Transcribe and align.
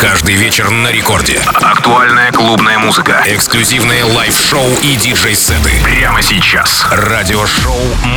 Каждый 0.00 0.36
вечер 0.36 0.70
на 0.70 0.92
рекорде. 0.92 1.40
Актуальная 1.60 2.30
клубная 2.30 2.78
музыка. 2.78 3.20
Эксклюзивные 3.26 4.04
live-шоу 4.04 4.64
и 4.80 4.94
диджей-сеты. 4.94 5.72
Прямо 5.82 6.22
сейчас. 6.22 6.86
Радиошоу 6.92 7.74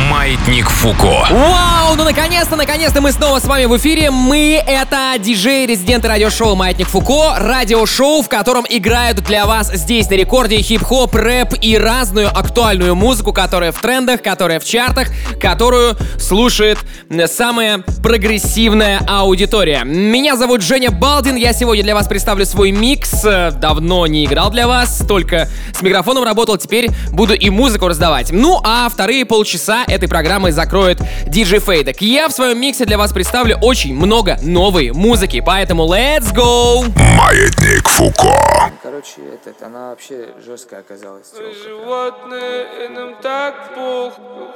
«Маятник 0.08 0.70
Фуко». 0.70 1.26
Вау, 1.28 1.96
ну 1.96 2.04
наконец-то, 2.04 2.54
наконец-то 2.54 3.00
мы 3.00 3.10
снова 3.10 3.40
с 3.40 3.44
вами 3.46 3.64
в 3.64 3.76
эфире. 3.78 4.12
Мы— 4.12 4.62
это 4.66 5.14
диджей-резиденты 5.18 6.06
радиошоу 6.06 6.54
«Маятник 6.54 6.86
Фуко». 6.86 7.34
Радиошоу, 7.36 8.22
в 8.22 8.28
котором 8.28 8.64
играют 8.68 9.18
для 9.24 9.44
вас 9.44 9.72
здесь 9.72 10.08
на 10.08 10.14
рекорде 10.14 10.58
хип-хоп, 10.62 11.16
рэп 11.16 11.54
и 11.60 11.76
разную 11.76 12.28
актуальную 12.28 12.94
музыку, 12.94 13.32
которая 13.32 13.72
в 13.72 13.80
трендах, 13.80 14.22
которая 14.22 14.60
в 14.60 14.64
чартах, 14.64 15.08
которую 15.40 15.96
слушает 16.16 16.78
самая 17.26 17.78
прогрессивная 18.02 19.00
аудитория. 19.08 19.82
Меня 19.82 20.36
зовут 20.36 20.62
Женя 20.62 20.92
Балдин, 20.92 21.34
я 21.34 21.52
сегодня 21.52 21.71
для 21.80 21.94
вас 21.94 22.06
представлю 22.06 22.44
свой 22.44 22.72
микс. 22.72 23.22
Давно 23.22 24.06
не 24.06 24.26
играл 24.26 24.50
для 24.50 24.68
вас, 24.68 25.02
только 25.08 25.48
с 25.72 25.80
микрофоном 25.80 26.24
работал, 26.24 26.58
теперь 26.58 26.90
буду 27.10 27.32
и 27.32 27.48
музыку 27.48 27.88
раздавать. 27.88 28.30
Ну 28.30 28.60
а 28.62 28.88
вторые 28.90 29.24
полчаса 29.24 29.84
этой 29.86 30.08
программы 30.08 30.52
закроет 30.52 31.00
DJ 31.26 31.60
Фейдек. 31.60 32.02
Я 32.02 32.28
в 32.28 32.32
своем 32.32 32.60
миксе 32.60 32.84
для 32.84 32.98
вас 32.98 33.12
представлю 33.12 33.56
очень 33.62 33.94
много 33.94 34.36
новой 34.42 34.90
музыки, 34.90 35.42
поэтому 35.44 35.84
let's 35.84 36.34
go! 36.34 36.84
Маятник 37.16 37.88
Фуко. 37.88 38.36
Короче, 38.82 39.22
этот, 39.32 39.62
она 39.62 39.90
вообще 39.90 40.28
жесткая 40.44 40.80
оказалась. 40.80 41.32
Мы 41.38 41.54
животные, 41.54 42.66
и 42.84 42.88
нам 42.88 43.14
так 43.22 43.74
похуй. 43.74 44.48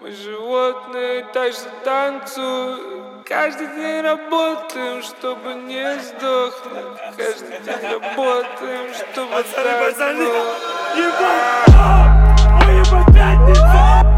Мы 0.00 0.10
животные, 0.12 1.26
так 1.34 1.52
что 1.52 1.68
танцуй. 1.84 2.76
Каждый 3.26 3.66
день 3.76 4.00
работаем, 4.00 5.02
чтобы 5.02 5.54
не 5.66 6.00
сдохнуть. 6.48 6.98
Каждый 7.16 7.60
день 7.64 7.90
работаем, 7.92 8.94
чтобы 8.94 9.42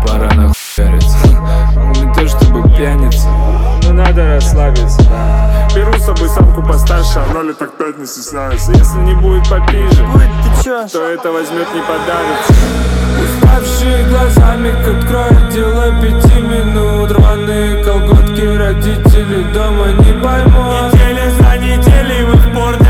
Пора 0.06 0.34
нахуяриться. 0.34 1.28
Не 1.94 2.14
то 2.14 2.28
чтобы 2.28 2.68
пьяница, 2.76 3.28
но 3.84 3.92
надо 3.92 4.34
расслабиться. 4.34 5.02
Беру 5.74 5.92
с 5.94 6.04
собой 6.04 6.28
самку 6.28 6.62
постарше, 6.62 7.20
она 7.30 7.42
лет 7.42 7.58
так 7.58 7.76
пять 7.76 7.98
не 7.98 8.06
стесняется. 8.06 8.72
Если 8.72 8.98
не 8.98 9.14
будет 9.14 9.48
попиже, 9.48 10.06
то 10.64 11.08
это 11.08 11.32
возьмет 11.32 11.66
не 11.74 11.80
подавится. 11.80 12.54
Уставшие 13.22 14.04
глазами, 14.08 14.70
как 14.84 15.04
откроет 15.04 15.48
дело 15.50 15.90
пяти 16.00 16.40
минут. 16.40 17.10
Рваные 17.10 17.84
колготки, 17.84 18.56
родители 18.56 19.42
дома 19.52 19.88
не 19.92 20.12
поймут 20.22 21.00
Libre 22.10 22.36
por 22.52 22.89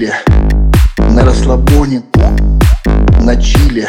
чиле, 0.00 0.14
на 1.10 1.24
расслабоне, 1.24 2.02
на 3.20 3.36
чиле, 3.36 3.86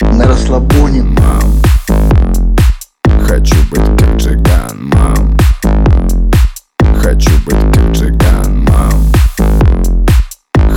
на 0.00 0.26
расслабоне. 0.26 1.02
Мам, 1.02 1.52
хочу 3.26 3.56
быть 3.70 3.84
как 3.98 4.16
Джиган, 4.16 4.90
мам. 4.94 5.36
Хочу 7.02 7.30
быть 7.44 7.60
как 7.74 7.92
Джиган, 7.92 8.64
мам. 8.64 9.12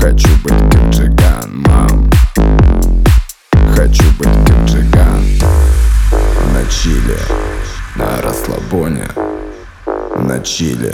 Хочу 0.01 0.29
быть 0.43 0.59
как 0.69 0.89
Джиган, 0.89 1.63
мам. 1.67 2.09
Хочу 3.73 4.03
быть 4.19 4.47
как 4.47 4.65
Джиган. 4.65 5.23
На 6.53 6.65
чиле, 6.69 7.19
на 7.95 8.21
расслабоне 8.21 9.07
На 10.15 10.39
чиле, 10.39 10.93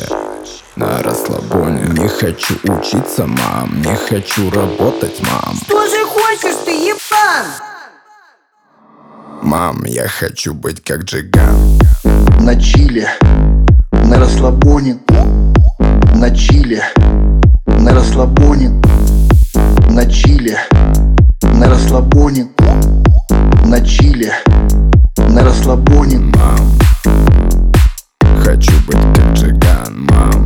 на 0.78 1.02
расслабоне 1.02 1.82
Не 1.94 2.08
хочу 2.08 2.56
учиться, 2.64 3.26
мам. 3.26 3.82
Не 3.82 3.96
хочу 3.96 4.50
работать, 4.52 5.20
мам. 5.22 5.56
Что 5.66 5.88
же 5.88 6.06
хочешь 6.06 6.58
ты, 6.66 6.72
ебан? 6.72 7.46
Мам, 9.42 9.84
я 9.86 10.08
хочу 10.08 10.54
быть 10.54 10.84
как 10.84 11.04
Джиган. 11.04 11.80
На 12.42 12.56
чиле, 12.56 13.10
на 13.92 14.20
расслабоне, 14.20 15.00
на 16.16 16.30
чиле, 16.36 16.84
на 17.66 17.94
расслабоне, 17.94 18.70
на 19.90 20.06
чиле, 20.06 20.60
на 21.42 21.70
расслабоне, 21.70 22.50
на 23.66 23.82
чиле, 23.82 24.34
на 25.18 25.44
расслабоне. 25.44 26.20
Мам, 26.20 26.80
хочу 28.44 28.74
быть 28.86 28.98
как 29.16 29.34
Джиган, 29.34 30.08
мам 30.12 30.37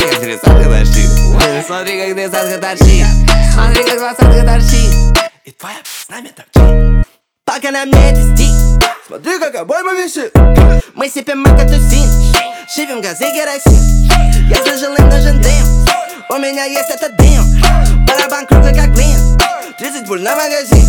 Смотри, 0.00 0.14
как 0.14 0.20
тридцатка 0.20 0.64
торчит. 0.64 1.10
Смотри, 1.66 2.00
как 2.00 2.14
тридцатка 2.14 2.58
торчит. 2.58 3.06
Смотри, 3.52 3.84
как 3.84 3.98
двадцатка 3.98 4.42
торчит. 4.46 4.90
И 5.44 5.50
твоя 5.52 5.76
с 5.84 6.08
нами 6.08 6.28
торчит. 6.28 7.06
Пока 7.44 7.70
на 7.70 7.84
мне 7.84 8.10
это 8.10 8.22
стик 8.34 8.54
Смотри, 9.06 9.38
как 9.40 9.54
обойма 9.56 9.92
висит 9.92 10.32
Мы 10.94 11.08
сипем 11.08 11.40
макатусин 11.40 12.08
Шипим 12.72 13.00
газы 13.00 13.24
керосин. 13.32 14.08
Я 14.48 14.56
слышал 14.62 14.94
им 14.94 15.08
нужен 15.08 15.40
дым. 15.42 15.86
У 16.30 16.38
меня 16.38 16.64
есть 16.64 16.90
этот 16.90 17.16
дым. 17.16 18.06
Барабан 18.06 18.46
круглый 18.46 18.74
как 18.74 18.92
блин 18.94 19.29
30 19.78 20.06
пуль 20.06 20.22
на 20.22 20.34
магазин. 20.36 20.88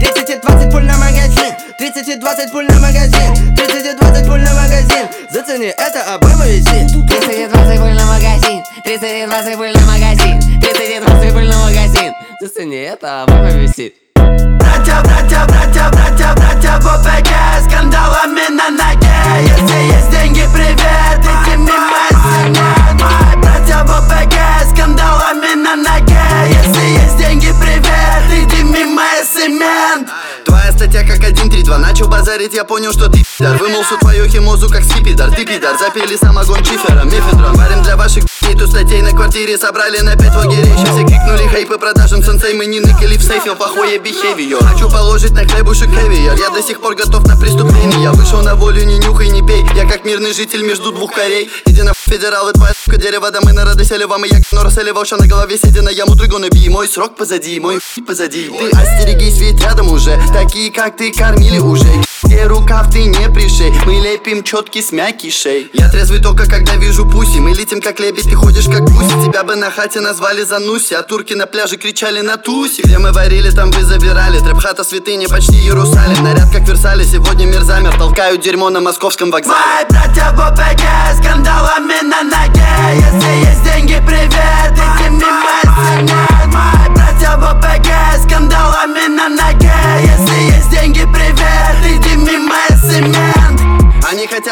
30 0.00 0.30
и 0.30 0.36
20 0.36 0.70
пуль 0.70 0.84
на 0.84 0.96
магазин. 0.96 1.54
30 1.78 2.08
и 2.08 2.16
20 2.16 2.52
пуль 2.52 2.66
на 2.66 2.78
магазин. 2.80 3.54
30 3.56 3.86
и 3.86 3.98
20 3.98 4.26
пуль 4.26 4.40
на 4.40 4.54
магазин. 4.54 5.08
Зацени, 5.30 5.66
это 5.66 6.14
обойма 6.14 6.46
висит 6.46 6.90
30 7.08 7.38
и 7.38 7.46
20 7.46 7.80
пуль 7.80 7.94
на 7.94 8.06
магазин. 8.06 8.62
30 8.84 9.02
и 9.04 9.26
20 9.26 9.56
пуль 9.56 9.72
на 9.72 9.86
магазин. 9.86 10.60
30 10.60 10.80
и 10.80 11.00
20 11.00 11.32
пуль 11.32 11.48
на 11.48 11.58
магазин. 11.58 12.12
Зацени, 12.40 12.76
это 12.76 13.22
обойма 13.22 13.50
висит 13.50 13.94
Братья, 14.16 15.00
братья, 15.02 15.46
братья, 15.46 15.90
братья, 15.90 16.34
братья 16.34 16.78
в 16.80 16.86
ОПГ 16.86 17.30
Скандалами 17.68 18.48
на 18.50 18.70
ноге. 18.70 19.08
Если 19.42 19.78
есть 19.94 20.10
деньги, 20.10 20.44
привет, 20.52 21.20
иди 21.20 21.56
мимо 21.56 22.04
СМН 22.10 22.56
Мои 23.00 23.36
братья 23.40 23.84
в 23.84 23.90
ОПГ 23.90 24.34
Скандалами 24.70 25.54
на 25.54 25.76
ноге. 25.76 26.20
Если 26.48 26.86
есть 26.90 27.16
деньги, 27.16 27.52
привет, 27.94 28.44
иди 28.44 28.62
мимо 28.62 29.02
СМН 29.22 30.06
Твоя 30.44 30.72
статья 30.72 31.06
как 31.06 31.16
132 31.16 31.78
Начал 31.78 32.08
базарить, 32.08 32.54
я 32.54 32.64
понял, 32.64 32.92
что 32.92 33.08
ты 33.08 33.23
пидор 33.38 33.56
Вымыл 33.58 33.82
всю 33.82 33.98
твою 33.98 34.28
химозу 34.28 34.68
как 34.68 34.84
скипидар 34.84 35.30
Ты 35.34 35.44
пидор, 35.44 35.76
запили 35.78 36.16
самогон 36.16 36.62
чифером, 36.62 37.06
мефедрон 37.08 37.56
Варим 37.56 37.82
для 37.82 37.96
ваших 37.96 38.24
и 38.50 38.54
тут 38.54 38.68
статей 38.68 39.00
на 39.00 39.10
квартире 39.10 39.56
Собрали 39.56 39.98
на 40.00 40.16
пять 40.16 40.34
лагерей. 40.34 40.74
Все 40.74 41.06
крикнули 41.06 41.48
хей 41.50 41.66
по 41.66 41.78
продажам 41.78 42.22
сенсей 42.22 42.54
Мы 42.54 42.66
не 42.66 42.80
ныкали 42.80 43.16
в 43.16 43.22
сейфе, 43.22 43.54
плохое 43.54 43.98
бихевиор 43.98 44.62
Хочу 44.64 44.90
положить 44.90 45.32
на 45.32 45.46
хлебушек 45.46 45.88
хевиер 45.88 46.34
Я 46.36 46.50
до 46.50 46.62
сих 46.62 46.80
пор 46.80 46.94
готов 46.94 47.26
на 47.26 47.36
преступление. 47.36 48.02
Я 48.02 48.12
вышел 48.12 48.42
на 48.42 48.54
волю, 48.54 48.84
не 48.84 48.98
нюхай, 48.98 49.28
не 49.28 49.46
пей. 49.46 49.64
Я 49.74 49.88
как 49.88 50.04
мирный 50.04 50.34
житель 50.34 50.62
между 50.62 50.92
двух 50.92 51.14
корей. 51.14 51.50
Иди 51.66 51.82
на 51.82 51.92
федералы, 51.94 52.52
твоя 52.52 52.74
сука, 52.84 52.98
дерево 52.98 53.30
Да 53.30 53.40
мы 53.40 53.52
народы 53.52 53.84
сели 53.84 54.04
вам, 54.04 54.24
и 54.24 54.28
я 54.28 54.38
но 54.52 54.62
рассели 54.62 54.90
волша 54.90 55.16
на 55.16 55.26
голове 55.26 55.56
Сидя 55.56 55.82
на 55.82 55.88
яму, 55.88 56.14
дрыгоны 56.14 56.48
бей. 56.50 56.68
Мой 56.68 56.88
срок 56.88 57.16
позади, 57.16 57.58
мой 57.60 57.80
позади. 58.06 58.50
Ты 58.50 58.70
остерегись, 58.76 59.38
ведь 59.38 59.62
рядом 59.62 59.90
уже. 59.90 60.20
Такие, 60.32 60.70
как 60.70 60.96
ты, 60.96 61.12
кормили 61.12 61.58
уже. 61.58 61.88
Где 62.24 62.44
рукав 62.44 62.90
ты 62.90 63.04
не 63.04 63.23
пришей 63.28 63.72
Мы 63.86 63.94
лепим 63.94 64.42
четкий 64.42 64.82
с 64.82 64.92
мякишей 64.92 65.70
Я 65.72 65.88
трезвый 65.88 66.20
только 66.20 66.48
когда 66.48 66.76
вижу 66.76 67.04
пуси. 67.06 67.38
Мы 67.38 67.52
летим 67.52 67.80
как 67.80 68.00
лебедь, 68.00 68.24
ты 68.24 68.34
ходишь 68.34 68.66
как 68.66 68.82
гуси. 68.82 69.24
Тебя 69.24 69.42
бы 69.44 69.56
на 69.56 69.70
хате 69.70 70.00
назвали 70.00 70.42
Зануси 70.42 70.94
А 70.94 71.02
турки 71.02 71.34
на 71.34 71.46
пляже 71.46 71.76
кричали 71.76 72.20
на 72.20 72.36
тусе 72.36 72.82
Где 72.82 72.98
мы 72.98 73.12
варили, 73.12 73.50
там 73.50 73.70
вы 73.70 73.82
забирали. 73.82 74.38
Трэп-хата 74.38 74.84
святыня, 74.84 75.28
почти 75.28 75.56
Иерусалим. 75.56 76.22
Наряд 76.24 76.50
как 76.52 76.66
Версале, 76.68 77.04
сегодня 77.04 77.46
мир 77.46 77.62
замер 77.62 77.96
Толкают 77.96 78.40
дерьмо 78.42 78.70
на 78.70 78.80
московском 78.80 79.30
вокзале. 79.30 79.54
Мои 79.54 79.84
братья 79.88 80.32
в 80.32 80.40
ОПГ 80.40 80.82
Скандалами 81.18 82.02
на 82.06 82.22
ноге. 82.22 82.66
Если 82.94 83.48
есть 83.48 83.62
деньги, 83.64 84.02
привет, 84.06 84.72
иди 84.72 85.08
мимо 85.10 85.60
СМН 85.62 86.50
Мои 86.52 86.88
братья 86.94 87.36
в 87.36 87.44
ОПГ 87.44 87.88
Скандалами 88.22 89.08
на 89.08 89.28
ноге. 89.28 89.72
Если 90.02 90.33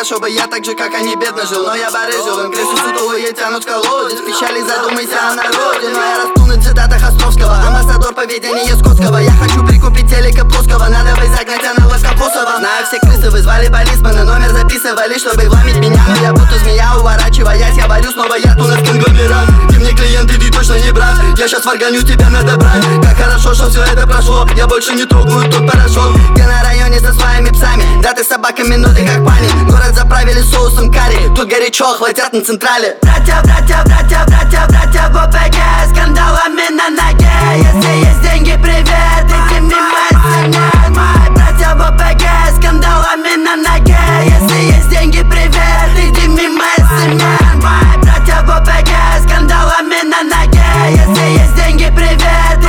хотят, 0.02 0.06
чтобы 0.06 0.30
я 0.30 0.46
так 0.46 0.64
же, 0.64 0.74
как 0.74 0.94
они, 0.94 1.14
бедно 1.16 1.46
жил. 1.46 1.64
Но 1.64 1.74
я 1.74 1.90
барыжил, 1.90 2.44
им 2.44 2.52
крысу 2.52 2.76
сутулые 2.76 3.32
тянут 3.32 3.64
в 3.64 3.66
колодец 3.66 4.18
Печали, 4.20 4.62
задумайся 4.62 5.30
о 5.30 5.34
народе. 5.34 5.88
Но 5.88 6.00
я 6.00 6.16
расту 6.24 6.41
на 6.56 6.62
цитатах 6.62 7.02
Островского 7.02 7.56
Амбассадор 7.66 8.14
поведения 8.14 8.74
Скотского. 8.76 9.18
Я 9.18 9.32
хочу 9.32 9.64
прикупить 9.66 10.08
телека 10.08 10.44
плоского. 10.44 10.88
Надо 10.88 11.14
бы 11.16 11.26
загнать 11.26 11.64
аналог 11.64 12.00
Капусова 12.00 12.58
Знаю, 12.58 12.86
все 12.86 12.98
крысы 13.00 13.30
вызвали 13.30 13.68
полисмена. 13.68 14.24
Номер 14.24 14.50
записывали, 14.50 15.18
чтобы 15.18 15.48
вломить 15.48 15.76
меня. 15.76 16.04
Но 16.08 16.16
я 16.22 16.32
будто 16.32 16.58
змея, 16.58 16.96
уворачиваясь 16.98 17.76
Я 17.76 17.86
варю 17.86 18.10
снова. 18.12 18.34
Я 18.34 18.54
у 18.58 18.66
нас 18.66 18.78
конгломерат. 18.86 19.48
Ты 19.70 19.78
мне 19.78 19.92
клиент, 19.92 20.30
и 20.30 20.36
ты 20.38 20.50
точно 20.50 20.74
не 20.74 20.92
брат. 20.92 21.16
Я 21.38 21.48
сейчас 21.48 21.64
варганю 21.64 22.02
тебя 22.02 22.28
надо 22.28 22.56
брать 22.56 22.84
Как 23.02 23.16
хорошо, 23.16 23.54
что 23.54 23.70
все 23.70 23.82
это 23.84 24.06
прошло. 24.06 24.46
Я 24.54 24.66
больше 24.66 24.94
не 24.94 25.04
трогаю 25.04 25.50
тот 25.50 25.70
порошок. 25.70 26.14
Ты 26.36 26.42
на 26.42 26.62
районе 26.62 27.00
со 27.00 27.12
своими 27.12 27.50
псами? 27.50 27.84
Да 28.02 28.12
ты 28.12 28.24
с 28.24 28.28
собаками, 28.28 28.76
но 28.76 28.88
ты 28.88 29.06
как 29.06 29.24
пани. 29.24 29.48
Город 29.70 29.94
заправили 29.94 30.42
соусом 30.42 30.92
карри. 30.92 31.32
Тут 31.34 31.48
горячо, 31.48 31.94
хватят 31.94 32.32
на 32.32 32.42
централе 32.42 32.96
Братья, 33.02 33.40
братья, 33.42 33.82
братья, 33.84 34.24
братья, 34.26 34.66
братья 34.68 35.08
в 35.08 35.16
ОПГ 35.16 35.62
Скандалами 36.42 36.74
на 36.76 36.90
ноге 36.90 37.30
Если 37.56 37.92
есть 37.98 38.20
деньги, 38.22 38.58
привет, 38.60 39.26
иди 39.26 39.60
мимо 39.60 40.08
СМН 40.10 40.92
Мои 40.92 41.30
братья 41.30 41.74
в 41.76 41.80
ОПГ 41.80 42.24
Скандалами 42.56 43.36
на 43.36 43.56
ноге 43.56 43.96
Если 44.24 44.74
есть 44.74 44.88
деньги, 44.88 45.20
привет, 45.20 45.90
иди 45.96 46.26
мимо 46.26 46.64
СМН 46.78 47.62
Мои 47.62 47.96
братья 48.02 48.42
в 48.42 48.50
ОПГ 48.50 48.90
Скандалами 49.24 50.02
на 50.02 50.22
ноге 50.24 50.64
Если 50.90 51.24
есть 51.38 51.54
деньги, 51.54 51.92
привет, 51.94 52.61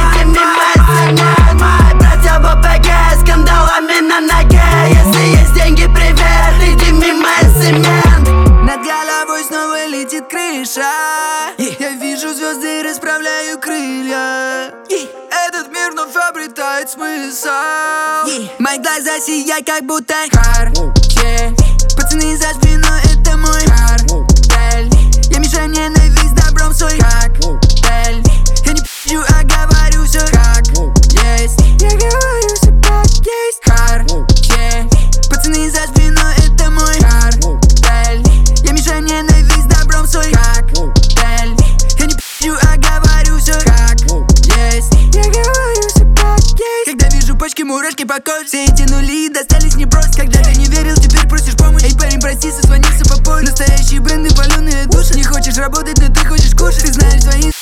теряет 16.73 16.89
смысл? 16.89 17.47
Yeah. 17.47 18.51
Мои 18.59 18.77
глаза 18.77 19.19
сияют, 19.19 19.65
как 19.65 19.85
будто 19.85 20.13
харче 20.31 21.53
Пацаны 21.95 22.37
за 22.37 22.49
спиной, 22.55 23.01
это 23.11 23.37
мой 23.37 23.61
картель 23.65 24.89
Я 25.29 25.39
мешаю 25.39 25.69
ненависть 25.69 26.35
добром 26.35 26.73
свой 26.73 26.97
коктейль 26.97 28.23
Я 28.65 28.73
не 28.73 28.81
пью, 29.05 29.21
а 29.21 29.43
говорю 29.43 30.05
все 30.05 30.19
как 30.31 30.65
есть. 31.37 31.59
Я 31.79 31.89
говорю 31.89 32.32
мишень, 47.43 48.07
по 48.07 48.19
коже. 48.21 48.45
Все 48.45 48.65
эти 48.65 48.83
нули 48.89 49.29
достались 49.29 49.75
не 49.75 49.85
просто. 49.85 50.21
Когда 50.21 50.41
ты 50.43 50.55
не 50.55 50.65
верил, 50.65 50.95
теперь 50.95 51.27
просишь 51.27 51.55
помощь. 51.55 51.83
Эй, 51.83 51.93
парень, 51.97 52.21
прости, 52.21 52.49
созвонился 52.51 53.03
попозже 53.05 53.51
Настоящие 53.51 53.99
бренды, 53.99 54.33
паленые 54.33 54.85
души. 54.87 55.13
Не 55.15 55.23
хочешь 55.23 55.57
работать, 55.57 55.97
но 55.99 56.13
ты 56.13 56.25
хочешь 56.25 56.55
кушать. 56.55 56.85
Ты 56.85 56.93
знаешь, 56.93 57.23
твои 57.23 57.52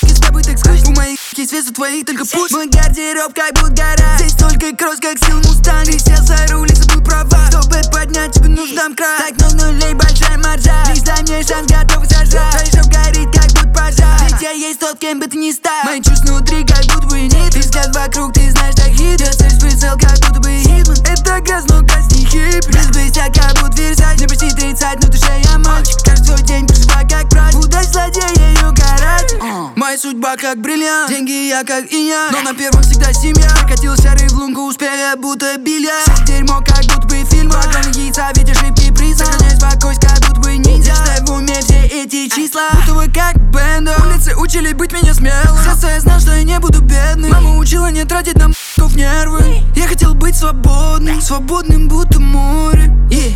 Свет 1.46 1.68
у 1.68 1.72
твоих 1.72 2.06
только 2.06 2.24
пуш 2.24 2.52
Мой 2.52 2.68
гардероб 2.68 3.34
как 3.34 3.52
будто 3.54 3.82
гора 3.82 4.16
Здесь 4.16 4.32
столько 4.32 4.76
кросс, 4.76 5.00
как 5.00 5.18
сил 5.18 5.38
мустанг. 5.38 5.86
Ты 5.86 5.98
сел 5.98 6.22
за 6.24 6.36
руль 6.52 6.70
и 6.70 6.74
забыл 6.74 7.02
права 7.02 7.50
Чтобы 7.50 7.82
поднять, 7.92 8.32
тебе 8.32 8.48
нужно 8.48 8.88
мкра 8.90 9.18
Так, 9.18 9.34
ну 9.38 9.66
нулей, 9.66 9.92
большая 9.94 10.38
маржа. 10.38 10.84
Лишь 10.88 11.02
дай 11.02 11.20
мне 11.22 11.42
шанс, 11.42 11.66
готов 11.66 12.06
сажать 12.06 12.70
Твой 12.70 12.82
жоп 12.82 12.92
горит, 12.92 13.28
как 13.34 13.50
будто 13.50 13.68
пожар. 13.74 14.20
Ведь 14.22 14.40
я 14.40 14.50
есть 14.52 14.78
тот, 14.78 14.98
кем 15.00 15.18
бы 15.18 15.26
ты 15.26 15.36
ни 15.36 15.50
стал. 15.50 15.82
Мои 15.84 16.00
чувства 16.00 16.34
внутри, 16.34 16.64
как 16.64 16.84
будто 16.86 17.08
бы 17.08 17.20
нет. 17.22 17.52
Ты 17.52 17.58
взгляд 17.58 17.92
вокруг, 17.92 18.32
ты 18.34 18.48
знаешь, 18.52 18.76
так 18.76 18.90
хит 18.94 19.20
Я 19.20 19.32
цель 19.32 19.58
прицел, 19.58 19.98
как 19.98 20.14
будто 20.20 20.38
бы 20.38 20.50
хитман. 20.50 20.96
Это 21.04 21.40
газ, 21.40 21.64
но 21.68 21.82
газ 21.82 22.06
не 22.12 22.24
хип 22.24 22.64
Без 22.70 22.86
блестят, 22.94 23.34
как 23.34 23.58
будто 23.60 23.82
версать 23.82 24.16
Мне 24.18 24.28
почти 24.28 24.48
30, 24.48 25.02
но 25.02 25.08
душе 25.08 25.42
я 25.42 25.58
мальчик 25.58 25.98
Каждый 26.04 26.26
свой 26.26 26.42
день 26.42 26.66
проживаю, 26.68 27.08
как 27.08 27.28
праздник 27.28 27.64
Удач 27.64 27.86
злодея, 27.88 28.28
ее 28.30 28.72
гараж 28.72 29.72
Моя 29.76 29.98
судьба, 29.98 30.36
как 30.36 30.58
бриллиант. 30.58 31.10
Деньги 31.10 31.31
я, 31.32 31.64
как 31.64 31.90
иня 31.92 32.28
Но 32.32 32.42
на 32.42 32.54
первом 32.54 32.82
всегда 32.82 33.12
семья. 33.12 33.48
Прокатил 33.56 33.96
серый 33.96 34.28
в 34.28 34.32
лунку, 34.34 34.62
успея, 34.62 35.16
будто 35.16 35.56
бильярд 35.58 36.04
Все 36.04 36.24
дерьмо, 36.24 36.62
как 36.66 36.84
будто 36.84 37.06
бы 37.06 37.24
фильм. 37.30 37.50
Огромные 37.52 38.06
яйца, 38.06 38.30
ведь 38.34 38.50
ошибки 38.50 38.92
приз 38.92 39.18
Сохраняю 39.18 39.56
спокойствие, 39.56 40.10
как 40.10 40.28
будто 40.28 40.40
бы 40.40 40.56
ниндзя. 40.56 40.94
Считай 40.94 41.24
в 41.24 41.30
уме 41.30 41.60
все 41.60 41.86
эти 41.86 42.28
числа? 42.28 42.68
Будто 42.72 42.94
бы 42.94 43.12
как 43.12 43.36
бенда. 43.50 43.96
Улицы 44.06 44.36
учили 44.36 44.72
быть 44.72 44.92
меня 44.92 45.14
смелым. 45.14 45.56
С 45.58 45.64
детства 45.64 45.88
я 45.88 46.00
знал, 46.00 46.20
что 46.20 46.32
я 46.36 46.42
не 46.42 46.58
буду 46.58 46.80
бедным. 46.80 47.30
Мама 47.30 47.56
учила 47.56 47.90
не 47.90 48.04
тратить 48.04 48.36
на 48.36 48.44
м***ков 48.44 48.94
нервы. 48.94 49.62
Я 49.76 49.86
хотел 49.86 50.14
быть 50.14 50.36
свободным 50.36 51.20
Свободным, 51.20 51.88
будто 51.88 52.20
море. 52.20 52.92
Yeah, 53.10 53.32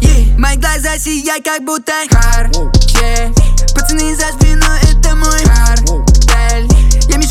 yeah. 0.00 0.38
Мои 0.38 0.56
глаза 0.56 0.98
сияют, 0.98 1.44
как 1.44 1.64
будто 1.64 1.92
Харче 2.10 3.32
Пацаны 3.74 4.14
за 4.14 4.32
спиной, 4.32 4.78
это 4.82 5.14
мой 5.14 5.38
картель 5.44 5.87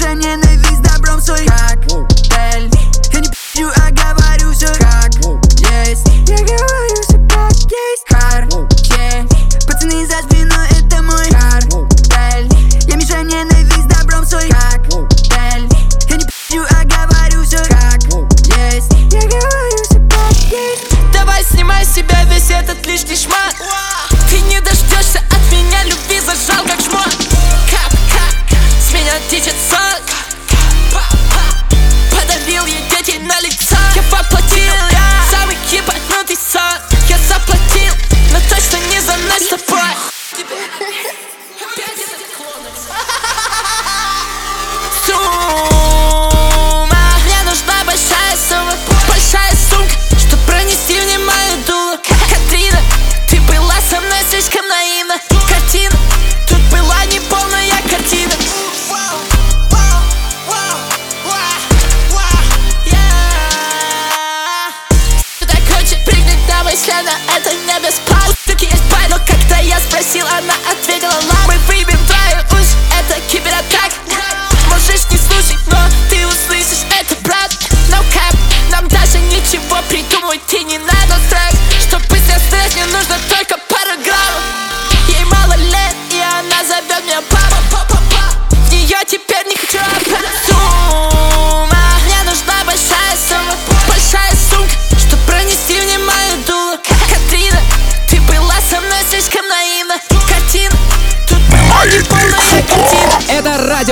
Я 0.07 0.13
мешаю 0.13 0.37
ненависть 0.37 0.81
добром 0.83 1.19
свой 1.19 1.45
коктейль 1.45 2.71
Я 3.11 3.19
не 3.19 3.29
пью, 3.53 3.67
а 3.75 3.91
говорю 3.91 4.53
все 4.53 4.67
как 4.67 5.13
есть. 5.59 6.07
Я 6.29 6.37
говорю 6.37 7.01
все 7.01 7.17
как 7.27 7.51
есть. 7.51 8.05
Харче 8.07 9.27
Пацаны 9.67 10.07
за 10.07 10.23
спиной, 10.23 10.67
это 10.79 11.01
мой 11.01 11.25
картель 11.25 12.49
Я 12.87 12.95
мешаю 12.95 13.25
ненависть 13.25 13.87
добром 13.89 14.25
свой 14.25 14.47
коктейль 14.47 15.67
Я 16.09 16.15
не 16.15 16.25
пью, 16.47 16.63
а 16.69 16.85
говорю 16.85 17.43
все 17.43 17.57
как 17.57 18.01
есть. 18.55 18.93
Я 19.11 19.19
говорю 19.19 19.83
все 19.83 19.99
как 20.09 20.37
есть. 20.49 21.11
Давай 21.11 21.43
снимай 21.43 21.83
с 21.83 21.93
себя 21.93 22.23
весь 22.23 22.49
этот 22.49 22.85
лишний 22.85 23.17
шмат 23.17 23.55
the 39.57 39.63
fuck? 39.63 39.96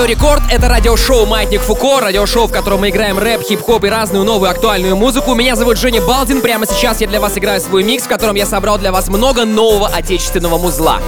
Рекорд, 0.05 0.43
это 0.51 0.67
радиошоу 0.69 1.25
«Маятник 1.25 1.62
Фуко», 1.62 2.00
радиошоу, 2.00 2.45
в 2.45 2.51
котором 2.51 2.81
мы 2.81 2.89
играем 2.89 3.17
рэп, 3.17 3.41
хип-хоп 3.41 3.83
и 3.85 3.89
разную 3.89 4.24
новую 4.24 4.51
актуальную 4.51 4.95
музыку. 4.95 5.33
Меня 5.33 5.55
зовут 5.55 5.79
Женя 5.79 6.00
Балдин, 6.00 6.41
прямо 6.41 6.67
сейчас 6.67 7.01
я 7.01 7.07
для 7.07 7.19
вас 7.19 7.35
играю 7.38 7.59
свой 7.59 7.83
микс, 7.83 8.03
в 8.03 8.07
котором 8.07 8.35
я 8.35 8.45
собрал 8.45 8.77
для 8.77 8.91
вас 8.91 9.07
много 9.07 9.45
нового 9.45 9.88
отечественного 9.88 10.59
музла. 10.59 11.01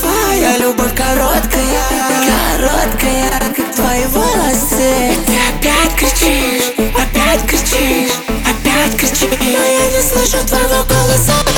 Твоя 0.00 0.58
любовь 0.58 0.94
короткая, 0.94 1.82
короткая, 2.56 3.52
как 3.56 3.74
твои 3.74 4.04
волосы 4.06 5.14
Ты 5.26 5.34
опять 5.50 5.94
кричишь, 5.96 6.72
опять 6.94 7.46
кричишь, 7.46 8.12
опять 8.42 8.96
кричишь 8.96 9.38
Но 9.40 9.46
я 9.46 9.90
не 9.90 10.02
слышу 10.02 10.46
твоего 10.46 10.84
голоса 10.88 11.53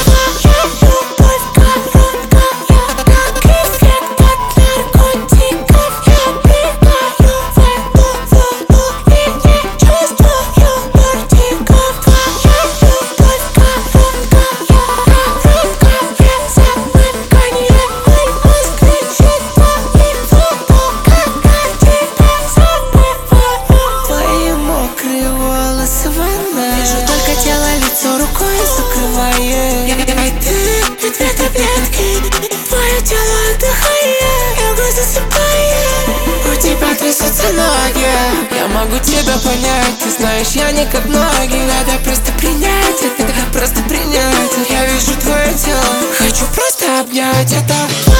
могу 38.76 38.98
тебя 38.98 39.36
понять. 39.38 39.98
Ты 40.02 40.10
знаешь, 40.10 40.50
я 40.50 40.70
не 40.72 40.84
как 40.86 41.04
многие 41.06 41.64
Надо 41.66 41.98
просто 42.04 42.30
принять 42.38 43.02
это 43.02 43.24
Просто 43.52 43.80
принять 43.82 44.52
это. 44.52 44.72
Я 44.72 44.86
вижу 44.86 45.18
твое 45.20 45.52
тело 45.54 45.82
Хочу 46.18 46.44
просто 46.54 47.00
обнять 47.00 47.52
это 47.52 48.15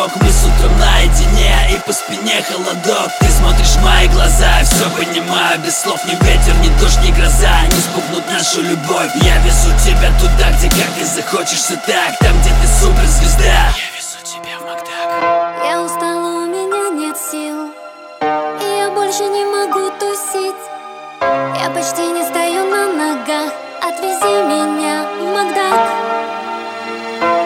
порог 0.00 0.10
Мы 0.22 0.30
с 0.30 0.44
утром 0.44 0.78
наедине, 0.78 1.74
и 1.74 1.86
по 1.86 1.92
спине 1.92 2.42
холодок. 2.42 3.10
Ты 3.20 3.26
смотришь 3.30 3.76
в 3.76 3.84
мои 3.84 4.08
глаза, 4.08 4.62
все 4.64 4.88
понимаю 4.90 5.58
Без 5.60 5.78
слов 5.78 6.04
ни 6.04 6.12
ветер, 6.24 6.54
ни 6.62 6.68
дождь, 6.80 6.98
ни 7.02 7.10
гроза 7.12 7.62
Не 7.70 7.80
спугнут 7.80 8.26
нашу 8.30 8.62
любовь. 8.62 9.10
Я 9.22 9.38
везу 9.38 9.70
тебя 9.84 10.10
туда, 10.18 10.50
где 10.56 10.68
как 10.68 10.90
ты 10.98 11.04
захочешь 11.04 11.58
все 11.58 11.76
так 11.86 12.18
Там, 12.18 12.38
где 12.40 12.50
ты 12.50 12.66
суперзвезда. 12.80 13.44
Я 13.44 13.88
везу 13.96 14.18
тебя 14.24 14.58
в 14.58 14.66
Макдак. 14.66 15.64
Я 15.64 15.82
устала, 15.82 16.42
у 16.42 16.46
меня 16.46 16.90
нет 16.90 17.16
сил 17.16 17.70
И 18.22 18.78
я 18.78 18.90
больше 18.90 19.24
не 19.24 19.44
могу 19.44 19.90
тусить. 19.98 20.62
Я 21.20 21.70
почти 21.70 22.02
не 22.06 22.24
стою 22.24 22.64
на 22.70 22.86
ногах 22.92 23.52
Отвези 23.82 24.42
меня 24.44 25.04
в 25.18 25.34
Макдак. 25.34 25.90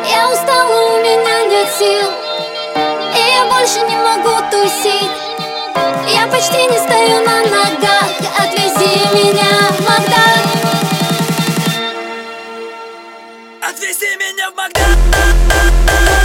Я 0.08 0.28
устала, 0.30 0.96
у 0.96 1.00
меня 1.00 1.46
нет 1.46 1.68
сил 1.78 2.23
я 3.44 3.50
больше 3.50 3.80
не 3.80 3.96
могу 3.96 4.40
тусить. 4.50 5.10
Я 6.08 6.26
почти 6.26 6.66
не 6.66 6.78
стою 6.78 7.24
на 7.24 7.42
ногах. 7.42 8.08
Отвези 8.38 9.00
меня 9.12 9.70
в 9.70 9.80
Макдак 9.80 10.44
Отвези 13.60 14.16
меня 14.16 14.50
в 14.50 14.54
Багдад 14.54 16.23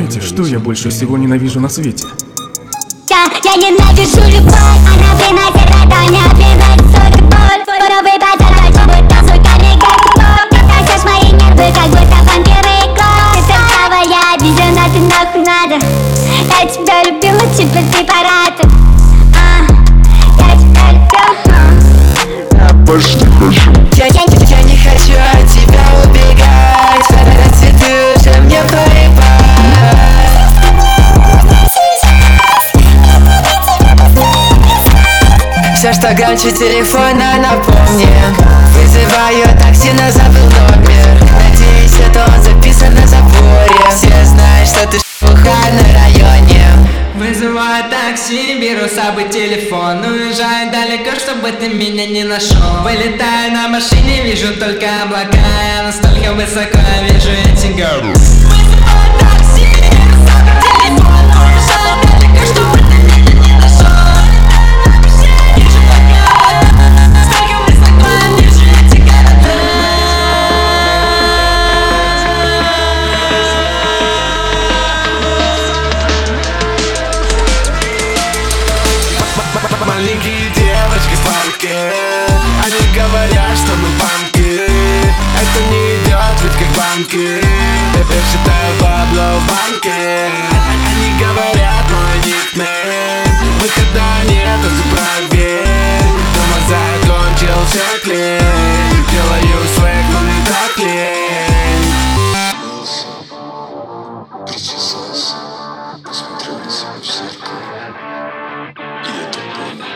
знаете, 0.00 0.20
что 0.26 0.46
я 0.46 0.58
больше 0.58 0.88
всего 0.88 1.18
ненавижу 1.18 1.60
на 1.60 1.68
свете? 1.68 2.06
Я, 3.10 3.26
я 3.44 3.56
ненавижу 3.56 4.20
любовь 4.30 4.54
Она 4.54 5.14
приносит 5.18 5.68
радость, 5.68 6.30
приносит 6.36 6.86
сука, 6.86 7.20
боль 7.24 7.62
Буровый 7.66 8.16
базар, 8.18 8.52
хочу 8.54 8.82
будто 8.86 9.16
сука, 9.20 9.52
не 9.60 9.76
бог 9.76 10.40
Ты 10.50 10.56
сосешь 10.56 11.04
мои 11.04 11.30
нервы, 11.32 11.66
как 11.74 11.88
будто 11.90 12.16
вампиры 12.24 12.74
и 12.78 12.88
кровь 12.96 13.34
Ты 13.34 13.40
такова, 13.52 14.00
я 14.08 14.20
обижена, 14.34 14.84
ты 14.88 15.00
нахуй 15.00 15.42
надо. 15.44 15.76
Я 16.48 16.66
тебя 16.66 16.96
любила, 17.04 17.44
типа 17.54 17.80
препараты 17.92 18.64
А, 19.36 19.68
Я 20.38 20.50
тебя 20.56 20.86
люблю. 20.92 21.24
Я 22.52 22.72
больше 22.72 23.18
не 23.18 23.26
не 23.26 24.36
хочу 24.38 24.49
Все, 35.90 36.00
что 36.00 36.14
громче 36.14 36.52
телефона, 36.52 37.36
напомни. 37.38 38.06
Вызываю 38.76 39.44
такси, 39.58 39.90
но 39.92 40.10
забыл 40.12 40.44
номер. 40.44 41.24
Надеюсь, 41.42 41.98
это 42.06 42.26
он 42.26 42.42
записан 42.42 42.94
на 42.94 43.06
заборе. 43.06 43.74
Все 43.96 44.24
знают, 44.24 44.68
что 44.68 44.86
ты 44.86 44.98
ш**ха 44.98 45.70
на 45.72 46.00
районе. 46.00 46.64
Вызываю 47.14 47.84
такси, 47.90 48.60
беру 48.60 48.88
с 48.88 48.94
собой 48.94 49.28
телефон. 49.30 50.04
Уезжаю 50.04 50.70
далеко, 50.70 51.18
чтобы 51.18 51.50
ты 51.50 51.68
меня 51.68 52.06
не 52.06 52.22
нашел. 52.22 52.82
Вылетаю 52.84 53.52
на 53.52 53.66
машине, 53.68 54.22
вижу 54.22 54.54
только 54.54 54.86
облака. 55.02 55.38
Я 55.76 55.82
настолько 55.82 56.34
высоко, 56.34 56.78
вижу 57.02 57.30
эти 57.32 57.72
горы. 57.72 58.12
Вызываю 58.14 59.18
такси, 59.18 59.66
беру 59.90 60.22
с 60.22 60.30
собой 60.30 60.62
телефон 60.86 61.19
банки. 87.10 87.40
Я 87.98 88.20
считаю 88.30 88.70
бабло 88.80 89.38
в 89.38 89.46
банке. 89.48 90.30
Они 90.70 91.08
говорят 91.18 91.84
мой 91.90 92.16
никнейм 92.18 93.26
Выхода 93.58 94.08
нет, 94.28 94.60
заправень 94.62 96.18
Дома 96.34 96.58
закончился 96.68 97.84
клей 98.02 98.40
Делаю 99.10 99.60
свек, 99.74 100.06
но 100.12 100.20
не 100.20 100.38
так 100.46 100.74
лень 100.78 101.88
Причесался, 104.46 105.36
посмотрел 106.04 106.56
на 106.58 106.70
себя 106.70 106.96
в 107.00 107.04
зеркало. 107.04 107.82
И 108.78 109.12
это 109.22 109.40
понял. 109.56 109.92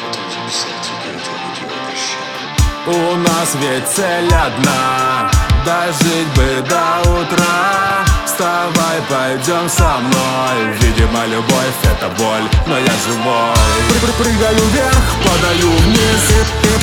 Потом 0.00 0.26
записал 0.30 0.76
тебе 0.82 1.08
это 1.16 1.32
видеообращение 1.46 2.48
У 2.86 3.16
нас 3.16 3.48
ведь 3.60 3.88
цель 3.88 4.32
одна 4.34 5.30
Дожить 5.64 6.28
бы 6.34 6.64
до 6.68 7.08
утра. 7.10 8.04
Вставай, 8.24 8.98
пойдем 9.08 9.68
со 9.68 9.98
мной. 9.98 10.74
Видимо, 10.80 11.26
любовь 11.26 11.76
это 11.84 12.08
боль, 12.18 12.48
но 12.66 12.78
я 12.78 12.92
живой. 13.06 13.54
Пр- 14.00 14.12
Прыгаю 14.20 14.56
вверх, 14.72 15.04
падаю 15.24 15.70
вниз. 15.84 16.22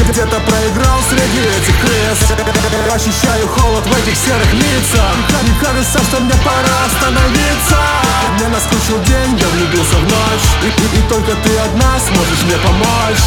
Где-то 0.10 0.40
проиграл 0.42 1.00
среди 1.10 1.42
этих 1.58 1.76
крыс. 1.82 2.20
Ощущаю 2.94 3.48
холод 3.48 3.86
в 3.86 3.92
этих 4.00 4.16
серых 4.18 4.54
лицах. 4.54 5.14
И 5.44 5.64
кажется, 5.66 6.00
что 6.10 6.20
мне 6.22 6.34
пора 6.46 6.78
остановиться. 6.86 7.78
Мне 8.38 8.48
наскучил 8.50 9.00
день, 9.06 9.38
я 9.40 9.48
влюбился 9.48 9.96
в 9.96 10.04
ночь. 10.04 10.48
И, 10.64 10.68
и- 10.68 11.00
и 11.00 11.02
только 11.10 11.32
ты 11.44 11.58
одна 11.58 11.94
сможешь 12.08 12.44
мне 12.46 12.58
помочь. 12.58 13.24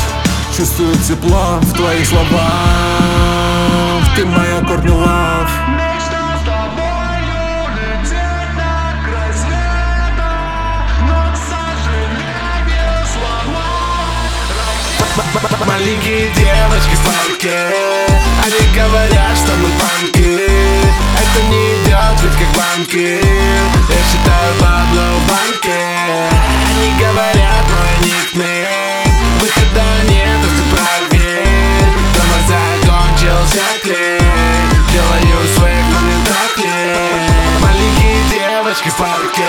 Чувствую 0.56 0.94
тепло 1.06 1.58
в 1.62 1.72
твоих 1.74 2.06
словах 2.06 3.19
Ты 4.16 4.24
моя 4.26 4.60
Корни 4.66 4.90
Лав. 4.90 5.50
Маленькие 15.66 16.30
девочки 16.34 16.94
в 16.94 17.04
парке 17.06 17.72
Они 18.44 18.74
говорят, 18.74 19.36
что 19.36 19.52
мы 19.56 19.68
панки. 19.78 20.40
Это 21.20 21.42
не 21.48 21.74
идет 21.76 22.22
ведь 22.22 22.36
как 22.38 22.50
банки. 22.56 23.20
Я 23.88 24.00
считаю 24.10 24.54
бабло 24.60 25.06
в 25.16 25.28
банке. 25.28 25.78
Они 26.70 26.88
говорят 26.98 27.64
мой 27.70 28.08
никнейм. 28.08 29.10
Выхода 29.40 29.84
нет, 30.08 30.39
закончился 33.30 33.60
клей. 33.82 34.18
Делаю 34.92 35.48
своих 35.56 35.84
моментах 35.94 36.54
клей 36.54 37.28
Маленькие 37.60 38.24
девочки 38.30 38.88
в 38.88 38.96
парке 38.96 39.46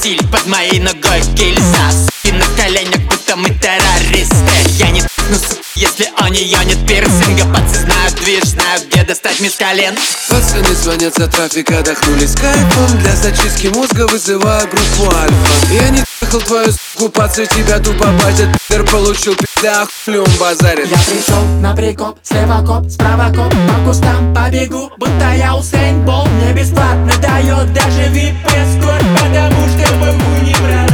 стиль 0.00 0.26
под 0.28 0.46
моей 0.46 0.78
ногой 0.80 1.20
гильза 1.34 1.90
Суки 1.90 2.32
на 2.32 2.46
коленях, 2.56 3.00
будто 3.00 3.36
мы 3.36 3.50
террористы. 3.50 4.34
Я 4.78 4.90
не 4.90 5.02
ну 5.02 5.59
если 5.80 6.08
у 6.20 6.26
нее 6.28 6.58
нет 6.64 6.78
пирсинга 6.86 7.44
Пацы 7.54 7.80
знают 7.80 8.14
движ, 8.16 8.44
знают 8.44 8.86
где 8.86 9.02
достать 9.02 9.40
мне 9.40 9.48
с 9.48 9.56
колен 9.56 9.94
Пацаны 10.28 10.74
звонят 10.74 11.14
за 11.14 11.26
трафик, 11.26 11.70
отдохнули 11.70 12.26
с 12.26 12.36
кайфом. 12.36 12.98
Для 12.98 13.16
зачистки 13.16 13.68
мозга 13.68 14.06
вызываю 14.06 14.68
группу 14.68 15.16
Альфа. 15.16 15.72
Я 15.72 15.88
не 15.88 16.04
трахал 16.20 16.40
твою 16.40 16.72
суку, 16.72 17.08
пацы 17.08 17.46
тебя 17.46 17.78
тупо 17.78 18.06
батят 18.22 18.48
Пидор 18.68 18.86
получил 18.86 19.34
пизда, 19.34 19.86
он 20.06 20.30
базарит? 20.38 20.86
Я 20.86 20.96
пришел 20.96 21.44
на 21.60 21.74
прикоп, 21.74 22.18
слева 22.22 22.64
коп, 22.64 22.90
справа 22.90 23.32
коп 23.34 23.52
По 23.68 23.86
кустам 23.86 24.34
побегу, 24.34 24.90
будто 24.98 25.34
я 25.34 25.56
Усейн 25.56 26.04
Бол 26.04 26.26
Мне 26.26 26.52
бесплатно 26.52 27.12
дает 27.22 27.72
даже 27.72 28.02
вип-эскорт 28.10 29.04
Потому 29.18 29.68
что 29.68 29.92
бомбу 29.94 30.44
не 30.44 30.54
пролазили 30.54 30.89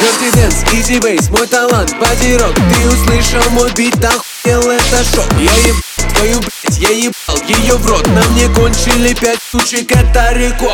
Dirty 0.00 0.30
Dance, 0.30 0.64
Easy 0.72 1.00
Bass, 1.00 1.28
мой 1.30 1.46
талант, 1.48 1.92
боди-рок 1.98 2.54
Ты 2.54 2.88
услышал 2.88 3.50
мой 3.50 3.68
бит, 3.72 3.96
охуел 4.04 4.70
это 4.70 5.02
шок. 5.02 5.26
Я 5.40 5.52
еб 5.66 5.74
твою 6.14 6.38
блять, 6.38 6.78
я 6.78 6.90
ебал 6.90 7.42
ее 7.48 7.74
в 7.74 7.86
рот. 7.86 8.06
На 8.06 8.22
мне 8.28 8.48
кончили 8.48 9.12
пять 9.14 9.40
сучек, 9.50 9.90
это 9.90 10.32
рекорд. 10.34 10.72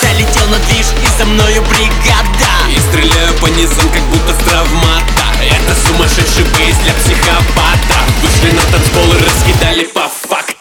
Залетел 0.00 0.46
на 0.50 0.58
движ 0.66 0.86
и 1.02 1.18
за 1.18 1.24
мною 1.24 1.62
бригада. 1.62 2.52
И 2.68 2.78
стреляю 2.78 3.34
по 3.40 3.46
низам, 3.46 3.88
как 3.92 4.02
будто 4.04 4.34
с 4.34 4.44
травмата. 4.44 5.26
Это 5.40 5.74
сумасшедший 5.86 6.44
бейс 6.56 6.76
для 6.84 6.94
психопата. 6.94 7.98
Вышли 8.22 8.54
на 8.54 8.62
танцпол 8.70 9.14
и 9.14 9.24
раскидали 9.24 9.84
по 9.86 10.08
фактам 10.28 10.59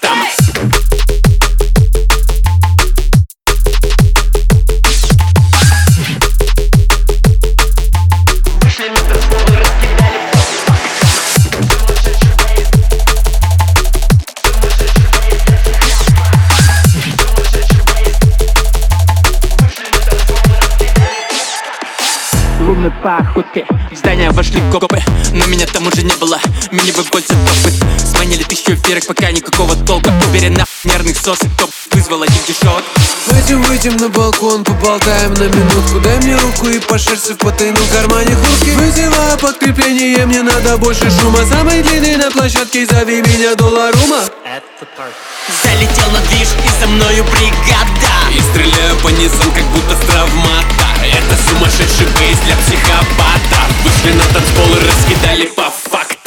bajo. 23.03 23.78
В 23.99 24.01
здание 24.01 24.31
вошли 24.31 24.61
копы 24.71 25.03
Но 25.33 25.45
меня 25.47 25.65
там 25.65 25.85
уже 25.85 26.03
не 26.03 26.15
было. 26.15 26.39
Меня 26.71 26.93
вывозят 26.93 27.31
опыт 27.31 27.73
Сманили 27.99 28.43
тысячу 28.43 28.71
эфирок, 28.71 29.05
пока 29.05 29.29
никакого 29.29 29.75
толка. 29.75 30.09
Уверена, 30.29 30.63
нервных 30.85 31.17
сосок 31.17 31.49
Топ 31.57 31.69
вызвал 31.91 32.21
один 32.23 32.41
дешевок 32.47 32.83
Пойдем 33.27 33.61
выйдем 33.63 33.97
на 33.97 34.07
балкон, 34.07 34.63
поболтаем 34.63 35.33
на 35.33 35.43
минутку. 35.43 35.99
Дай 35.99 36.17
мне 36.19 36.37
руку 36.37 36.69
и 36.69 36.79
пошерсти 36.79 37.33
в 37.33 37.37
потайном 37.39 37.85
кармане 37.91 38.37
куртки 38.37 38.69
Вызываю 38.69 39.37
подкрепление, 39.37 40.25
мне 40.25 40.43
надо 40.43 40.77
больше 40.77 41.11
шума. 41.11 41.45
Самый 41.45 41.83
длинный 41.83 42.15
на 42.15 42.31
площадке, 42.31 42.85
зови 42.85 43.21
меня 43.21 43.53
долларума. 43.55 44.21
Залетел 45.61 46.09
на 46.11 46.19
движ 46.29 46.47
и 46.65 46.81
за 46.81 46.87
мною 46.87 47.25
бригада. 47.25 48.15
И 48.33 48.39
стреляю 48.39 48.95
по 49.03 49.09
низам, 49.09 49.51
как 49.51 49.65
будто 49.73 49.93
с 49.93 50.07
травмата. 50.07 50.87
Это 51.03 51.49
сумасшедший 51.49 52.07
бейс 52.17 52.37
для 52.45 52.55
психопата 52.55 53.59
Вышли 53.89 54.13
на 54.13 54.23
танцпол 54.25 54.75
и 54.75 54.87
раскидали 54.87 55.45
по 55.47 55.63
фактам 55.63 56.18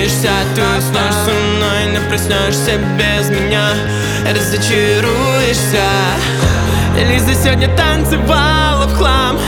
влюбишься 0.00 0.30
Ты 0.54 0.62
уснешь 0.62 1.14
со 1.14 1.30
мной, 1.30 1.86
но 1.92 2.08
проснешься 2.08 2.78
без 2.96 3.28
меня. 3.30 3.70
Разочаруешься. 4.28 5.84
Лиза 6.96 7.34
сегодня 7.34 7.68
танцевала 7.76 8.86
в 8.86 8.96
хлам. 8.96 9.38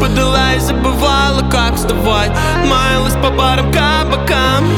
Подала 0.00 0.54
и 0.54 0.60
забывала, 0.60 1.48
как 1.50 1.76
вставать. 1.76 2.30
Маялась 2.64 3.14
по 3.14 3.30
барам, 3.30 3.72
кабакам 3.72 4.68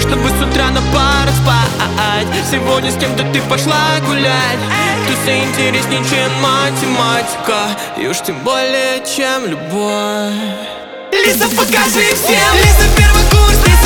Чтобы 0.00 0.28
с 0.28 0.42
утра 0.42 0.70
на 0.70 0.80
парах 0.92 1.34
спать. 1.42 2.26
Сегодня 2.50 2.90
с 2.90 2.96
кем-то 2.96 3.24
ты 3.32 3.40
пошла 3.42 3.98
гулять. 4.06 4.58
Тусы 5.06 5.38
интереснее, 5.38 6.02
чем 6.04 6.30
математика. 6.40 7.78
И 7.96 8.06
уж 8.06 8.20
тем 8.20 8.38
более, 8.40 9.04
чем 9.04 9.46
любовь. 9.46 10.34
Лиза, 11.12 11.48
покажи 11.56 12.14
всем. 12.14 12.54
Лиза 12.56 12.88
первокурсница 12.96 13.36
Думала, 13.36 13.85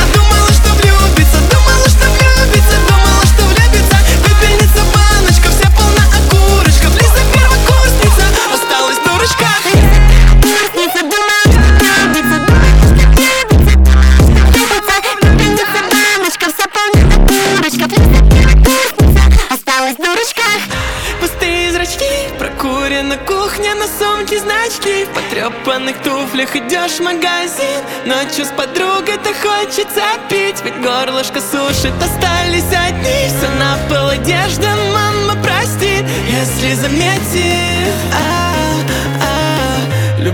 на 23.10 23.16
кухне, 23.16 23.74
на 23.74 23.86
сумке 23.86 24.38
значки. 24.38 25.04
В 25.04 25.14
потрепанных 25.14 26.00
туфлях 26.02 26.54
идешь 26.54 26.98
в 26.98 27.02
магазин. 27.02 27.80
Ночью 28.06 28.44
с 28.44 28.52
подругой-то 28.56 29.30
хочется 29.42 30.02
пить. 30.28 30.62
Ведь 30.64 30.80
горлышко 30.80 31.40
сушит, 31.40 31.92
остались 32.00 32.72
одни. 32.72 33.26
Все 33.26 33.48
на 33.58 33.76
пол 33.88 34.10
одежда, 34.10 34.68
мама 34.94 35.34
простит. 35.42 36.04
Если 36.28 36.74
заметит 36.74 37.94
а, 38.12 38.39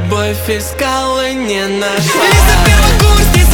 Любовь 0.06 0.48
искала, 0.48 1.32
не 1.32 1.66
нашла. 1.66 2.22
Лиза 2.22 2.56
первокурсница 2.64 3.45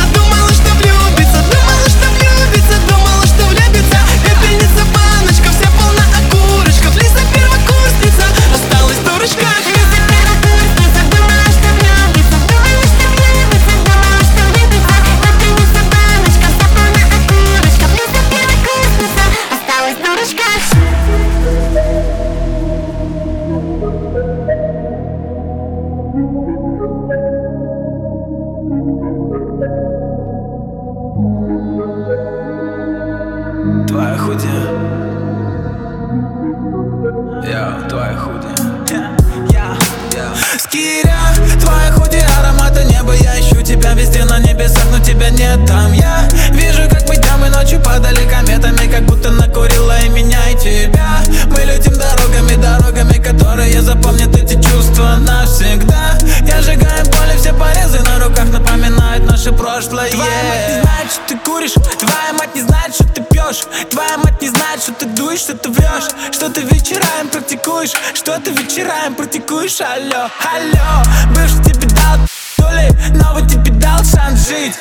практикуешь, 69.73 69.81
алло, 69.81 70.31
алло 70.55 71.03
Бывший 71.35 71.65
тебе 71.65 71.89
дал 71.89 72.19
доли 72.59 72.91
Новый 73.17 73.47
тебе 73.47 73.71
дал 73.73 73.99
шанс 74.05 74.49
жить. 74.49 74.75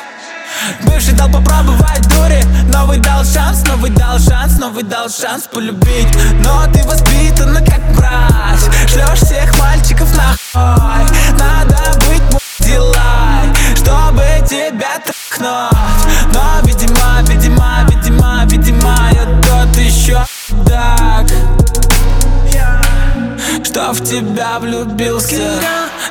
Бывший 0.84 1.13
дал 1.13 1.30
попробовать 1.30 2.08
дури. 2.10 2.43
Новый 2.73 2.99
дал 2.99 3.23
шанс, 3.23 3.63
новый 3.67 3.91
дал 3.91 4.19
шанс 4.19 4.60
Новый 4.60 4.84
дал 4.84 5.10
шанс 5.10 5.47
полюбить. 5.47 6.08
Но 6.43 6.65
ты 6.71 6.84
воспитана 6.84 7.62
как 7.62 7.80
мразь 7.95 8.69
Шлешь 8.88 9.19
всех 9.19 9.58
мальчиков 9.60 10.10
нахуй 10.15 10.90
тебя 24.12 24.60
влюбился. 24.60 25.39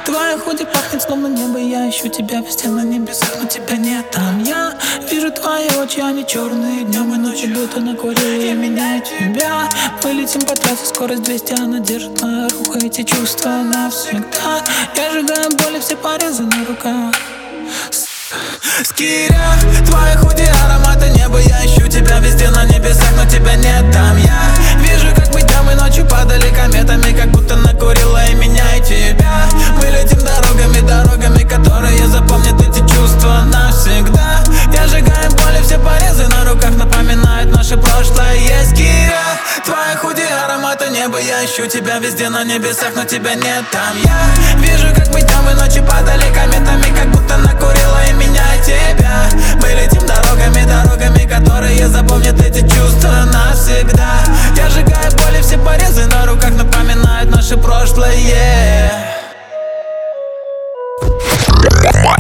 Твоя 0.07 0.39
худи 0.39 0.65
пахнет 0.65 1.03
словно 1.03 1.27
небо 1.27 1.59
Я 1.59 1.91
ищу 1.91 2.09
тебя 2.09 2.41
везде 2.41 2.69
на 2.69 2.83
небесах 2.83 3.37
Но 3.39 3.47
тебя 3.47 3.77
нет 3.77 4.11
там. 4.11 4.43
Я 4.43 4.73
вижу 5.11 5.31
твои 5.31 5.69
очи, 5.77 6.01
они 6.01 6.27
черные 6.27 6.85
Днем 6.85 7.15
и 7.15 7.19
ночью 7.19 7.51
будто 7.55 7.81
накурила 7.81 8.43
Я 8.43 8.55
меняю 8.55 9.03
тебя. 9.03 9.69
Мы 10.03 10.13
летим 10.13 10.41
по 10.41 10.55
трассе, 10.55 10.87
скорость 10.87 11.25
200 11.25 11.61
Она 11.61 11.79
держит 11.81 12.23
моя 12.23 12.49
рука 12.49 12.79
Эти 12.79 13.03
чувства 13.03 13.51
навсегда. 13.51 14.65
Я 14.97 15.11
сжигаю 15.13 15.51
боли, 15.51 15.79
все 15.81 15.97
порезы 15.97 16.45
на 16.45 16.65
руках. 16.65 17.15
Скиря, 18.83 19.57
твоя 19.85 20.17
худи 20.17 20.49
аромата 20.65 21.11
неба 21.11 21.39
Я 21.41 21.67
ищу 21.67 21.87
тебя 21.87 22.19
везде 22.21 22.49
на 22.49 22.65
небесах, 22.65 23.11
но 23.17 23.29
тебя 23.29 23.57
нет 23.57 23.93
там. 23.93 24.17
Я 24.17 24.41
вижу, 24.79 25.20
мы 25.71 25.81
ночью 25.81 26.05
падали 26.07 26.51
кометами 26.55 27.13
Как 27.13 27.31
будто 27.31 27.57
накурила 27.57 28.25
и 28.27 28.35
меня, 28.35 28.77
и 28.77 28.81
тебя. 28.81 29.45
Мы 29.77 29.87
летим 29.87 30.19
дорогами, 30.19 30.81
дорогами, 30.87 31.43
которые 31.43 32.07
запомнят 32.09 32.61
эти 32.61 32.81
чувства 32.81 33.45
навсегда 33.47 34.50
Я 34.73 34.87
сжигаю 34.87 35.31
боли, 35.31 35.63
все 35.63 35.79
порезы 35.79 36.27
на 36.29 36.45
руках 36.45 36.71
Напоминают 36.77 37.55
наше 37.55 37.77
прошлое. 37.77 38.35
Есть 38.35 38.75
Киря, 38.77 39.23
твоя 39.65 39.97
худи 39.97 40.23
аромата 40.45 40.89
неба. 40.89 41.21
Я 41.21 41.45
ищу 41.45 41.67
тебя 41.67 41.99
везде 41.99 42.29
на 42.29 42.45
небесах, 42.45 42.93
но 42.97 43.05
тебя 43.05 43.35
нет 43.35 43.65
там. 43.73 43.97
Я 44.05 44.21
вижу, 44.59 44.95
как 44.95 45.09
мы 45.13 45.23
днем 45.23 45.51
и 45.51 45.55
ночью 45.61 45.85
падали 45.85 46.25
кометами 46.35 46.95
Как 46.97 47.11
будто 47.11 47.37
накурила 47.39 48.01
и 48.09 48.13
меня, 48.15 48.45
и 48.57 48.63
тебя. 48.65 49.29
Мы 49.61 49.69
летим 49.69 50.07
дорогами, 50.07 50.65
дорогами, 50.65 51.27
которые 51.27 51.89
запомнят 51.89 52.41
эти 52.41 52.61
чувства 52.61 53.27
навсегда. 53.33 54.21
Я 54.57 54.69
сжигаю 54.71 55.11
боли, 55.13 55.43
все 55.43 55.59
порезы 55.59 56.07
на 56.07 56.27
руках 56.27 56.51
Напоминают 56.51 57.31
наше 57.31 57.57
прошлое 57.57 58.15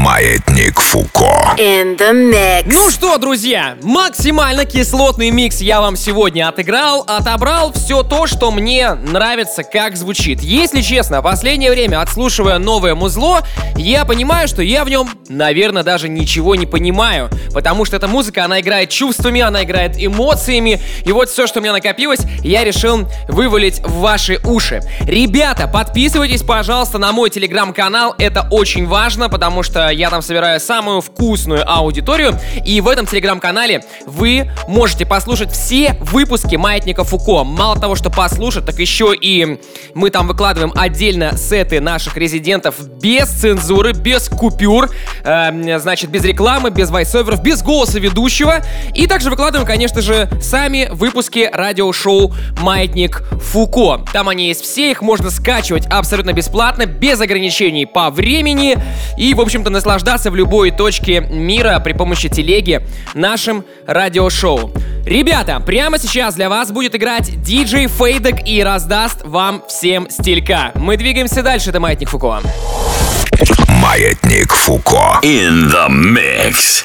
Маятник 0.00 0.80
Фуко. 0.80 1.54
In 1.58 1.98
the 1.98 2.12
mix. 2.14 2.62
Ну 2.64 2.90
что, 2.90 3.18
друзья, 3.18 3.76
максимально 3.82 4.64
кислотный 4.64 5.30
микс 5.30 5.60
я 5.60 5.82
вам 5.82 5.94
сегодня 5.94 6.48
отыграл, 6.48 7.04
отобрал 7.06 7.70
все 7.74 8.02
то, 8.02 8.26
что 8.26 8.50
мне 8.50 8.94
нравится, 8.94 9.62
как 9.62 9.96
звучит. 9.98 10.40
Если 10.40 10.80
честно, 10.80 11.20
последнее 11.20 11.70
время, 11.70 12.00
отслушивая 12.00 12.56
новое 12.56 12.94
музло, 12.94 13.42
я 13.76 14.06
понимаю, 14.06 14.48
что 14.48 14.62
я 14.62 14.86
в 14.86 14.88
нем, 14.88 15.10
наверное, 15.28 15.82
даже 15.82 16.08
ничего 16.08 16.54
не 16.54 16.64
понимаю, 16.64 17.28
потому 17.52 17.84
что 17.84 17.96
эта 17.96 18.08
музыка, 18.08 18.46
она 18.46 18.60
играет 18.60 18.88
чувствами, 18.88 19.42
она 19.42 19.64
играет 19.64 19.96
эмоциями, 19.98 20.80
и 21.04 21.12
вот 21.12 21.28
все, 21.28 21.46
что 21.46 21.58
у 21.58 21.62
меня 21.62 21.72
накопилось, 21.72 22.20
я 22.42 22.64
решил 22.64 23.06
вывалить 23.28 23.80
в 23.80 24.00
ваши 24.00 24.40
уши. 24.44 24.80
Ребята, 25.00 25.68
подписывайтесь, 25.68 26.42
пожалуйста, 26.42 26.96
на 26.96 27.12
мой 27.12 27.28
телеграм-канал, 27.28 28.14
это 28.16 28.48
очень 28.50 28.86
важно, 28.86 29.28
потому 29.28 29.62
что 29.62 29.89
я 29.90 30.10
там 30.10 30.22
собираю 30.22 30.60
самую 30.60 31.00
вкусную 31.00 31.68
аудиторию, 31.70 32.38
и 32.64 32.80
в 32.80 32.88
этом 32.88 33.06
телеграм-канале 33.06 33.84
вы 34.06 34.50
можете 34.68 35.06
послушать 35.06 35.52
все 35.52 35.96
выпуски 36.00 36.56
Маятника 36.56 37.04
Фуко. 37.04 37.44
Мало 37.44 37.78
того, 37.78 37.94
что 37.94 38.10
послушать, 38.10 38.66
так 38.66 38.78
еще 38.78 39.14
и 39.14 39.60
мы 39.94 40.10
там 40.10 40.28
выкладываем 40.28 40.72
отдельно 40.76 41.36
сеты 41.36 41.80
наших 41.80 42.16
резидентов 42.16 42.76
без 43.00 43.28
цензуры, 43.28 43.92
без 43.92 44.28
купюр, 44.28 44.90
э, 45.24 45.78
значит, 45.78 46.10
без 46.10 46.24
рекламы, 46.24 46.70
без 46.70 46.90
вайсоверов, 46.90 47.42
без 47.42 47.62
голоса 47.62 47.98
ведущего. 47.98 48.64
И 48.94 49.06
также 49.06 49.30
выкладываем, 49.30 49.66
конечно 49.66 50.00
же, 50.00 50.28
сами 50.40 50.88
выпуски 50.90 51.48
радиошоу 51.52 52.32
Маятник 52.60 53.22
Фуко. 53.40 54.04
Там 54.12 54.28
они 54.28 54.48
есть 54.48 54.62
все, 54.62 54.90
их 54.90 55.02
можно 55.02 55.30
скачивать 55.30 55.86
абсолютно 55.86 56.32
бесплатно, 56.32 56.86
без 56.86 57.20
ограничений 57.20 57.86
по 57.86 58.10
времени 58.10 58.78
и, 59.16 59.34
в 59.34 59.40
общем-то, 59.40 59.70
наслаждаться 59.80 60.30
в 60.30 60.36
любой 60.36 60.70
точке 60.72 61.20
мира 61.20 61.80
при 61.82 61.94
помощи 61.94 62.28
телеги 62.28 62.86
нашим 63.14 63.64
радиошоу. 63.86 64.72
Ребята, 65.06 65.58
прямо 65.58 65.98
сейчас 65.98 66.34
для 66.34 66.50
вас 66.50 66.70
будет 66.70 66.94
играть 66.94 67.42
диджей 67.42 67.86
Фейдек 67.86 68.46
и 68.46 68.62
раздаст 68.62 69.22
вам 69.24 69.62
всем 69.66 70.10
стилька. 70.10 70.72
Мы 70.74 70.98
двигаемся 70.98 71.42
дальше, 71.42 71.70
это 71.70 71.80
Маятник 71.80 72.10
Фуко. 72.10 72.42
Маятник 73.68 74.52
Фуко. 74.52 75.18
In 75.22 75.70
the 75.70 75.88
mix. 75.88 76.84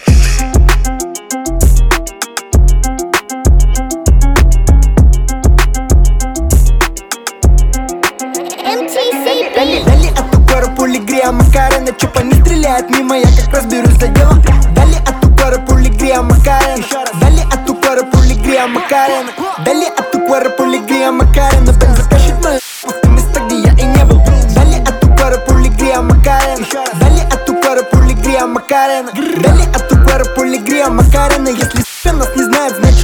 Стреляет 12.75 12.89
мимо, 12.89 13.15
я 13.15 13.25
как 13.25 13.53
раз 13.53 13.63
за 13.63 14.07
дело 14.07 14.35
Дали 14.75 14.95
от 15.07 15.25
укора 15.25 15.59
пули 15.59 15.89
грея 15.89 16.21
Макарена 16.21 16.83
Дали 17.21 17.41
от 17.41 17.69
укора 17.69 18.03
пули 18.03 18.33
грея 18.35 18.67
Макарена 18.67 19.31
Дали 19.65 19.85
от 19.85 20.15
укора 20.15 20.49
пули 20.49 20.79
грея 20.79 21.11
Макарена 21.11 21.71
Бен 21.71 21.95
закашет 21.95 22.43
мою 22.43 22.59
в 22.59 23.01
том 23.01 23.15
место, 23.15 23.39
где 23.41 23.61
я 23.61 23.71
и 23.71 23.83
не 23.83 24.05
был. 24.05 24.21
Дали 24.55 24.81
от 24.81 25.03
укора 25.03 25.37
пули 25.47 25.69
грея 25.69 26.01
Макарена 26.01 26.65
Дали 26.99 27.21
от 27.21 27.49
укора 27.49 27.83
пули 27.83 28.13
грея 28.13 28.45
Макарена 28.45 29.11
Дали 29.13 29.63
от 29.73 29.91
укора 29.91 30.25
пули 30.35 30.57
грея 30.57 30.89
Макарена 30.89 31.49
Если 31.49 32.09
нас 32.11 32.35
не 32.35 32.43
знает, 32.43 32.75
значит 32.77 32.94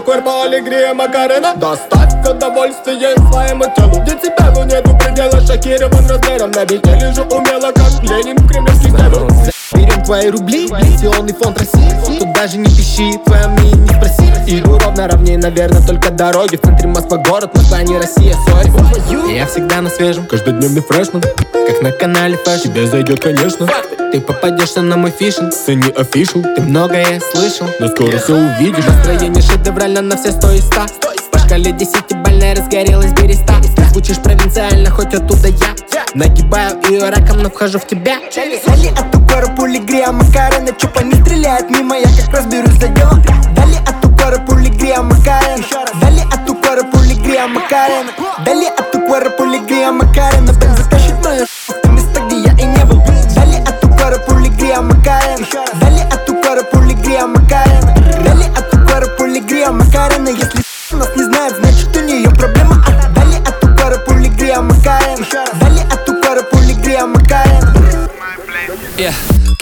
полигрея 0.00 0.94
Макарена. 0.94 1.54
Доставь 1.56 2.14
удовольствие 2.28 3.16
своему 3.30 3.64
телу. 3.76 4.02
Где 4.02 4.16
тебя 4.16 4.52
ну 4.54 4.64
нету 4.64 4.96
предела 4.98 5.40
Шокирован 5.40 6.06
размером. 6.06 6.50
На 6.52 6.64
бите 6.64 6.90
лежу 6.94 7.22
умело, 7.24 7.72
как 7.72 8.02
Ленин 8.02 8.36
в 8.36 8.48
кремлевских 8.48 8.90
стенах. 8.90 9.28
Берем 9.74 10.02
твои 10.04 10.30
рубли, 10.30 10.68
пенсионный 10.68 11.34
фонд 11.34 11.58
России. 11.58 12.18
Тут 12.18 12.32
даже 12.32 12.58
не 12.58 12.66
пищи, 12.66 13.18
твоя 13.24 13.48
мне 13.48 13.72
не 13.72 13.88
спроси. 13.88 14.58
Иду 14.58 14.78
ровно 14.78 15.08
ровнее, 15.08 15.38
наверное, 15.38 15.86
только 15.86 16.10
дороги. 16.10 16.56
В 16.56 16.62
центре 16.62 16.88
Москва 16.88 17.18
город, 17.18 17.54
Москва 17.54 17.82
не 17.82 17.98
Россия, 17.98 18.34
сори. 18.46 19.32
Я 19.32 19.46
всегда 19.46 19.80
на 19.80 19.90
свежем, 19.90 20.26
каждодневный 20.26 20.82
фрешман. 20.82 21.22
Как 21.22 21.82
на 21.82 21.92
канале 21.92 22.36
фэшн. 22.36 22.68
Тебе 22.68 22.86
зайдет, 22.86 23.20
конечно 23.20 23.68
Ты 24.12 24.20
попадешься 24.20 24.80
на 24.80 24.96
мой 24.96 25.10
фишинг. 25.10 25.52
Цени 25.52 25.90
офишл 25.96 26.42
Ты 26.56 26.62
многое 26.62 27.20
слышал. 27.32 27.68
Но 27.78 27.88
скоро 27.88 28.18
все 28.18 28.34
увидишь. 28.34 28.84
Настроение 28.84 29.42
шедеврально 29.42 30.00
на 30.00 30.16
все 30.16 30.32
сто 30.32 30.50
и 30.52 30.60
ста. 30.60 30.86
По 31.30 31.38
шкале 31.38 31.72
десятибальная 31.72 32.54
разгорелась 32.54 33.12
береста. 33.12 33.54
Звучишь 33.90 34.18
провинциально, 34.18 34.90
хоть 34.90 35.14
оттуда 35.14 35.48
я 35.48 35.74
Нагибаю 36.14 36.80
ее 36.88 37.10
раком, 37.10 37.42
но 37.42 37.50
вхожу 37.50 37.78
в 37.78 37.86
тебя. 37.86 38.18
Дали 38.34 38.88
от 38.88 39.14
упора 39.14 39.48
пули 39.54 39.78
грея 39.78 40.10
Макарена 40.12 40.72
Чупа 40.78 41.02
не 41.02 41.14
стреляет 41.14 41.70
мимо, 41.70 41.96
я 41.96 42.06
как 42.24 42.34
разберусь 42.34 42.78
за 42.80 42.88
делом 42.88 43.22
Дали 43.54 43.76
от 43.86 44.04
упора 44.04 44.38
пули 44.38 44.68
грея 44.68 45.02
Макарена 45.02 45.64
Дали 46.00 46.20
от 46.32 46.48
упора 46.48 46.82
пули 46.84 47.14
грея 47.14 47.46
Макарена 47.46 48.12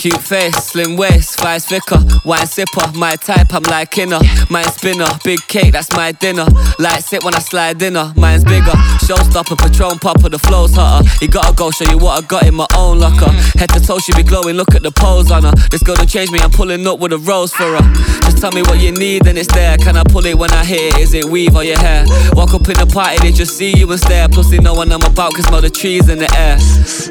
you 0.07 0.16
face, 0.27 0.57
slim 0.57 0.97
waist, 0.97 1.39
thighs 1.39 1.65
thicker, 1.65 1.99
wine 2.25 2.47
sipper, 2.47 2.93
my 2.95 3.15
type, 3.17 3.55
I'm 3.55 3.63
like 3.65 3.97
inner. 3.99 4.19
Mine 4.51 4.65
spinner, 4.65 5.07
big 5.25 5.41
cake, 5.47 5.73
that's 5.73 5.91
my 5.93 6.13
dinner. 6.13 6.47
Light 6.79 7.05
sit 7.05 7.23
when 7.23 7.35
I 7.35 7.39
slide 7.39 7.79
dinner, 7.79 8.13
mine's 8.17 8.45
bigger. 8.45 8.77
Showstopper, 9.07 9.57
Patron 9.57 9.99
popper, 9.99 10.29
the 10.29 10.39
flow's 10.39 10.75
hotter. 10.75 11.09
You 11.21 11.29
gotta 11.29 11.55
go 11.55 11.71
show 11.71 11.89
you 11.91 11.99
what 11.99 12.25
I 12.25 12.27
got 12.27 12.45
in 12.45 12.55
my 12.55 12.67
own 12.77 12.99
locker. 12.99 13.31
Head 13.59 13.71
to 13.71 13.81
toe, 13.81 13.99
she 13.99 14.13
be 14.15 14.23
glowing, 14.25 14.57
look 14.57 14.75
at 14.75 14.83
the 14.83 14.91
pose 14.91 15.31
on 15.31 15.45
her. 15.45 15.53
This 15.71 15.83
don't 15.83 16.09
change 16.09 16.31
me, 16.31 16.41
I'm 16.41 16.51
pulling 16.51 16.87
up 16.87 16.99
with 16.99 17.13
a 17.13 17.19
rose 17.19 17.53
for 17.53 17.77
her. 17.77 17.95
Just 18.27 18.39
tell 18.39 18.53
me 18.53 18.63
what 18.63 18.81
you 18.81 18.93
need 18.93 19.27
and 19.27 19.39
it's 19.39 19.53
there. 19.53 19.77
Can 19.79 19.97
I 19.97 20.03
pull 20.05 20.27
it 20.27 20.37
when 20.37 20.51
I 20.51 20.65
hit 20.65 20.95
it? 20.95 20.99
Is 20.99 21.15
it 21.15 21.25
weave 21.25 21.55
or 21.55 21.65
your 21.65 21.79
hair? 21.79 22.05
Walk 22.33 22.55
up 22.55 22.69
in 22.69 22.77
the 22.79 22.91
party, 22.93 23.19
they 23.19 23.33
just 23.33 23.57
see 23.57 23.77
you 23.77 23.91
and 23.91 24.01
stare. 24.01 24.29
Plus 24.29 24.51
they 24.51 24.59
know 24.59 24.75
what 24.75 24.91
I'm 24.91 25.03
about, 25.03 25.35
cause 25.35 25.47
smell 25.47 25.61
the 25.61 25.71
trees 25.71 26.09
in 26.09 26.19
the 26.19 26.31
air. 26.37 26.59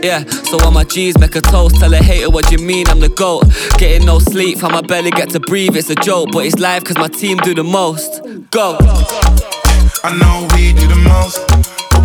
Yeah, 0.04 0.24
so 0.50 0.60
on 0.66 0.74
my 0.74 0.84
G's, 0.84 1.18
make 1.18 1.36
a 1.36 1.42
toast. 1.42 1.78
Tell 1.78 1.94
a 1.94 1.98
hater 1.98 2.30
what 2.30 2.52
you 2.52 2.58
mean, 2.58 2.88
I'm 2.90 3.00
the 3.00 3.05
GOAT. 3.10 3.44
Getting 3.78 4.06
no 4.06 4.20
sleep, 4.20 4.60
how 4.60 4.70
my 4.70 4.82
belly 4.82 5.12
get 5.12 5.30
to 5.32 5.40
breathe, 5.40 5.76
it's 5.76 5.90
a 5.90 5.96
joke. 5.96 6.30
But 6.32 6.46
it's 6.46 6.60
live 6.60 6.84
cause 6.84 6.98
my 6.98 7.08
team 7.08 7.38
do 7.38 7.54
the 7.54 7.64
most. 7.64 8.22
Go. 8.52 8.78
I 10.04 10.16
know 10.18 10.48
we 10.56 10.74
do 10.74 10.88
the 10.88 10.96
most, 10.96 11.40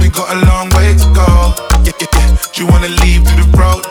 we 0.00 0.08
got 0.08 0.28
a 0.34 0.38
long 0.46 0.68
way 0.76 0.96
to 0.96 1.06
go. 1.14 1.54
Yeah, 1.84 1.92
yeah, 2.00 2.08
yeah. 2.12 2.36
Do 2.52 2.64
you 2.64 2.66
wanna 2.70 2.88
leave 3.04 3.22
through 3.24 3.44
the 3.44 3.50
road? 3.56 3.84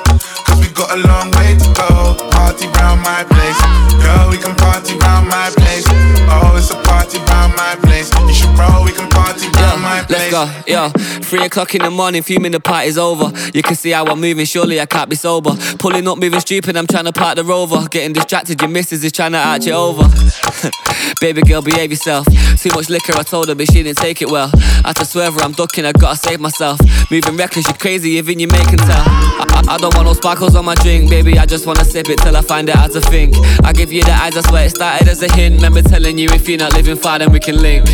Cause 0.46 0.60
we 0.60 0.68
got 0.74 0.92
a 0.92 1.00
long 1.08 1.32
way 1.38 1.56
to 1.56 1.68
go. 1.74 2.18
Party 2.32 2.68
round 2.78 3.02
my 3.02 3.24
place. 3.24 3.60
Girl, 4.02 4.30
we 4.30 4.38
can 4.38 4.56
party 4.56 4.98
round 4.98 5.28
my 5.30 5.50
place. 5.56 5.86
Oh, 6.32 6.56
it's 6.58 6.72
a 6.72 6.76
party 6.84 7.18
round 7.30 7.56
my 7.56 7.76
place. 7.82 8.12
You 8.28 8.34
should 8.34 8.54
roll, 8.58 8.84
we 8.84 8.92
can 8.92 9.10
party 9.10 9.48
round 9.56 9.82
my 9.82 10.06
Let's 10.10 10.32
go, 10.32 10.50
yeah. 10.68 10.90
Three 11.30 11.46
o'clock 11.46 11.76
in 11.76 11.84
the 11.84 11.92
morning, 11.92 12.24
fuming 12.24 12.52
the 12.52 12.60
party's 12.60 12.98
over. 12.98 13.32
You 13.54 13.62
can 13.62 13.76
see 13.76 13.92
how 13.92 14.06
I'm 14.06 14.20
moving, 14.20 14.46
surely 14.46 14.82
I 14.82 14.86
can't 14.86 15.10
be 15.10 15.16
sober. 15.16 15.56
Pulling 15.78 16.08
up, 16.08 16.18
moving 16.18 16.40
stupid, 16.40 16.76
I'm 16.76 16.88
trying 16.88 17.06
to 17.06 17.14
park 17.14 17.36
the 17.36 17.44
rover. 17.44 17.88
Getting 17.90 18.14
distracted, 18.14 18.60
your 18.62 18.70
missus 18.70 19.04
is 19.04 19.12
trying 19.12 19.34
to 19.34 19.38
arch 19.38 19.68
it 19.68 19.74
over. 19.74 20.04
Baby 21.22 21.42
girl, 21.44 21.62
behave 21.62 21.92
yourself. 21.92 22.26
Too 22.58 22.70
much 22.74 22.90
liquor, 22.90 23.14
I 23.16 23.24
told 23.24 23.50
her, 23.50 23.56
but 23.56 23.68
she 23.68 23.84
didn't 23.84 23.98
take 23.98 24.22
it 24.22 24.30
well. 24.30 24.50
I 24.84 24.90
had 24.90 24.96
to 24.98 25.06
swerve 25.06 25.36
her, 25.36 25.42
I'm 25.42 25.52
ducking, 25.52 25.86
I 25.86 25.92
gotta 26.00 26.16
save 26.16 26.40
myself. 26.40 26.80
Moving 27.12 27.38
reckless, 27.38 27.68
you 27.68 27.74
crazy, 27.74 28.12
even 28.12 28.40
you 28.40 28.48
making 28.48 28.78
tell. 28.78 29.04
I, 29.06 29.64
I, 29.68 29.78
don't 29.78 29.94
want 29.96 30.08
no 30.08 30.14
sparkles 30.14 30.56
on 30.56 30.66
my 30.66 30.76
drink, 30.76 31.10
baby. 31.10 31.38
I 31.38 31.46
just 31.46 31.68
wanna 31.68 31.84
sip 31.84 32.10
it 32.10 32.20
till 32.20 32.36
I 32.36 32.42
find 32.42 32.70
it 32.70 32.76
out 32.76 32.92
to 32.92 33.02
think. 33.02 33.36
I 33.64 33.74
give 33.74 33.92
you 33.92 34.04
the 34.04 34.12
eyes, 34.12 34.38
I 34.38 34.42
swear 34.42 34.66
it 34.66 34.72
started 34.72 35.08
as 35.08 35.22
a 35.22 35.32
hint. 35.34 35.56
Remember 35.56 35.82
telling 35.82 36.18
you 36.18 36.30
if 36.32 36.48
you're 36.48 36.58
not 36.58 36.74
living 36.74 36.96
far, 36.96 37.20
then 37.20 37.32
we 37.32 37.40
can 37.40 37.62
link. 37.62 37.86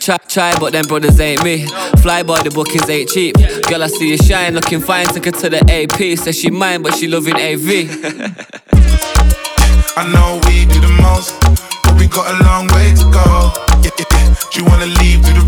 Try, 0.00 0.18
try, 0.28 0.58
but 0.58 0.72
them 0.72 0.84
brothers 0.86 1.18
ain't 1.20 1.42
me. 1.44 1.66
Fly 2.02 2.22
boy, 2.22 2.42
the 2.42 2.50
bookings 2.50 2.88
ain't 2.90 3.08
cheap. 3.08 3.36
Girl, 3.68 3.82
I 3.82 3.86
see 3.86 4.10
you 4.10 4.18
shine, 4.18 4.54
looking 4.54 4.80
fine. 4.80 5.06
Took 5.06 5.26
her 5.26 5.30
to 5.30 5.50
the 5.50 5.60
AP. 5.70 6.18
Says 6.18 6.38
she 6.38 6.50
mine, 6.50 6.82
but 6.82 6.94
she 6.96 7.08
loving 7.08 7.36
AV. 7.36 7.64
I 9.96 10.02
know 10.12 10.40
we 10.46 10.66
do 10.66 10.80
the 10.80 10.90
most, 11.00 11.40
but 11.84 11.94
we 11.98 12.08
got 12.08 12.26
a 12.28 12.34
long 12.44 12.66
way 12.74 12.92
to 12.94 13.04
go. 13.14 13.52
Yeah, 13.80 13.90
yeah, 13.98 14.04
yeah. 14.10 14.34
Do 14.50 14.58
you 14.60 14.66
wanna 14.66 14.86
leave 14.86 15.22
the 15.22 15.43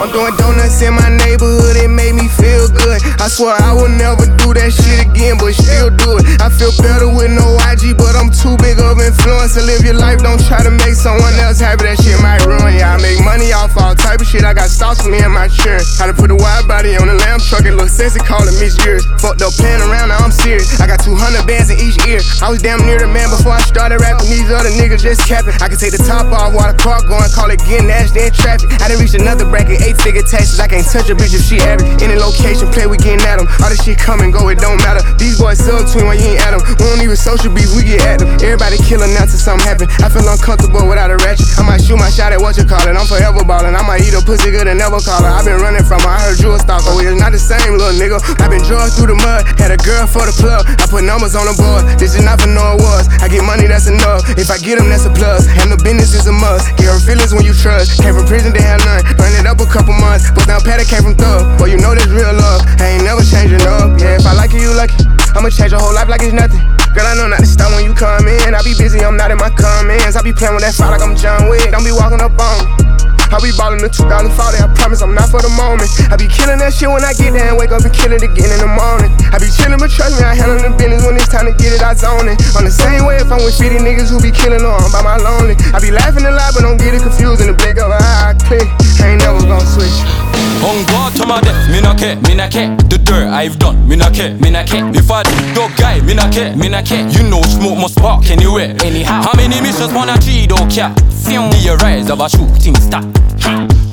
I'm 0.00 0.08
doing 0.16 0.32
donuts 0.40 0.80
in 0.80 0.96
my 0.96 1.12
neighborhood, 1.12 1.76
it 1.76 1.92
made 1.92 2.16
me 2.16 2.24
feel 2.24 2.72
good. 2.72 3.04
I 3.20 3.28
swear 3.28 3.52
I 3.52 3.76
will 3.76 3.92
never 3.92 4.24
do 4.40 4.56
that 4.56 4.72
shit 4.72 5.04
again, 5.04 5.36
but 5.36 5.52
still 5.52 5.92
do 5.92 6.16
it. 6.16 6.24
I 6.40 6.48
feel 6.48 6.72
better 6.80 7.04
with 7.04 7.28
no 7.28 7.44
IG, 7.68 8.00
but 8.00 8.16
I'm 8.16 8.32
too 8.32 8.56
big 8.64 8.80
of 8.80 8.96
influence 8.96 9.60
to 9.60 9.62
live 9.62 9.84
your 9.84 10.00
life. 10.00 10.24
Don't 10.24 10.40
try 10.48 10.64
to 10.64 10.72
make 10.72 10.96
someone 10.96 11.36
else 11.44 11.60
happy, 11.60 11.84
that 11.84 12.00
shit 12.00 12.16
might 12.24 12.40
ruin 12.48 12.80
ya. 12.80 12.96
I 12.96 13.04
make 13.04 13.20
money 13.20 13.52
off 13.52 13.76
all 13.76 13.92
type 13.92 14.24
of 14.24 14.26
shit. 14.26 14.40
I 14.40 14.56
got 14.56 14.72
stocks 14.72 15.04
for 15.04 15.12
me 15.12 15.20
and 15.20 15.36
my 15.36 15.52
churn. 15.52 15.84
How 16.00 16.08
to 16.08 16.16
put 16.16 16.32
a 16.32 16.38
wide 16.38 16.64
body 16.64 16.96
on 16.96 17.04
a 17.04 17.20
lamb 17.20 17.36
truck, 17.44 17.68
it 17.68 17.76
look 17.76 17.92
sexy, 17.92 18.24
call 18.24 18.40
it 18.48 18.56
Miss 18.56 18.80
Years. 18.80 19.04
Fucked 19.20 19.44
up 19.44 19.52
playing 19.60 19.84
around, 19.84 20.08
now 20.08 20.24
I'm 20.24 20.32
serious. 20.32 20.80
I 20.80 20.88
got 20.88 21.04
200 21.04 21.44
bands 21.44 21.68
in 21.68 21.76
each 21.76 22.00
ear. 22.08 22.24
I 22.40 22.48
was 22.48 22.64
damn 22.64 22.80
near 22.88 22.96
the 22.96 23.10
man 23.12 23.28
before 23.28 23.52
I 23.52 23.60
started 23.68 24.00
rapping. 24.00 24.32
These 24.32 24.48
other 24.48 24.72
niggas 24.80 25.04
just 25.04 25.28
capping. 25.28 25.52
I 25.60 25.68
can 25.68 25.76
take 25.76 25.92
the 25.92 26.00
top 26.00 26.32
off 26.32 26.56
while 26.56 26.72
the 26.72 26.78
car 26.80 27.04
going, 27.04 27.28
call 27.36 27.52
it 27.52 27.60
getting 27.68 27.92
nasty 27.92 28.24
in 28.24 28.32
traffic. 28.32 28.72
I 28.80 28.88
done 28.88 28.96
reach 28.96 29.12
another 29.12 29.44
bracket, 29.44 29.89
figure 29.96 30.22
taxes. 30.22 30.60
I 30.60 30.68
can't 30.68 30.84
touch 30.86 31.08
a 31.10 31.14
bitch 31.14 31.34
if 31.34 31.42
she 31.42 31.58
average. 31.58 32.02
Any 32.02 32.16
location, 32.16 32.68
play, 32.70 32.86
we 32.86 32.98
getting 32.98 33.24
at 33.26 33.38
them. 33.38 33.48
All 33.62 33.70
this 33.70 33.82
shit 33.82 33.98
come 33.98 34.20
and 34.20 34.32
go, 34.32 34.48
it 34.48 34.58
don't 34.58 34.78
matter. 34.84 35.02
These 35.16 35.38
boys 35.40 35.58
sub 35.58 35.86
twin 35.90 36.06
when 36.06 36.18
you 36.18 36.36
ain't 36.36 36.42
at 36.44 36.52
them. 36.54 36.62
We 36.78 36.84
don't 36.86 37.02
even 37.02 37.16
social 37.16 37.50
beef, 37.52 37.72
we 37.74 37.82
get 37.84 38.02
at 38.06 38.18
them. 38.20 38.28
Everybody 38.42 38.78
killing 38.82 39.12
now 39.14 39.26
till 39.26 39.40
something 39.40 39.66
happen. 39.66 39.86
I 40.02 40.08
feel 40.10 40.26
uncomfortable 40.26 40.86
without 40.86 41.10
a 41.10 41.18
ratchet. 41.22 41.46
I 41.58 41.62
might 41.62 41.82
shoot 41.82 41.96
my 41.96 42.10
shot 42.10 42.32
at 42.32 42.40
what 42.40 42.56
you 42.56 42.64
call 42.64 42.82
it. 42.86 42.94
I'm 42.94 43.06
forever 43.06 43.42
ballin'. 43.44 43.74
I 43.74 43.82
might 43.82 44.02
eat 44.02 44.14
a 44.14 44.22
pussy 44.22 44.50
good 44.50 44.66
and 44.68 44.78
never 44.78 45.00
call 45.00 45.22
her. 45.22 45.32
i 45.32 45.42
been 45.42 45.58
running 45.58 45.84
from 45.84 46.00
her. 46.02 46.12
I 46.12 46.30
heard 46.30 46.38
you 46.40 46.52
a 46.52 46.58
stalker. 46.58 46.94
We 46.96 47.06
is 47.06 47.18
not 47.18 47.32
the 47.32 47.40
same, 47.40 47.78
little 47.78 47.96
nigga. 47.96 48.18
i 48.40 48.46
been 48.46 48.62
drugged 48.62 48.94
through 48.94 49.14
the 49.14 49.18
mud. 49.18 49.46
Had 49.58 49.70
a 49.72 49.80
girl 49.80 50.06
for 50.06 50.26
the 50.28 50.34
plug. 50.36 50.66
I 50.66 50.84
put 50.86 51.02
numbers 51.04 51.34
on 51.34 51.46
the 51.46 51.56
board. 51.56 51.86
This 51.98 52.14
is 52.14 52.22
not 52.22 52.40
for 52.40 52.50
no 52.50 52.78
awards. 52.78 53.08
I 53.20 53.28
get 53.28 53.42
money, 53.42 53.66
that's 53.66 53.86
enough. 53.86 54.22
If 54.36 54.50
I 54.50 54.58
get 54.58 54.78
them, 54.78 54.88
that's 54.88 55.06
a 55.06 55.12
plus. 55.12 55.46
And 55.62 55.72
the 55.72 55.78
business 55.80 56.14
is 56.14 56.26
a 56.26 56.34
must. 56.34 56.70
Get 56.76 56.90
her 56.90 57.00
feelings 57.00 57.32
when 57.32 57.44
you 57.44 57.54
trust. 57.54 58.00
Came 58.02 58.14
from 58.14 58.26
prison, 58.26 58.52
they 58.52 58.62
had 58.62 58.82
none. 58.84 59.02
Run 59.18 59.32
it 59.34 59.46
up 59.46 59.60
a 59.60 59.66
couple 59.80 59.96
months. 59.96 60.28
But 60.30 60.46
now 60.46 60.60
Patty 60.60 60.84
came 60.84 61.02
from 61.02 61.16
thug. 61.16 61.56
Boy, 61.58 61.72
you 61.72 61.78
know 61.80 61.96
this 61.96 62.06
real 62.12 62.32
love. 62.36 62.60
I 62.76 63.00
ain't 63.00 63.04
never 63.04 63.24
changing 63.24 63.64
up. 63.64 63.96
Yeah, 63.96 64.20
if 64.20 64.26
I 64.28 64.36
like 64.36 64.52
you, 64.52 64.60
you 64.60 64.72
it. 64.76 64.92
I'ma 65.32 65.48
change 65.48 65.72
your 65.72 65.80
whole 65.80 65.94
life 65.94 66.08
like 66.08 66.20
it's 66.20 66.36
nothing. 66.36 66.60
Girl, 66.92 67.06
I 67.06 67.16
know 67.16 67.28
not 67.28 67.40
to 67.40 67.46
stop 67.46 67.72
when 67.72 67.84
you 67.84 67.94
come 67.94 68.28
in. 68.28 68.54
I 68.54 68.60
be 68.62 68.76
busy, 68.76 69.00
I'm 69.00 69.16
not 69.16 69.30
in 69.30 69.38
my 69.38 69.50
comments. 69.50 70.16
I 70.16 70.22
be 70.22 70.32
playing 70.32 70.54
with 70.54 70.64
that 70.64 70.74
fire 70.74 70.90
like 70.90 71.02
I'm 71.02 71.16
John 71.16 71.48
Wick. 71.48 71.70
Don't 71.70 71.84
be 71.84 71.92
walking 71.92 72.20
up 72.20 72.36
on 72.36 72.66
me. 72.66 72.89
I 73.30 73.38
be 73.38 73.54
ballin' 73.54 73.78
the 73.78 73.88
2040, 73.88 74.34
I 74.58 74.66
promise 74.74 75.00
I'm 75.06 75.14
not 75.14 75.30
for 75.30 75.38
the 75.38 75.50
moment. 75.54 75.86
I 76.10 76.18
be 76.18 76.26
killing 76.26 76.58
that 76.58 76.74
shit 76.74 76.90
when 76.90 77.06
I 77.06 77.14
get 77.14 77.30
there 77.30 77.46
and 77.46 77.54
wake 77.54 77.70
up 77.70 77.86
and 77.86 77.94
kill 77.94 78.10
it 78.10 78.26
again 78.26 78.50
in 78.50 78.58
the 78.58 78.66
morning. 78.66 79.14
I 79.30 79.38
be 79.38 79.46
chillin', 79.46 79.78
but 79.78 79.90
trust 79.94 80.18
me, 80.18 80.26
I 80.26 80.34
handle 80.34 80.58
the 80.58 80.74
business 80.74 81.06
when 81.06 81.14
it's 81.14 81.30
time 81.30 81.46
to 81.46 81.54
get 81.54 81.70
it, 81.70 81.82
I 81.82 81.94
zone 81.94 82.26
it. 82.26 82.42
On 82.58 82.66
the 82.66 82.74
same 82.74 83.06
way 83.06 83.22
if 83.22 83.30
I'm 83.30 83.38
with 83.46 83.54
50 83.54 83.78
niggas 83.86 84.10
who 84.10 84.18
be 84.18 84.34
killing 84.34 84.66
I'm 84.66 84.90
by 84.90 85.06
my 85.06 85.16
lonely. 85.16 85.54
I 85.70 85.78
be 85.78 85.94
laughing 85.94 86.26
a 86.26 86.34
lot, 86.34 86.58
but 86.58 86.66
don't 86.66 86.76
get 86.76 86.90
it 86.90 87.06
confused 87.06 87.40
in 87.40 87.46
the 87.46 87.56
blink 87.56 87.78
of 87.78 87.94
an 87.94 88.02
eye. 88.02 88.34
I 88.34 88.38
click, 88.38 88.66
I 88.98 89.14
ain't 89.14 89.22
never 89.22 89.38
gonna 89.46 89.62
switch. 89.62 90.19
On 90.62 90.84
God 90.86 91.16
to 91.16 91.26
my 91.26 91.40
death, 91.40 91.70
me 91.70 91.80
not 91.80 91.98
care, 91.98 92.16
me 92.28 92.34
not 92.34 92.50
care. 92.52 92.76
The 92.88 92.98
dirt 92.98 93.28
I've 93.28 93.58
done, 93.58 93.88
me 93.88 93.96
not 93.96 94.14
care, 94.14 94.34
me 94.34 94.50
not 94.50 94.66
care. 94.66 94.86
If 94.94 95.10
I 95.10 95.22
dog 95.54 95.72
guy, 95.76 96.00
me 96.00 96.14
not 96.14 96.32
care, 96.32 96.54
me 96.56 96.68
not 96.68 96.84
care. 96.84 97.08
You 97.08 97.22
know 97.28 97.42
smoke 97.42 97.78
must 97.78 97.94
spark 97.94 98.30
anywhere, 98.30 98.76
anyhow. 98.84 99.22
How 99.22 99.34
many 99.36 99.60
missions 99.60 99.92
wanna 99.92 100.18
tree 100.18 100.46
don't 100.46 100.70
care? 100.70 100.92
The 101.30 101.76
rise 101.80 102.10
of 102.10 102.20
a 102.20 102.28
shooting 102.28 102.74
star. 102.74 103.02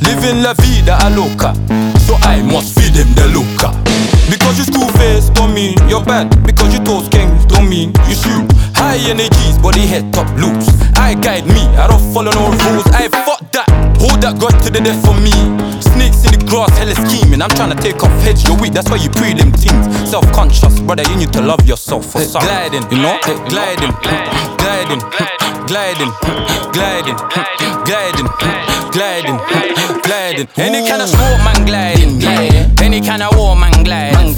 Living 0.01 0.41
la 0.41 0.53
vida 0.53 0.97
a 1.05 1.09
loca, 1.13 1.53
so 2.07 2.15
I 2.25 2.41
must 2.41 2.73
feed 2.73 2.93
them 2.93 3.13
the 3.13 3.27
loca. 3.29 3.69
Because 4.29 4.57
you 4.57 4.65
school 4.65 4.89
face 4.97 5.29
don't 5.29 5.53
mean 5.53 5.77
you're 5.87 6.03
bad. 6.03 6.33
Because 6.43 6.73
you 6.73 6.79
toast 6.83 7.11
gangs 7.11 7.45
don't 7.45 7.69
mean 7.69 7.93
you 8.09 8.15
shoot. 8.15 8.49
High 8.73 8.97
energies, 9.09 9.57
body 9.59 9.85
head 9.85 10.11
top 10.11 10.27
loose. 10.37 10.67
I 10.95 11.13
guide 11.13 11.45
me, 11.45 11.61
I 11.77 11.87
don't 11.87 12.01
follow 12.13 12.31
no 12.31 12.49
rules. 12.49 12.87
I 12.87 13.07
that. 14.21 14.39
God 14.39 14.53
to 14.63 14.69
the 14.69 14.79
death 14.81 14.99
for 15.03 15.13
me. 15.17 15.33
Snakes 15.81 16.25
in 16.25 16.37
the 16.37 16.41
grass, 16.45 16.71
hella 16.77 16.95
scheming. 17.07 17.41
I'm 17.41 17.49
trying 17.51 17.75
to 17.75 17.79
take 17.81 18.01
off 18.03 18.13
heads, 18.21 18.43
you're 18.43 18.57
weak, 18.57 18.73
that's 18.73 18.89
why 18.89 18.97
you 18.97 19.09
pre 19.09 19.33
them 19.33 19.51
things. 19.51 19.85
Self 20.09 20.25
conscious, 20.33 20.79
brother, 20.81 21.03
you 21.09 21.15
need 21.17 21.33
to 21.33 21.41
love 21.41 21.65
yourself. 21.65 22.11
For 22.11 22.21
some. 22.21 22.41
gliding, 22.41 22.85
you 22.91 23.01
know? 23.01 23.17
Hey, 23.25 23.37
gliding, 23.49 23.93
gliding, 24.61 25.01
gliding, 25.67 26.11
gliding, 26.73 27.17
gliding, 27.85 28.29
gliding, 28.93 29.37
gliding. 30.05 30.47
Any 30.57 30.87
kind 30.87 31.01
of 31.01 31.09
smoke, 31.09 31.41
man, 31.43 31.65
gliding, 31.65 32.19
gliding. 32.19 32.71
Any 32.81 33.01
kind 33.01 33.21
of 33.21 33.35
war, 33.37 33.55
man, 33.55 33.83
gliding. 33.83 34.35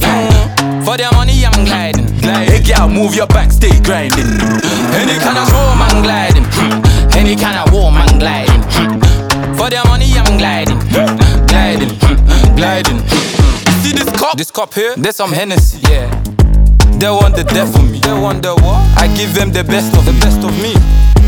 For 0.83 0.97
their 0.97 1.11
money, 1.13 1.45
I'm 1.45 1.65
gliding. 1.65 2.07
Hey, 2.23 2.61
girl, 2.63 2.89
move 2.89 3.15
your 3.15 3.27
back, 3.27 3.51
stay 3.51 3.79
grinding. 3.81 4.39
Any 4.95 5.15
kind 5.19 5.37
of 5.37 5.47
smoke, 5.47 5.77
man, 5.77 6.03
gliding. 6.03 6.45
Any 7.15 7.35
kind 7.35 7.57
of 7.59 7.73
war, 7.73 7.91
man, 7.91 8.19
gliding. 8.19 9.08
For 9.59 9.69
their 9.69 9.83
money, 9.91 10.07
I'm 10.15 10.37
gliding, 10.37 10.79
gliding, 11.51 11.91
gliding. 12.55 12.99
See 13.83 13.91
this 13.91 14.09
cup? 14.15 14.37
This 14.37 14.51
cup 14.51 14.73
here? 14.73 14.95
There's 14.95 15.17
some 15.17 15.33
Hennessy. 15.33 15.83
Yeah. 15.91 16.07
They 16.95 17.09
want 17.11 17.35
the 17.35 17.43
death 17.43 17.75
of 17.75 17.83
me. 17.91 17.99
They 17.99 18.13
want 18.13 18.41
the 18.41 18.55
what? 18.55 18.79
I 18.95 19.11
give 19.17 19.33
them 19.35 19.51
the 19.51 19.65
best 19.65 19.91
of 19.97 20.05
the 20.05 20.13
best 20.23 20.39
of 20.47 20.55
me. 20.63 20.71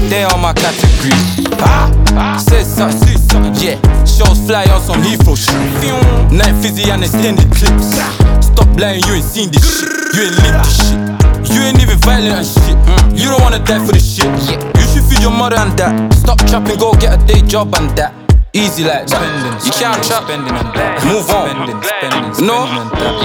They 0.08 0.24
are 0.24 0.38
my 0.38 0.54
category. 0.54 1.12
Ah, 1.60 1.92
ah. 2.16 2.38
say 2.38 2.64
so, 2.64 2.90
see 3.04 3.20
yeah. 3.60 3.76
Shows 4.08 4.40
fly 4.48 4.64
on 4.72 4.80
some 4.80 5.04
Heathrow 5.04 5.36
shit. 5.36 6.32
Night 6.32 6.56
fizzy 6.64 6.90
and 6.90 7.04
extended 7.04 7.52
clips. 7.52 8.00
Stop 8.48 8.72
lying, 8.80 9.04
you 9.08 9.20
ain't 9.20 9.26
seen 9.26 9.52
this 9.52 9.68
shit. 9.80 9.92
You 10.16 10.22
ain't 10.24 10.38
lived 10.40 10.64
this 10.64 10.80
shit. 10.88 11.56
You 11.56 11.62
ain't 11.68 11.82
even 11.84 12.00
violent 12.00 12.40
and 12.40 12.48
shit. 12.48 12.80
Mm. 12.88 13.20
You 13.20 13.28
don't 13.28 13.42
wanna 13.42 13.60
die 13.60 13.86
for 13.86 13.92
this 13.92 14.08
shit. 14.16 14.32
You 14.48 14.71
should 14.92 15.04
feed 15.08 15.22
your 15.22 15.32
mother 15.32 15.58
and 15.58 15.72
that. 15.80 16.14
Stop 16.14 16.40
trapping, 16.46 16.78
go 16.78 16.94
get 16.94 17.16
a 17.16 17.26
day 17.26 17.42
job 17.48 17.74
and 17.76 17.90
that. 17.98 18.14
Easy 18.54 18.84
like 18.84 19.08
spending. 19.08 19.56
You 19.64 19.72
can't 19.72 20.04
trap. 20.04 20.28
Spending 20.28 20.52
and 20.52 20.76
that. 20.76 21.00
Move 21.08 21.24
on. 21.32 21.48
Spending, 21.48 21.80
spending, 21.80 22.44
no. 22.44 22.68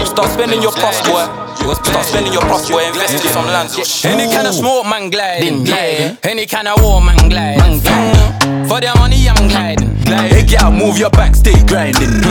Start 0.07 0.31
spending 0.31 0.63
your 0.63 0.71
boy. 0.71 0.95
Start 0.95 2.07
spending 2.07 2.33
your 2.33 2.47
boy. 2.47 2.63
Invest 2.87 3.27
in 3.27 3.35
some 3.35 3.47
land. 3.51 3.75
Any 4.07 4.31
kind 4.31 4.47
of 4.47 4.55
smoke, 4.55 4.87
man, 4.87 5.11
gliding. 5.11 5.65
gliding. 5.65 6.17
Any 6.23 6.47
kind 6.47 6.69
of 6.69 6.79
war, 6.79 7.03
man, 7.03 7.19
gliding. 7.27 7.83
gliding. 7.83 8.71
For 8.71 8.79
their 8.79 8.95
money, 9.03 9.27
I'm 9.27 9.51
gliding. 9.51 9.91
gliding. 10.07 10.31
Hey, 10.31 10.47
girl, 10.47 10.71
move 10.71 10.95
your 10.95 11.11
back, 11.11 11.35
stay 11.35 11.59
grinding. 11.67 12.23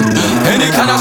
Any 0.47 0.71
kind 0.71 0.87
of 0.87 0.94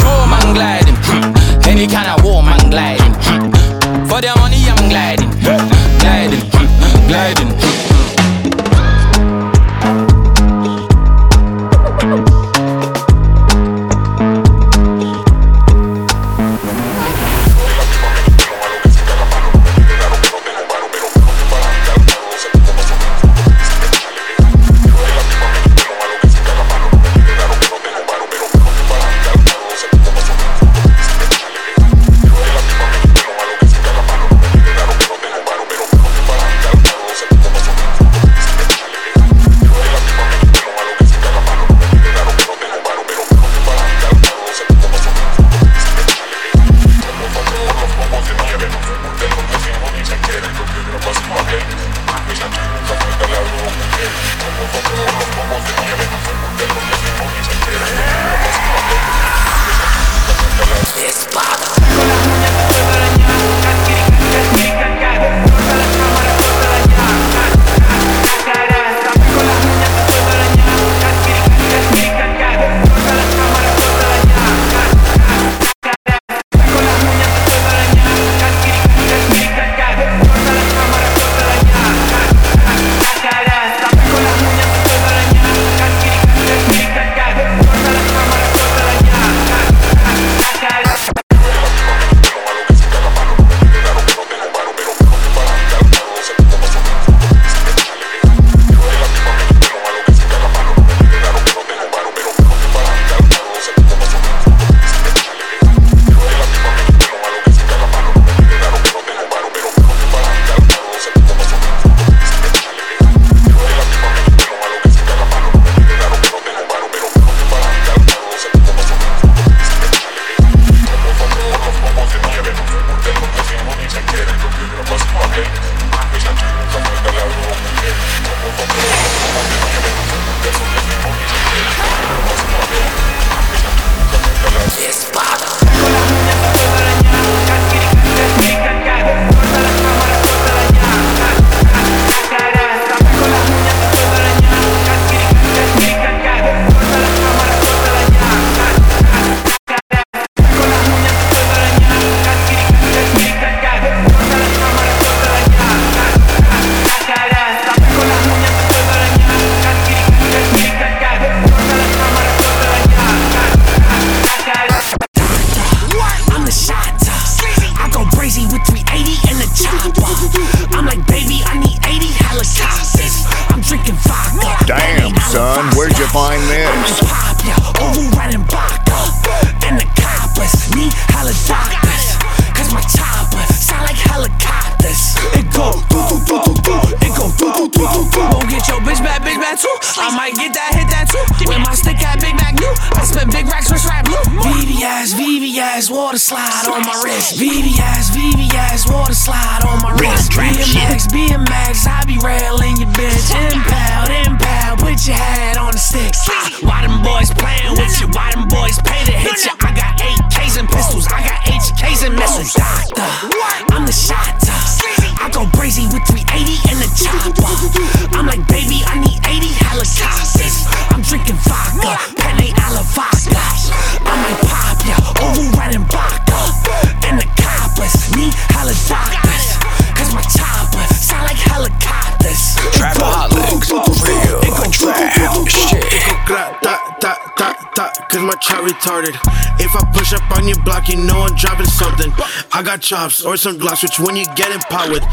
my 238.34 238.40
chart 238.40 238.64
retarded. 238.64 239.14
If 239.62 239.70
I 239.76 239.84
push 239.94 240.12
up 240.12 240.28
on 240.36 240.48
your 240.48 240.58
block, 240.64 240.88
you 240.88 240.96
know 240.96 241.22
I'm 241.22 241.36
dropping 241.36 241.66
something. 241.66 242.10
I 242.52 242.62
got 242.62 242.80
chops 242.80 243.24
or 243.24 243.36
some 243.36 243.58
gloss, 243.58 243.82
which 243.82 244.00
one 244.00 244.16
you 244.16 244.26
getting 244.34 244.58
pot 244.70 244.90
with? 244.90 245.04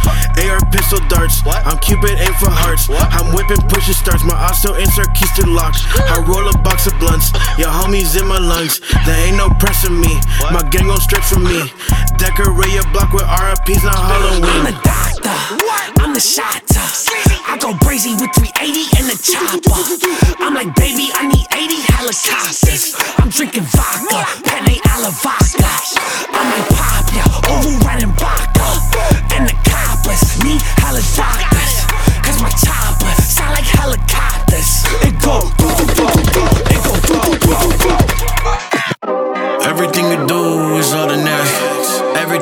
AR 0.41 0.65
pistol 0.71 0.97
darts, 1.07 1.41
I'm 1.45 1.77
Cupid, 1.77 2.17
aim 2.17 2.33
for 2.41 2.49
hearts. 2.49 2.89
I'm 2.89 3.33
whipping, 3.35 3.61
pushing 3.69 3.93
starts, 3.93 4.23
my 4.23 4.33
auto 4.33 4.73
insert 4.73 5.13
keys 5.13 5.31
to 5.37 5.45
locks. 5.45 5.85
I 6.09 6.17
roll 6.25 6.49
a 6.49 6.57
box 6.65 6.87
of 6.87 6.97
blunts, 6.97 7.31
your 7.57 7.69
homies 7.69 8.19
in 8.19 8.25
my 8.25 8.39
lungs. 8.39 8.81
There 9.05 9.27
ain't 9.27 9.37
no 9.37 9.49
pressing 9.59 9.99
me, 9.99 10.17
my 10.49 10.65
gang 10.71 10.87
gon' 10.87 11.01
straight 11.01 11.25
from 11.25 11.43
me. 11.43 11.69
Decorate 12.17 12.73
your 12.73 12.89
block 12.89 13.13
with 13.13 13.25
RIPs, 13.29 13.83
not 13.85 14.01
Halloween. 14.01 15.10
I'm 15.31 16.13
the 16.13 16.19
shotter. 16.19 16.87
I 17.47 17.57
go 17.59 17.71
crazy 17.85 18.11
with 18.19 18.31
380 18.35 18.99
and 18.99 19.07
the 19.07 19.17
chopper. 19.19 19.79
I'm 20.43 20.53
like, 20.53 20.75
baby, 20.75 21.07
I 21.15 21.27
need 21.27 21.47
80 21.55 21.81
helicopters. 21.87 22.95
I'm 23.17 23.29
drinking 23.29 23.63
vodka, 23.71 24.27
penne 24.43 24.75
alla 24.91 25.11
vodka. 25.23 25.71
I 26.35 26.41
might 26.51 26.67
pop 26.75 27.07
ya, 27.15 27.25
overriding 27.47 28.11
vodka. 28.19 28.67
And 29.31 29.47
the 29.47 29.55
coppers 29.63 30.43
need 30.43 30.59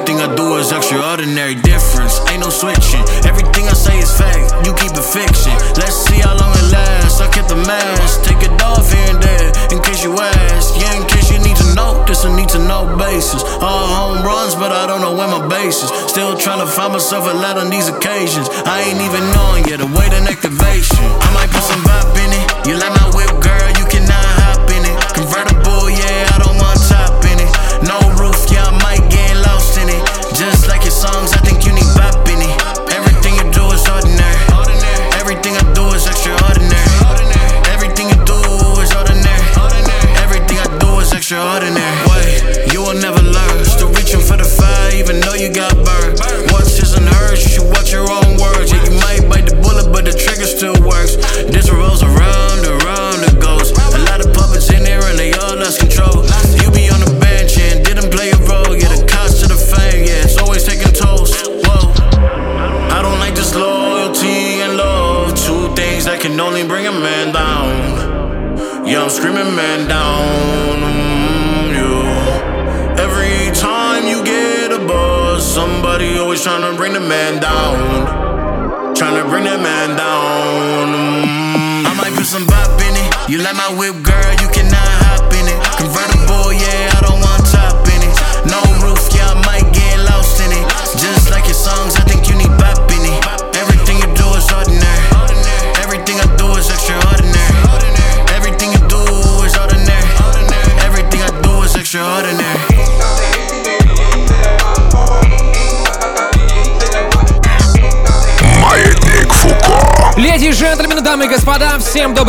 Everything 0.09 0.31
I 0.31 0.35
do 0.35 0.57
is 0.57 0.71
extraordinary. 0.71 1.53
Difference, 1.53 2.17
ain't 2.33 2.41
no 2.41 2.49
switching. 2.49 3.05
Everything 3.29 3.69
I 3.69 3.77
say 3.77 3.99
is 3.99 4.09
fact, 4.09 4.65
you 4.65 4.73
keep 4.73 4.89
it 4.97 5.05
fiction. 5.05 5.53
Let's 5.77 5.93
see 5.93 6.17
how 6.17 6.33
long 6.33 6.49
it 6.49 6.73
lasts. 6.73 7.21
I 7.21 7.29
kept 7.29 7.49
the 7.49 7.61
mask, 7.69 8.25
take 8.25 8.41
it 8.41 8.49
off 8.57 8.89
here 8.89 9.05
and 9.05 9.21
there. 9.21 9.53
In 9.69 9.77
case 9.85 10.01
you 10.03 10.17
ask, 10.17 10.73
yeah, 10.81 10.97
in 10.97 11.05
case 11.05 11.29
you 11.29 11.37
need 11.37 11.57
to 11.57 11.75
know, 11.75 12.03
this 12.09 12.25
a 12.25 12.29
need 12.33 12.49
to 12.49 12.57
know 12.57 12.89
basis. 12.97 13.43
All 13.61 13.85
home 13.85 14.25
runs, 14.25 14.55
but 14.55 14.71
I 14.71 14.87
don't 14.87 15.01
know 15.01 15.13
where 15.13 15.29
my 15.29 15.45
base 15.45 15.83
is. 15.85 15.93
Still 16.09 16.33
trying 16.35 16.65
to 16.65 16.65
find 16.65 16.93
myself 16.93 17.29
a 17.29 17.35
lot 17.37 17.61
on 17.61 17.69
these 17.69 17.89
occasions. 17.89 18.49
I 18.65 18.89
ain't 18.89 19.01
even 19.05 19.21
knowing 19.37 19.69
yet, 19.69 19.77
awaiting 19.77 20.25
activation. 20.25 20.98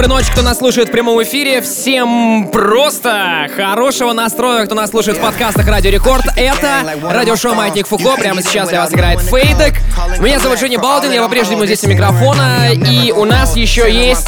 Доброй 0.00 0.16
ночи, 0.16 0.32
кто 0.32 0.40
нас 0.40 0.56
слушает 0.56 0.88
в 0.88 0.92
прямом 0.92 1.22
эфире. 1.22 1.60
Всем 1.60 2.48
просто 2.50 3.48
хорошего 3.54 4.14
настроя, 4.14 4.64
кто 4.64 4.74
нас 4.74 4.88
слушает 4.88 5.18
в 5.18 5.20
подкастах 5.20 5.68
Радио 5.68 5.90
Рекорд. 5.90 6.24
Это 6.36 6.94
радиошоу 7.02 7.54
Маятник 7.54 7.86
Фуко. 7.86 8.16
Прямо 8.16 8.40
сейчас 8.40 8.70
для 8.70 8.80
вас 8.80 8.94
играет 8.94 9.20
Фейдек. 9.20 9.74
Меня 10.18 10.38
зовут 10.38 10.58
Женя 10.58 10.78
Балдин, 10.78 11.12
я 11.12 11.20
по-прежнему 11.20 11.66
здесь 11.66 11.84
у 11.84 11.88
микрофона. 11.88 12.72
И 12.72 13.12
у 13.12 13.26
нас 13.26 13.56
еще 13.56 13.92
есть 13.92 14.26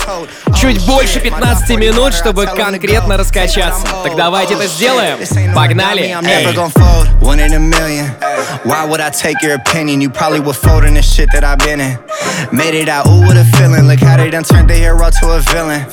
чуть 0.61 0.85
больше 0.85 1.21
15 1.21 1.71
минут, 1.79 2.13
чтобы 2.13 2.45
конкретно 2.45 3.17
раскачаться. 3.17 3.87
Так 4.05 4.15
давайте 4.15 4.53
это 4.55 4.67
сделаем. 4.67 5.17
Погнали! 5.55 6.19
Fold, 6.75 7.02
one 7.23 7.41
in 7.41 7.53
a 7.53 7.61
million. 7.61 8.07
Why 8.65 8.85
would 8.85 9.01
I 9.01 9.11
take 9.11 9.41
your 9.43 9.55
opinion? 9.55 10.01
You 10.01 10.11
probably 10.11 10.41
would 10.41 10.57
fold 10.57 10.85
in 10.85 10.95
the 10.95 11.03
shit 11.03 11.31
that 11.33 11.45
I've 11.45 11.59
been 11.59 11.81
in. 11.81 11.99
Made 12.53 12.75
it 12.75 12.89
out, 12.89 13.07
ooh, 13.07 13.23
what 13.23 13.37
a 13.37 13.45
feeling. 13.57 13.87
Look 13.87 14.01
how 14.01 14.17
they 14.17 14.31
done 14.31 14.45
turned 14.45 14.69
the 14.69 14.75
hero 14.75 14.99
to 14.99 15.27
a 15.31 15.41
villain. 15.41 15.87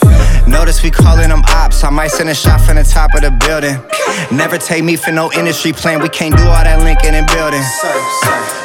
Notice 0.47 0.81
we 0.81 0.89
calling 0.89 1.29
them 1.29 1.43
ops. 1.49 1.83
I 1.83 1.89
might 1.89 2.09
send 2.09 2.29
a 2.29 2.35
shot 2.35 2.61
from 2.61 2.75
the 2.75 2.83
top 2.83 3.13
of 3.13 3.21
the 3.21 3.31
building. 3.31 3.77
Never 4.35 4.57
take 4.57 4.83
me 4.83 4.95
for 4.95 5.11
no 5.11 5.31
industry 5.33 5.73
plan. 5.73 6.01
We 6.01 6.09
can't 6.09 6.35
do 6.35 6.43
all 6.43 6.63
that 6.63 6.81
linking 6.81 7.13
and 7.13 7.27
building. 7.29 7.63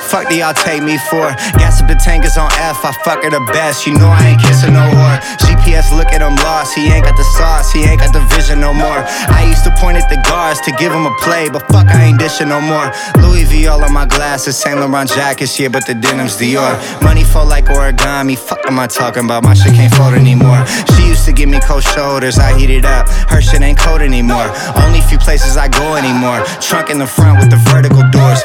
Fuck 0.08 0.28
do 0.28 0.36
y'all 0.36 0.54
take 0.54 0.82
me 0.82 0.96
for? 1.10 1.32
Gas 1.58 1.82
up 1.82 1.88
the 1.88 1.96
tank 1.96 2.24
is 2.24 2.36
on 2.36 2.50
F. 2.60 2.84
I 2.84 2.92
fuck 3.04 3.24
her 3.24 3.30
the 3.30 3.44
best. 3.52 3.86
You 3.86 3.94
know 3.98 4.08
I 4.08 4.32
ain't 4.32 4.40
kissing 4.40 4.72
no 4.72 4.84
whore. 4.86 5.18
GPS 5.64 5.96
look 5.96 6.12
at 6.12 6.20
him 6.20 6.36
lost. 6.44 6.74
He 6.74 6.92
ain't 6.92 7.04
got 7.04 7.16
the 7.16 7.24
sauce. 7.24 7.72
He 7.72 7.84
ain't 7.84 8.00
got 8.00 8.12
the 8.12 8.20
vision 8.36 8.60
no 8.60 8.72
more. 8.72 9.00
I 9.32 9.46
used 9.48 9.64
to 9.64 9.72
point 9.80 9.96
at 9.96 10.08
the 10.08 10.20
guards 10.28 10.60
to 10.62 10.72
give 10.72 10.92
him 10.92 11.06
a 11.06 11.14
play, 11.24 11.48
but 11.48 11.66
fuck 11.72 11.88
I 11.88 12.04
ain't 12.04 12.18
dishing 12.18 12.48
no 12.48 12.60
more. 12.60 12.92
Louis 13.20 13.44
V 13.44 13.66
all 13.66 13.82
on 13.82 13.92
my 13.92 14.06
glasses. 14.06 14.56
Saint 14.56 14.78
Laurent 14.78 15.08
jackets, 15.08 15.58
yeah, 15.58 15.68
but 15.68 15.86
the 15.86 15.94
denim's 15.94 16.36
Dior. 16.36 16.76
Money 17.02 17.24
fall 17.24 17.46
like 17.46 17.64
origami. 17.66 18.36
Fuck 18.36 18.60
am 18.66 18.78
I 18.78 18.86
talking 18.86 19.24
about? 19.24 19.42
My 19.42 19.54
shit 19.54 19.74
can't 19.74 19.92
fold 19.94 20.14
anymore. 20.14 20.64
She 20.96 21.06
used 21.08 21.24
to 21.24 21.32
give 21.32 21.48
me 21.48 21.60
cold 21.60 21.82
shoulders. 21.82 22.38
I 22.38 22.56
heat 22.58 22.70
it 22.70 22.84
up. 22.84 23.08
Her 23.30 23.40
shit 23.40 23.62
ain't 23.62 23.78
cold 23.78 24.02
anymore. 24.02 24.48
Only 24.84 25.00
few 25.00 25.18
places 25.18 25.56
I 25.56 25.68
go 25.68 25.96
anymore. 25.96 26.44
Trunk 26.60 26.90
in 26.90 26.98
the 26.98 27.06
front 27.06 27.40
with 27.40 27.50
the 27.50 27.60
vertical 27.72 28.04
doors. 28.10 28.40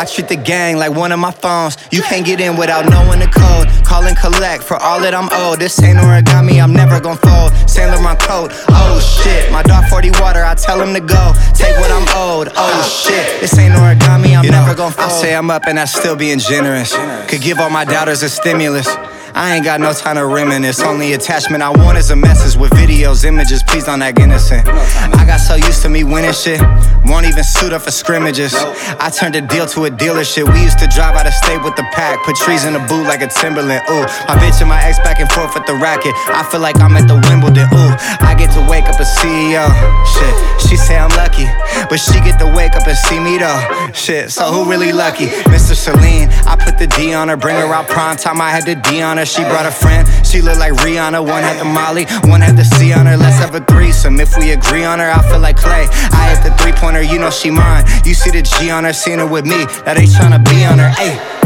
I 0.00 0.06
treat 0.06 0.28
the 0.28 0.36
gang 0.36 0.78
like 0.78 0.96
one 0.96 1.12
of 1.12 1.18
my 1.18 1.30
phones. 1.30 1.76
You 1.92 2.00
can't 2.00 2.24
get 2.24 2.40
in 2.40 2.56
without 2.56 2.88
knowing 2.88 3.20
the 3.20 3.26
code. 3.26 3.68
Call 3.84 4.06
and 4.06 4.16
collect 4.16 4.62
for 4.64 4.78
all 4.78 4.98
that 5.00 5.12
I'm 5.12 5.28
owed. 5.30 5.60
This 5.60 5.76
ain't 5.82 5.98
origami, 5.98 6.56
I'm 6.56 6.72
never 6.72 7.00
gonna 7.00 7.20
fold. 7.20 7.52
Saint 7.68 7.90
Laurent 7.92 8.18
coat. 8.18 8.48
Oh 8.70 8.96
shit, 8.98 9.52
my 9.52 9.62
dog 9.62 9.84
40 9.90 10.12
water, 10.12 10.42
I 10.42 10.54
tell 10.54 10.80
him 10.80 10.94
to 10.94 11.00
go. 11.00 11.34
Take 11.52 11.76
what 11.76 11.90
I'm 11.92 12.08
owed. 12.16 12.48
Oh 12.56 12.80
shit, 12.88 13.42
this 13.42 13.58
ain't 13.58 13.74
origami, 13.74 14.38
I'm 14.38 14.46
never 14.46 14.74
gon' 14.74 14.90
fold. 14.90 15.10
I 15.10 15.20
say 15.20 15.34
I'm 15.36 15.50
up 15.50 15.66
and 15.66 15.78
I 15.78 15.84
still 15.84 16.16
being 16.16 16.38
generous. 16.38 16.96
Could 17.28 17.42
give 17.42 17.58
all 17.58 17.68
my 17.68 17.84
doubters 17.84 18.22
a 18.22 18.30
stimulus. 18.30 18.88
I 19.34 19.54
ain't 19.54 19.64
got 19.64 19.80
no 19.80 19.92
time 19.92 20.16
to 20.16 20.26
reminisce. 20.26 20.80
Only 20.80 21.14
attachment 21.14 21.62
I 21.62 21.70
want 21.70 21.98
is 21.98 22.10
a 22.10 22.16
message 22.16 22.58
with 22.60 22.72
videos, 22.72 23.24
images. 23.24 23.62
Please 23.62 23.84
don't 23.84 24.02
act 24.02 24.18
innocent. 24.18 24.66
I 24.66 25.24
got 25.26 25.38
so 25.38 25.54
used 25.54 25.82
to 25.82 25.88
me 25.88 26.04
winning 26.04 26.32
shit. 26.32 26.60
Won't 27.06 27.26
even 27.26 27.44
suit 27.44 27.72
up 27.72 27.82
for 27.82 27.90
scrimmages. 27.90 28.54
I 28.54 29.10
turned 29.10 29.36
a 29.36 29.40
deal 29.40 29.66
to 29.66 29.84
a 29.86 29.90
dealership. 29.90 30.52
We 30.52 30.62
used 30.62 30.78
to 30.80 30.86
drive 30.86 31.16
out 31.16 31.26
of 31.26 31.34
state 31.34 31.62
with 31.62 31.76
the 31.76 31.84
pack. 31.92 32.18
Put 32.24 32.36
trees 32.36 32.64
in 32.64 32.72
the 32.72 32.80
boot 32.80 33.04
like 33.04 33.22
a 33.22 33.28
Timberland. 33.28 33.82
Ooh, 33.90 34.02
my 34.28 34.36
bitch 34.36 34.60
and 34.60 34.68
my 34.68 34.82
ex 34.82 34.98
back 35.00 35.20
and 35.20 35.30
forth 35.32 35.54
with 35.54 35.66
the 35.66 35.74
racket. 35.74 36.12
I 36.34 36.42
feel 36.50 36.60
like 36.60 36.78
I'm 36.80 36.96
at 36.96 37.06
the 37.08 37.18
Wimbledon. 37.28 37.68
Ooh, 37.72 37.92
I 38.20 38.34
get 38.36 38.50
to 38.54 38.62
wake 38.68 38.84
up 38.84 39.00
a 39.00 39.06
CEO. 39.06 39.66
Shit, 40.04 40.68
she 40.68 40.76
say 40.76 40.98
I'm 40.98 41.10
lucky, 41.16 41.46
but 41.88 41.96
she 41.98 42.20
get 42.20 42.38
to 42.40 42.46
wake 42.46 42.74
up 42.74 42.86
and 42.86 42.96
see 42.96 43.18
me 43.18 43.38
though. 43.38 43.60
Shit, 43.94 44.30
so 44.30 44.50
who 44.52 44.68
really 44.68 44.92
lucky? 44.92 45.26
Mr. 45.50 45.74
Celine, 45.74 46.28
I 46.46 46.56
put 46.56 46.78
the 46.78 46.86
D 46.86 47.14
on 47.14 47.28
her. 47.28 47.36
Bring 47.36 47.56
her 47.56 47.72
out 47.72 47.88
prime 47.88 48.16
time. 48.16 48.40
I 48.40 48.50
had 48.50 48.66
the 48.66 48.74
D 48.74 49.00
on 49.02 49.16
her. 49.16 49.19
She 49.24 49.42
brought 49.44 49.66
a 49.66 49.70
friend. 49.70 50.08
She 50.24 50.40
look 50.40 50.58
like 50.58 50.72
Rihanna. 50.74 51.20
One 51.26 51.42
had 51.42 51.58
the 51.60 51.64
Molly, 51.64 52.06
one 52.30 52.40
had 52.40 52.56
the 52.56 52.64
C 52.64 52.92
on 52.92 53.06
her. 53.06 53.16
Let's 53.16 53.38
have 53.38 53.54
a 53.54 53.60
threesome. 53.60 54.20
If 54.20 54.36
we 54.38 54.52
agree 54.52 54.84
on 54.84 54.98
her, 54.98 55.10
I 55.10 55.22
feel 55.28 55.40
like 55.40 55.56
Clay. 55.56 55.88
I 56.12 56.34
hit 56.34 56.42
the 56.44 56.56
three 56.58 56.72
pointer, 56.72 57.02
you 57.02 57.18
know 57.18 57.30
she 57.30 57.50
mine. 57.50 57.84
You 58.04 58.14
see 58.14 58.30
the 58.30 58.42
G 58.42 58.70
on 58.70 58.84
her, 58.84 58.92
seen 58.92 59.18
her 59.18 59.26
with 59.26 59.44
me. 59.44 59.64
That 59.84 59.98
ain't 59.98 60.10
tryna 60.10 60.44
be 60.44 60.64
on 60.64 60.78
her. 60.78 60.90
Ayy. 60.96 61.40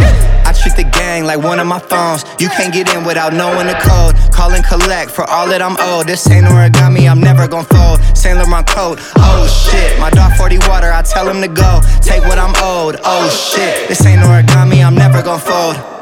I 0.47 0.53
treat 0.53 0.77
the 0.77 0.85
gang 0.85 1.25
like 1.25 1.39
one 1.39 1.59
of 1.59 1.67
my 1.67 1.79
phones. 1.79 2.25
You 2.39 2.49
can't 2.49 2.73
get 2.73 2.93
in 2.95 3.05
without 3.05 3.33
knowing 3.33 3.67
the 3.67 3.75
code. 3.81 4.15
Call 4.33 4.53
and 4.53 4.65
collect 4.65 5.11
for 5.11 5.25
all 5.25 5.49
that 5.49 5.63
I'm 5.63 5.77
owed. 5.79 6.07
This 6.07 6.29
ain't 6.31 6.47
origami, 6.47 7.11
I'm 7.11 7.21
never 7.21 7.49
gon' 7.49 7.65
fold. 7.65 8.01
Saint 8.17 8.39
Laurent 8.39 8.67
coat, 8.67 8.99
oh 9.17 9.49
shit. 9.49 9.99
My 9.99 10.11
dog 10.11 10.37
40 10.37 10.59
water, 10.69 10.93
I 10.93 11.03
tell 11.03 11.29
him 11.29 11.41
to 11.41 11.49
go. 11.49 11.81
Take 12.03 12.23
what 12.23 12.39
I'm 12.39 12.55
owed, 12.57 13.01
oh 13.05 13.29
shit. 13.31 13.89
This 13.89 14.05
ain't 14.05 14.21
origami, 14.21 14.85
I'm 14.85 14.95
never 14.95 15.23
gon' 15.23 15.41
fold. 15.41 15.94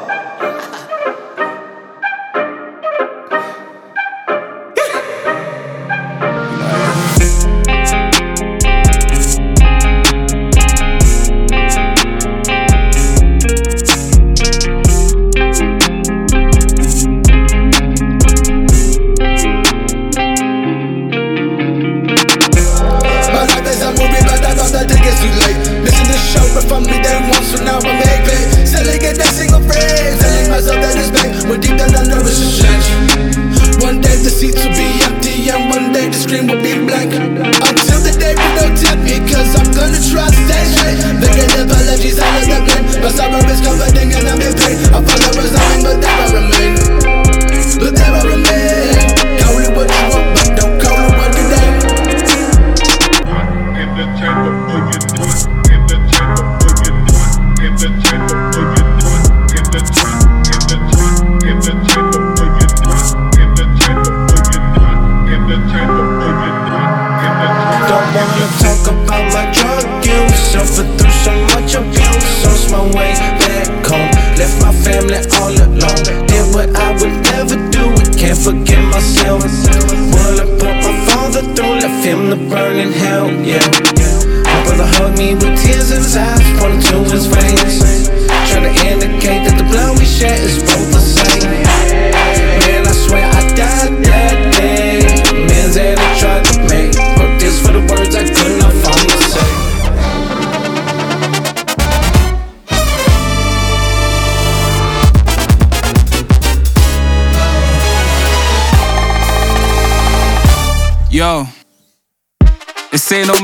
But 43.03 43.11
sorrow 43.11 43.35
is 43.51 43.59
comforting 43.59 44.13
and 44.13 44.27
I'm 44.29 44.39
in 44.39 44.53
pain. 44.55 44.82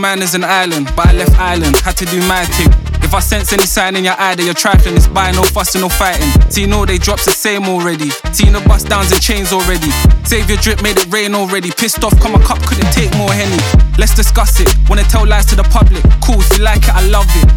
Man 0.09 0.23
is 0.23 0.33
an 0.33 0.43
island, 0.43 0.91
but 0.95 1.05
I 1.05 1.13
left 1.13 1.37
island, 1.37 1.75
had 1.85 1.95
to 1.97 2.05
do 2.05 2.19
my 2.25 2.43
thing. 2.57 2.73
If 3.05 3.13
I 3.13 3.19
sense 3.19 3.53
any 3.53 3.67
sign 3.67 3.95
in 3.95 4.03
your 4.03 4.17
eye 4.17 4.33
that 4.33 4.43
you're 4.43 4.57
trifling, 4.57 4.95
it's 4.95 5.05
by 5.05 5.29
no 5.31 5.43
fussing, 5.43 5.81
no 5.81 5.89
fighting. 5.89 6.29
See, 6.49 6.65
no, 6.65 6.83
they 6.83 6.97
drops 6.97 7.25
the 7.25 7.31
same 7.31 7.65
already. 7.65 8.09
See, 8.33 8.49
no 8.49 8.59
bust 8.65 8.87
downs 8.89 9.11
and 9.11 9.21
chains 9.21 9.53
already. 9.53 9.91
Save 10.25 10.49
your 10.49 10.57
drip, 10.65 10.81
made 10.81 10.97
it 10.97 11.05
rain 11.13 11.35
already. 11.35 11.69
Pissed 11.69 12.03
off, 12.03 12.19
come 12.19 12.33
a 12.33 12.41
cup, 12.43 12.57
couldn't 12.65 12.91
take 12.91 13.13
more 13.17 13.31
henny. 13.31 13.61
Let's 13.99 14.15
discuss 14.15 14.59
it. 14.59 14.73
Wanna 14.89 15.03
tell 15.03 15.27
lies 15.27 15.45
to 15.47 15.55
the 15.55 15.67
public? 15.69 16.01
Cool, 16.25 16.41
if 16.41 16.57
you 16.57 16.63
like 16.63 16.81
it, 16.89 16.95
I 16.95 17.05
love 17.05 17.29
it. 17.41 17.48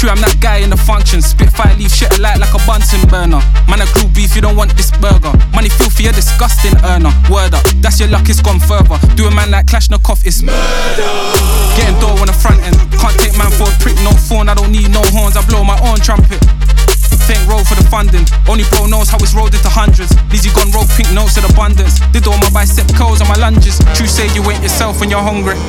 True, 0.00 0.08
I'm 0.08 0.16
that 0.24 0.40
guy 0.40 0.64
in 0.64 0.72
the 0.72 0.80
function. 0.80 1.20
Spit 1.20 1.52
fire, 1.52 1.76
leave 1.76 1.92
shit 1.92 2.08
alight 2.16 2.40
like 2.40 2.56
a 2.56 2.60
Bunsen 2.64 3.04
burner. 3.12 3.36
Man, 3.68 3.84
I 3.84 3.86
glue 3.92 4.08
beef, 4.16 4.32
you 4.32 4.40
don't 4.40 4.56
want 4.56 4.72
this 4.72 4.88
burger. 4.96 5.28
Money 5.52 5.68
filthy, 5.68 6.08
a 6.08 6.12
disgusting 6.16 6.72
earner. 6.88 7.12
Word 7.28 7.52
up, 7.52 7.60
that's 7.84 8.00
your 8.00 8.08
luck, 8.08 8.24
it's 8.32 8.40
gone 8.40 8.64
further. 8.64 8.96
Do 9.12 9.28
a 9.28 9.30
man 9.30 9.52
like 9.52 9.68
Klashnikov, 9.68 10.24
it's 10.24 10.40
murder. 10.40 11.04
Getting 11.76 12.00
door 12.00 12.16
on 12.16 12.32
the 12.32 12.32
front 12.32 12.64
end. 12.64 12.80
Can't 12.96 13.12
take 13.20 13.36
man 13.36 13.52
for 13.52 13.68
a 13.68 13.74
prick, 13.76 13.92
no 14.00 14.16
phone, 14.16 14.48
I 14.48 14.56
don't 14.56 14.72
need 14.72 14.88
no 14.88 15.04
horns, 15.12 15.36
I 15.36 15.44
blow 15.44 15.68
my 15.68 15.76
own 15.84 16.00
trumpet. 16.00 16.40
Thank 17.28 17.44
roll 17.44 17.60
for 17.60 17.76
the 17.76 17.84
funding. 17.92 18.24
Only 18.48 18.64
bro 18.72 18.88
knows 18.88 19.12
how 19.12 19.20
it's 19.20 19.36
rolled 19.36 19.52
into 19.52 19.68
hundreds. 19.68 20.16
Lizzie 20.32 20.48
gone 20.56 20.72
roll 20.72 20.88
pink 20.96 21.12
notes 21.12 21.36
of 21.36 21.44
abundance. 21.44 22.00
Did 22.16 22.24
all 22.24 22.40
my 22.40 22.48
bicep 22.48 22.88
curls 22.96 23.20
on 23.20 23.28
my 23.28 23.36
lunges. 23.36 23.76
True 23.92 24.08
say 24.08 24.32
you 24.32 24.40
ain't 24.48 24.64
yourself 24.64 24.96
when 24.96 25.12
you're 25.12 25.20
hungry. 25.20 25.60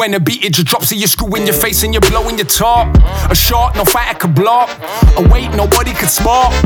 When 0.00 0.16
the 0.16 0.18
beat 0.18 0.40
it 0.40 0.56
just 0.56 0.72
drops, 0.72 0.88
so 0.88 0.96
you 0.96 1.04
screw 1.04 1.28
in 1.36 1.44
your 1.44 1.52
face 1.52 1.84
and 1.84 1.92
you're 1.92 2.00
blowing 2.08 2.40
your 2.40 2.48
top. 2.48 2.88
A 3.28 3.36
shot, 3.36 3.76
no 3.76 3.84
fighter 3.84 4.16
could 4.16 4.34
block. 4.34 4.72
A 5.20 5.22
weight, 5.28 5.52
nobody 5.52 5.92
could 5.92 6.08
spot. 6.08 6.56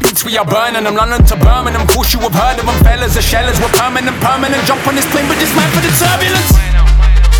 Beats 0.00 0.24
we 0.24 0.32
are 0.40 0.48
burning 0.48 0.88
them, 0.88 0.96
London 0.96 1.20
to 1.28 1.36
Birmingham. 1.36 1.84
Course 1.92 2.16
you 2.16 2.24
have 2.24 2.32
heard 2.32 2.56
of 2.56 2.64
them, 2.64 2.80
fellas. 2.80 3.12
The 3.12 3.20
shellers 3.20 3.60
were 3.60 3.68
permanent, 3.76 4.16
permanent. 4.24 4.64
Jump 4.64 4.80
on 4.88 4.96
this 4.96 5.04
plane, 5.12 5.28
but 5.28 5.36
this 5.36 5.52
man 5.52 5.68
for 5.76 5.84
the 5.84 5.92
turbulence. 5.92 6.56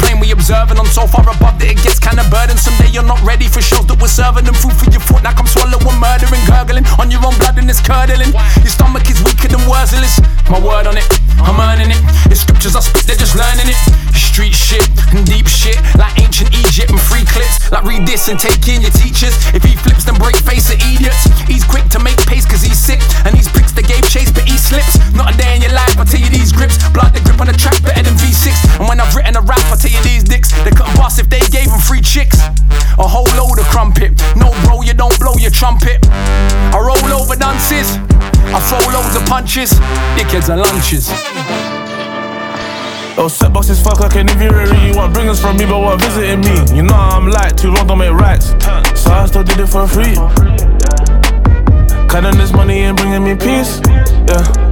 Plane 0.04 0.20
we 0.20 0.28
observing 0.28 0.76
on 0.76 0.84
so 0.84 1.08
far 1.08 1.24
above 1.24 1.56
that 1.56 1.72
it 1.72 1.80
gets 1.80 1.96
kinda 1.96 2.28
burdensome. 2.28 2.76
That 2.76 2.92
you're 2.92 3.08
not 3.08 3.24
ready 3.24 3.48
for 3.48 3.64
shows 3.64 3.88
that 3.88 3.96
we're 3.96 4.12
serving 4.12 4.44
them. 4.44 4.60
Food 4.60 4.76
for 4.76 4.92
your 4.92 5.00
foot, 5.00 5.24
now 5.24 5.32
come 5.32 5.48
swallowing, 5.48 5.96
murdering, 5.96 6.44
gurgling 6.44 6.84
on 7.00 7.08
your 7.08 7.24
own 7.24 7.32
blood 7.40 7.56
and 7.56 7.64
it's 7.72 7.80
curdling. 7.80 8.36
Your 8.60 8.72
stomach 8.76 9.08
is 9.08 9.24
weaker 9.24 9.48
than 9.48 9.64
worthless. 9.64 10.20
My 10.52 10.60
word 10.60 10.84
on 10.84 11.00
it, 11.00 11.08
I'm 11.40 11.56
earning 11.56 11.96
it. 11.96 12.00
It's 12.28 12.44
scriptures 12.44 12.76
I 12.76 12.84
spit, 12.84 13.08
they're 13.08 13.16
just 13.16 13.32
learning 13.32 13.72
it. 13.72 13.80
Street 14.18 14.54
shit 14.54 14.82
and 15.14 15.26
deep 15.26 15.46
shit, 15.46 15.78
like 15.94 16.14
ancient 16.18 16.50
Egypt 16.50 16.90
and 16.90 17.00
free 17.00 17.24
clips. 17.24 17.70
Like 17.70 17.84
read 17.84 18.06
this 18.06 18.28
and 18.28 18.38
take 18.38 18.66
in 18.66 18.82
your 18.82 18.90
teachers. 18.90 19.34
If 19.54 19.62
he 19.62 19.74
flips, 19.78 20.04
then 20.04 20.18
break 20.18 20.34
face 20.42 20.70
of 20.74 20.78
idiots. 20.78 21.26
He's 21.46 21.64
quick 21.64 21.86
to 21.94 21.98
make 21.98 22.18
pace 22.26 22.46
cause 22.46 22.62
he's 22.62 22.78
sick. 22.78 22.98
And 23.24 23.34
these 23.34 23.48
pricks 23.48 23.72
that 23.72 23.86
gave 23.86 24.02
chase, 24.10 24.30
but 24.30 24.42
he 24.42 24.58
slips. 24.58 24.98
Not 25.14 25.34
a 25.34 25.36
day 25.38 25.54
in 25.54 25.62
your 25.62 25.72
life, 25.72 25.98
I 25.98 26.04
tell 26.04 26.20
you 26.20 26.30
these 26.30 26.52
grips. 26.52 26.78
Blood 26.90 27.14
the 27.14 27.22
grip 27.22 27.40
on 27.40 27.46
the 27.46 27.54
track 27.54 27.78
better 27.82 28.02
than 28.02 28.14
V6. 28.18 28.78
And 28.82 28.88
when 28.88 29.00
I've 29.00 29.14
written 29.14 29.38
a 29.38 29.42
rap, 29.42 29.62
I 29.70 29.76
tell 29.78 29.90
you 29.90 30.02
these 30.02 30.22
dicks. 30.22 30.50
They 30.66 30.74
couldn't 30.74 30.98
bust 30.98 31.18
if 31.18 31.30
they 31.30 31.42
gave 31.50 31.70
them 31.70 31.80
free 31.80 32.02
chicks. 32.02 32.38
A 32.98 33.06
whole 33.06 33.30
load 33.38 33.58
of 33.58 33.66
crumpet. 33.70 34.18
No, 34.34 34.50
bro, 34.66 34.82
you 34.82 34.94
don't 34.94 35.14
blow 35.18 35.38
your 35.38 35.54
trumpet. 35.54 36.02
I 36.74 36.78
roll 36.78 37.22
over 37.22 37.38
dunces. 37.38 37.94
I 38.50 38.58
throw 38.66 38.82
loads 38.90 39.14
of 39.14 39.22
punches. 39.30 39.78
Dickheads 40.18 40.50
are 40.50 40.58
lunches. 40.58 41.06
Oh, 43.20 43.26
set 43.26 43.52
boxes 43.52 43.82
fuck 43.82 43.98
like 43.98 44.14
an 44.14 44.28
inferior. 44.28 44.72
You 44.86 44.94
want 44.94 45.12
bring 45.12 45.28
us 45.28 45.40
from 45.40 45.56
me, 45.56 45.66
but 45.66 45.80
what 45.80 46.00
visiting 46.00 46.40
me? 46.40 46.76
You 46.76 46.84
know 46.84 46.94
I'm 46.94 47.28
like 47.28 47.56
too 47.56 47.72
long 47.72 47.88
don't 47.88 47.98
make 47.98 48.12
rights. 48.12 48.50
So 48.94 49.10
I 49.10 49.26
still 49.26 49.42
did 49.42 49.58
it 49.58 49.66
for 49.66 49.88
free. 49.88 50.14
Kindness 52.08 52.52
money 52.52 52.78
ain't 52.78 52.96
bringing 52.96 53.24
me 53.24 53.34
peace. 53.34 53.80
Yeah. 53.88 54.67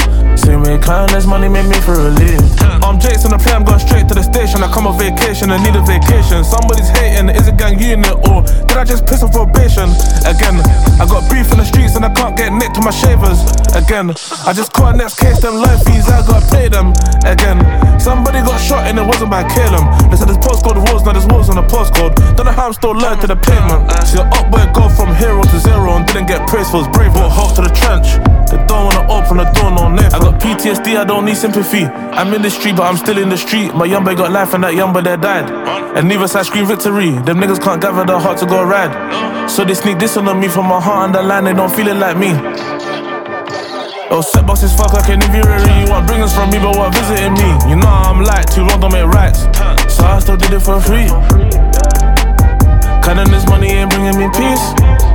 Kindness 0.83 1.27
money 1.27 1.49
made 1.49 1.67
me 1.67 1.79
for 1.81 1.97
relief. 1.97 2.41
I'm 2.83 2.99
Jason, 3.01 3.31
the 3.31 3.39
play, 3.39 3.53
I'm 3.53 3.65
going 3.65 3.79
straight 3.79 4.07
to 4.09 4.15
the 4.15 4.23
station. 4.23 4.63
I 4.63 4.71
come 4.71 4.87
on 4.87 4.99
vacation, 4.99 5.51
I 5.51 5.59
need 5.59 5.75
a 5.75 5.83
vacation. 5.83 6.45
Somebody's 6.45 6.89
hating, 6.91 7.31
is 7.31 7.49
it 7.49 7.57
gang 7.57 7.79
unit 7.79 8.15
or 8.31 8.47
did 8.67 8.77
I 8.79 8.85
just 8.85 9.07
piss 9.07 9.23
on 9.23 9.35
probation? 9.35 9.91
Again, 10.23 10.63
I 11.01 11.05
got 11.07 11.27
beef 11.27 11.51
in 11.51 11.59
the 11.59 11.67
streets 11.67 11.97
and 11.97 12.05
I 12.05 12.13
can't 12.15 12.37
get 12.37 12.53
nicked 12.53 12.79
to 12.79 12.83
my 12.83 12.95
shavers. 12.95 13.43
Again, 13.75 14.15
I 14.47 14.55
just 14.55 14.73
caught 14.73 14.95
next 14.95 15.19
case, 15.19 15.41
them 15.41 15.59
life 15.59 15.83
fees, 15.87 16.07
I 16.07 16.23
gotta 16.23 16.47
pay 16.51 16.69
them. 16.69 16.95
Again, 17.27 17.59
somebody 17.99 18.43
got 18.45 18.59
shot 18.61 18.87
and 18.87 18.99
it 18.99 19.07
wasn't 19.07 19.31
by 19.31 19.43
Caleb. 19.51 19.83
They 20.11 20.17
said 20.17 20.29
this 20.29 20.39
postcode 20.39 20.79
was 20.93 21.03
now 21.03 21.13
there's 21.13 21.27
walls 21.27 21.51
on 21.51 21.57
the 21.57 21.67
postcode. 21.67 22.15
Don't 22.37 22.47
know 22.47 22.53
how 22.53 22.67
I'm 22.67 22.77
still 22.77 22.95
learned 22.95 23.21
to 23.23 23.27
the 23.27 23.37
pavement. 23.37 23.91
Uh, 23.91 23.99
uh. 23.99 24.05
See, 24.05 24.19
the 24.19 24.27
up 24.29 24.51
boy 24.51 24.67
go 24.77 24.91
from 24.93 25.15
hero 25.17 25.43
to 25.43 25.59
zero 25.59 25.97
and 25.97 26.07
didn't 26.07 26.27
get 26.27 26.47
praise 26.47 26.71
for 26.71 26.85
his 26.85 26.89
brave, 26.95 27.13
but 27.15 27.31
hope 27.31 27.55
to 27.57 27.63
the 27.63 27.73
trench. 27.73 28.19
They 28.51 28.59
don't 28.67 28.85
wanna 28.87 29.03
open 29.11 29.39
the 29.39 29.45
door, 29.55 29.71
no 29.71 29.89
net. 29.89 30.15
I 30.15 30.19
got 30.19 30.41
PTSD, 30.41 30.97
I 30.97 31.05
don't 31.05 31.25
need 31.25 31.37
sympathy. 31.37 31.85
I'm 31.85 32.33
in 32.33 32.43
the 32.43 32.51
street, 32.51 32.77
but 32.77 32.85
I'm 32.85 32.97
still 32.97 33.19
in 33.19 33.29
the 33.29 33.37
street. 33.37 33.75
My 33.75 33.85
young 33.85 34.05
boy 34.05 34.15
got 34.15 34.31
life 34.31 34.55
and 34.55 34.63
that 34.65 34.75
young 34.75 34.93
boy 34.93 35.03
there 35.03 35.17
died. 35.17 35.51
And 35.97 36.09
neither 36.09 36.29
side 36.29 36.47
scream 36.47 36.67
victory. 36.67 37.11
Them 37.11 37.39
niggas 37.39 37.61
can't 37.61 37.81
gather 37.81 38.05
the 38.05 38.19
heart 38.19 38.39
to 38.39 38.47
go 38.47 38.63
ride. 38.65 39.51
So 39.51 39.65
they 39.65 39.75
sneak 39.75 39.99
this 39.99 40.17
on 40.17 40.41
me 40.41 40.49
from 40.49 40.67
my 40.67 40.81
heart 40.81 41.09
underline, 41.09 41.45
they 41.45 41.55
don't 41.55 41.73
feel 41.73 41.89
it 41.89 41.97
like 41.97 42.17
me. 42.17 42.31
Oh, 44.09 44.21
set 44.21 44.47
boxes 44.47 44.73
fuck 44.73 44.93
like 44.93 45.09
an 45.09 45.21
inferiority. 45.21 45.73
You 45.83 45.91
want 45.91 46.07
bringers 46.07 46.33
from 46.33 46.51
me, 46.51 46.59
but 46.59 46.77
what 46.77 46.95
visiting 46.95 47.35
me? 47.35 47.51
You 47.69 47.77
know 47.77 47.89
I'm 47.89 48.23
like 48.23 48.47
too 48.47 48.63
long, 48.63 48.79
don't 48.81 48.93
make 48.93 49.07
rights. 49.07 49.43
So 49.93 50.07
I 50.07 50.21
still 50.21 50.37
did 50.37 50.53
it 50.53 50.61
for 50.61 50.81
free. 50.81 51.09
Counting 53.03 53.51
money 53.51 53.69
ain't 53.69 53.91
bringing 53.91 54.17
me 54.19 54.27
peace. 54.31 54.65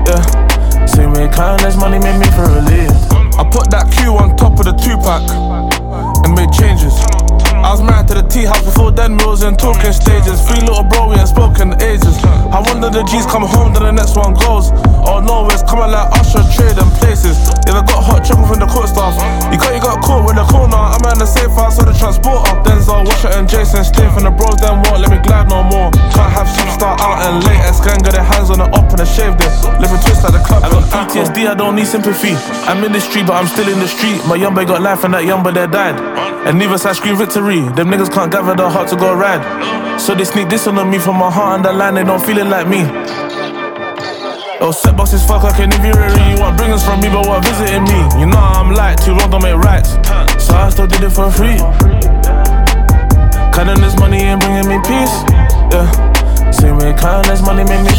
Yeah. 0.08 0.86
Same 0.86 1.14
way 1.14 1.30
counting 1.32 1.80
money 1.80 2.00
made 2.00 2.20
me 2.20 2.26
feel 2.36 2.52
relief. 2.52 3.21
I 3.38 3.44
put 3.50 3.72
that 3.72 3.92
Q 3.98 4.18
on 4.18 4.36
top 4.38 4.60
of 4.60 4.66
the 4.66 4.74
two 4.74 4.98
pack 4.98 5.24
and 6.26 6.36
made 6.36 6.52
changes. 6.52 7.11
I 7.62 7.70
was 7.70 7.82
married 7.86 8.10
to 8.10 8.16
the 8.18 8.26
tea 8.26 8.50
house 8.50 8.66
before 8.66 8.90
then, 8.90 9.18
we 9.18 9.26
was 9.26 9.44
in 9.46 9.54
talking 9.56 9.94
stages. 9.94 10.42
Three 10.50 10.66
little 10.66 10.82
bro, 10.82 11.14
we 11.14 11.16
ain't 11.16 11.30
spoken 11.30 11.78
ages. 11.78 12.18
I 12.50 12.58
wonder 12.66 12.90
the 12.90 13.06
G's 13.06 13.30
come 13.30 13.46
home, 13.46 13.72
then 13.78 13.86
the 13.86 13.94
next 13.94 14.18
one 14.18 14.34
goes. 14.34 14.74
Oh 15.06 15.22
no, 15.22 15.46
it's 15.54 15.62
coming 15.62 15.94
like 15.94 16.10
Usher, 16.18 16.42
trading 16.58 16.90
places. 16.98 17.38
Yeah, 17.70 17.78
I 17.78 17.86
got 17.86 18.02
hot 18.02 18.26
chocolate 18.26 18.50
from 18.50 18.60
the 18.66 18.70
court 18.70 18.90
staff. 18.90 19.14
You 19.54 19.62
got, 19.62 19.78
you 19.78 19.82
got 19.82 20.02
caught 20.02 20.26
with 20.26 20.42
the 20.42 20.46
corner. 20.50 20.74
I'm 20.74 21.06
in 21.06 21.22
the 21.22 21.30
safe 21.30 21.54
house, 21.54 21.78
so 21.78 21.86
the 21.86 21.94
transporter. 21.94 22.50
Denzel, 22.66 23.06
Washer, 23.06 23.30
and 23.38 23.46
Jason 23.46 23.86
stay 23.86 24.10
from 24.10 24.26
the 24.26 24.34
bros, 24.34 24.58
then 24.58 24.82
what? 24.90 24.98
Let 24.98 25.14
me 25.14 25.22
glide 25.22 25.54
no 25.54 25.62
more. 25.62 25.94
Can't 26.18 26.34
have 26.34 26.50
superstar 26.50 26.98
out 26.98 27.22
and 27.30 27.46
latest. 27.46 27.86
Gang 27.86 28.02
got 28.02 28.18
their 28.18 28.26
hands 28.26 28.50
on 28.50 28.58
the 28.58 28.68
up 28.74 28.90
and 28.90 29.06
a 29.06 29.06
shaved 29.06 29.38
it. 29.38 29.54
Living 29.78 30.02
twist 30.02 30.26
like 30.26 30.34
the 30.34 30.42
club. 30.42 30.66
I 30.66 30.74
got 30.74 30.82
PTSD, 30.90 31.46
I 31.46 31.54
don't 31.54 31.78
need 31.78 31.86
sympathy. 31.86 32.34
I'm 32.66 32.82
in 32.82 32.92
the 32.92 33.02
street, 33.02 33.30
but 33.30 33.38
I'm 33.38 33.46
still 33.46 33.70
in 33.70 33.78
the 33.78 33.88
street. 33.88 34.18
My 34.26 34.34
young 34.34 34.58
boy 34.58 34.66
got 34.66 34.82
life, 34.82 35.06
and 35.06 35.14
that 35.14 35.26
young 35.30 35.46
boy 35.46 35.54
there 35.54 35.70
died. 35.70 36.00
And 36.48 36.58
neither 36.58 36.78
side 36.78 36.96
scream 36.96 37.18
victory. 37.18 37.51
Them 37.60 37.92
niggas 37.92 38.12
can't 38.14 38.32
gather 38.32 38.56
the 38.56 38.70
heart 38.70 38.88
to 38.90 38.96
go 38.96 39.14
ride. 39.14 39.44
So 40.00 40.16
they 40.16 40.24
sneak 40.24 40.48
this 40.48 40.68
on 40.68 40.90
me 40.90 40.98
from 40.98 41.18
my 41.18 41.30
heart 41.30 41.60
underline, 41.60 41.96
they 41.96 42.04
don't 42.04 42.24
feel 42.24 42.38
it 42.38 42.48
like 42.48 42.68
me. 42.68 42.86
Oh, 44.64 44.72
set 44.72 44.96
boxes 44.96 45.26
fuck 45.26 45.44
like 45.44 45.60
an 45.60 45.74
inferiority. 45.74 46.22
You 46.32 46.40
want 46.40 46.56
bringers 46.56 46.84
from 46.84 47.02
me, 47.02 47.10
but 47.10 47.28
what 47.28 47.44
visiting 47.44 47.84
me? 47.84 48.00
You 48.22 48.28
know 48.28 48.40
I'm 48.40 48.72
like 48.72 49.04
too 49.04 49.12
long, 49.12 49.30
don't 49.30 49.44
make 49.44 49.56
rights. 49.56 49.92
So 50.40 50.56
I 50.56 50.70
still 50.70 50.88
did 50.88 51.04
it 51.04 51.10
for 51.10 51.30
free. 51.30 51.58
Counting 53.52 53.82
this 53.84 54.00
money 54.00 54.24
ain't 54.24 54.40
bringing 54.40 54.68
me 54.70 54.80
peace. 54.88 55.16
Yeah. 55.76 55.92
Same 56.52 56.78
way 56.78 56.94
counting 56.96 57.32
this 57.32 57.42
money 57.42 57.64
make 57.66 57.84
me. 57.84 57.91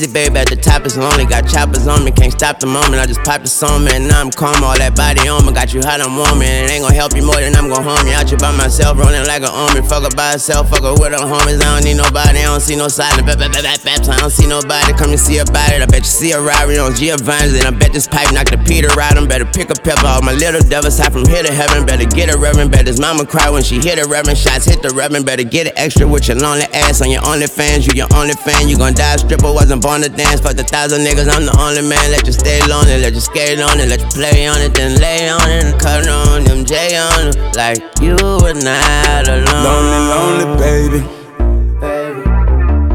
Weezy, 0.00 0.12
baby, 0.12 0.38
at 0.38 0.48
the 0.48 0.56
top 0.56 0.86
is 0.86 0.96
lonely. 0.96 1.26
Got 1.26 1.48
choppers 1.48 1.86
on 1.86 2.04
me, 2.04 2.10
can't 2.10 2.32
stop 2.32 2.58
the 2.58 2.66
moment. 2.66 2.96
I 2.96 3.06
just 3.06 3.20
popped 3.20 3.44
the 3.44 3.50
song, 3.50 3.84
man, 3.84 4.08
now 4.08 4.20
I'm 4.20 4.30
calm. 4.30 4.64
All 4.64 4.76
that 4.76 4.96
body 4.96 5.28
on 5.28 5.44
me, 5.44 5.52
got 5.52 5.74
you 5.74 5.80
hot, 5.80 6.00
I'm 6.00 6.16
warm, 6.16 6.38
man. 6.38 6.64
It 6.64 6.70
ain't 6.72 6.82
gonna 6.82 6.94
help 6.94 7.14
you 7.14 7.24
more 7.24 7.36
than 7.36 7.54
I'm 7.54 7.68
gonna 7.68 7.84
harm 7.84 8.06
you. 8.06 8.14
Out 8.14 8.30
you 8.30 8.38
by 8.38 8.52
myself, 8.56 8.96
rolling 8.96 9.26
like 9.28 9.42
an 9.44 9.52
army. 9.52 9.84
Fuck 9.84 10.08
her 10.08 10.14
by 10.16 10.32
herself, 10.32 10.70
fuck 10.70 10.82
her 10.82 10.96
with 10.96 11.12
her 11.12 11.20
homies. 11.20 11.60
I 11.60 11.76
don't 11.76 11.84
need 11.84 12.00
nobody, 12.00 12.40
I 12.40 12.48
don't 12.48 12.64
see 12.64 12.76
no 12.76 12.88
silence. 12.88 13.28
Bap, 13.28 13.38
bap, 13.38 13.52
bap, 13.52 13.64
bap, 13.84 14.00
I 14.08 14.16
don't 14.16 14.32
see 14.32 14.48
nobody. 14.48 14.92
Come 14.96 15.12
and 15.12 15.20
see 15.20 15.38
about 15.38 15.72
it. 15.72 15.84
I 15.84 15.86
bet 15.86 16.08
you 16.08 16.12
see 16.12 16.32
a 16.32 16.40
Rari 16.40 16.80
on 16.80 16.96
Giovanni's, 16.96 17.60
and 17.60 17.68
I 17.68 17.72
bet 17.76 17.92
this 17.92 18.08
pipe 18.08 18.32
knock 18.32 18.48
the 18.48 18.58
Peter 18.64 18.88
out. 18.96 19.20
I'm 19.20 19.28
better 19.28 19.44
pick 19.44 19.68
a 19.68 19.76
pepper. 19.76 20.08
All 20.08 20.22
my 20.24 20.32
little 20.32 20.64
devils 20.64 20.96
high 20.96 21.12
from 21.12 21.28
here 21.28 21.44
to 21.44 21.52
heaven. 21.52 21.84
Better 21.84 22.08
get 22.08 22.32
a 22.32 22.38
reverend. 22.38 22.72
Bet 22.72 22.88
his 22.88 23.00
mama 23.00 23.26
cry 23.26 23.50
when 23.52 23.62
she 23.62 23.76
hit 23.76 24.00
a 24.00 24.08
reverend. 24.08 24.38
Shots 24.38 24.64
hit 24.64 24.80
the 24.80 24.90
reverend. 24.96 25.26
Better 25.26 25.44
get 25.44 25.68
it 25.68 25.74
extra 25.76 26.08
with 26.08 26.28
your 26.28 26.38
lonely 26.38 26.64
ass 26.72 27.02
on 27.02 27.10
your 27.10 27.24
only 27.28 27.46
fans. 27.46 27.86
You 27.86 27.92
your 27.92 28.08
only 28.16 28.34
fan. 28.34 28.68
You 28.68 28.78
gon' 28.78 28.94
die 28.94 29.14
a 29.14 29.18
stripper. 29.18 29.52
Wasn't 29.52 29.82
born 29.82 29.89
to 29.98 30.08
dance. 30.08 30.40
Fuck 30.40 30.54
the 30.54 30.62
thousand 30.62 31.00
niggas. 31.02 31.26
I'm 31.26 31.44
the 31.46 31.54
only 31.58 31.82
man. 31.82 32.06
Let 32.14 32.26
you 32.26 32.32
stay 32.32 32.60
lonely. 32.70 32.98
Let 33.02 33.14
you 33.14 33.20
skate 33.20 33.60
on 33.60 33.80
it. 33.80 33.88
Let 33.88 34.00
you 34.00 34.10
play 34.14 34.46
on 34.46 34.58
it. 34.62 34.72
Then 34.74 35.00
lay 35.02 35.28
on 35.28 35.42
it 35.50 35.64
and 35.66 35.74
cut 35.80 36.06
on 36.06 36.44
them. 36.44 36.64
J 36.64 36.96
on 36.96 37.34
it. 37.34 37.36
Like 37.58 37.82
you 38.00 38.14
were 38.14 38.54
not 38.54 39.26
alone. 39.26 39.64
Lonely, 39.66 40.00
lonely 40.14 40.46
baby. 40.62 41.00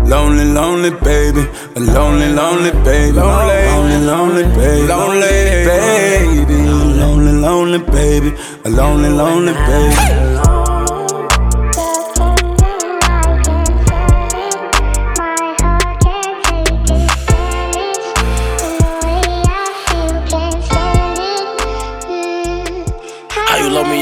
Lonely, 0.07 0.45
lonely 0.45 0.91
baby. 1.03 1.43
A 1.75 1.79
lonely, 1.79 2.31
lonely 2.31 2.71
baby. 2.87 3.19
Lonely, 3.19 3.59
lonely, 3.67 3.97
lonely 4.07 4.43
baby. 4.55 4.87
Lonely, 4.87 5.65
baby. 5.67 6.55
Lonely, 7.01 7.33
lonely 7.33 7.79
baby. 7.91 8.31
A 8.63 8.69
lonely, 8.69 9.09
lonely 9.09 9.53
baby. 9.67 10.44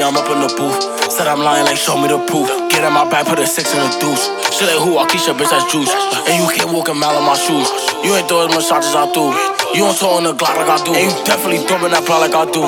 I'm 0.03 0.17
up 0.19 0.27
in 0.27 0.43
the 0.43 0.51
booth. 0.59 0.75
Said 1.11 1.27
I'm 1.27 1.39
lying, 1.39 1.63
like 1.63 1.77
show 1.77 1.95
me 1.95 2.11
the 2.11 2.19
proof. 2.27 2.51
Get 2.69 2.83
in 2.83 2.91
my 2.91 3.09
bag, 3.09 3.25
put 3.25 3.39
a 3.39 3.47
six 3.47 3.71
in 3.73 3.79
the 3.79 3.87
deuce. 4.03 4.27
Shit 4.51 4.67
like 4.67 4.83
who? 4.83 4.99
Keisha, 5.07 5.31
bitch, 5.31 5.49
that's 5.49 5.71
juice. 5.71 5.89
And 6.27 6.35
you 6.43 6.47
can't 6.51 6.75
walk 6.75 6.89
a 6.89 6.93
mile 6.93 7.17
in 7.17 7.23
my 7.23 7.39
shoes. 7.39 7.71
You 8.03 8.11
ain't 8.13 8.27
throw 8.27 8.45
as 8.45 8.53
much 8.53 8.67
shots 8.67 8.87
as 8.91 8.95
I 8.95 9.07
do. 9.15 9.31
You 9.71 9.87
don't 9.87 9.95
throw 9.95 10.17
in 10.19 10.25
the 10.25 10.33
Glock 10.33 10.59
like 10.59 10.67
I 10.67 10.83
do. 10.83 10.93
And 10.93 11.07
you 11.07 11.13
definitely 11.23 11.63
thumping 11.63 11.91
that 11.95 12.03
plot 12.05 12.19
like 12.19 12.35
I 12.35 12.43
do. 12.51 12.67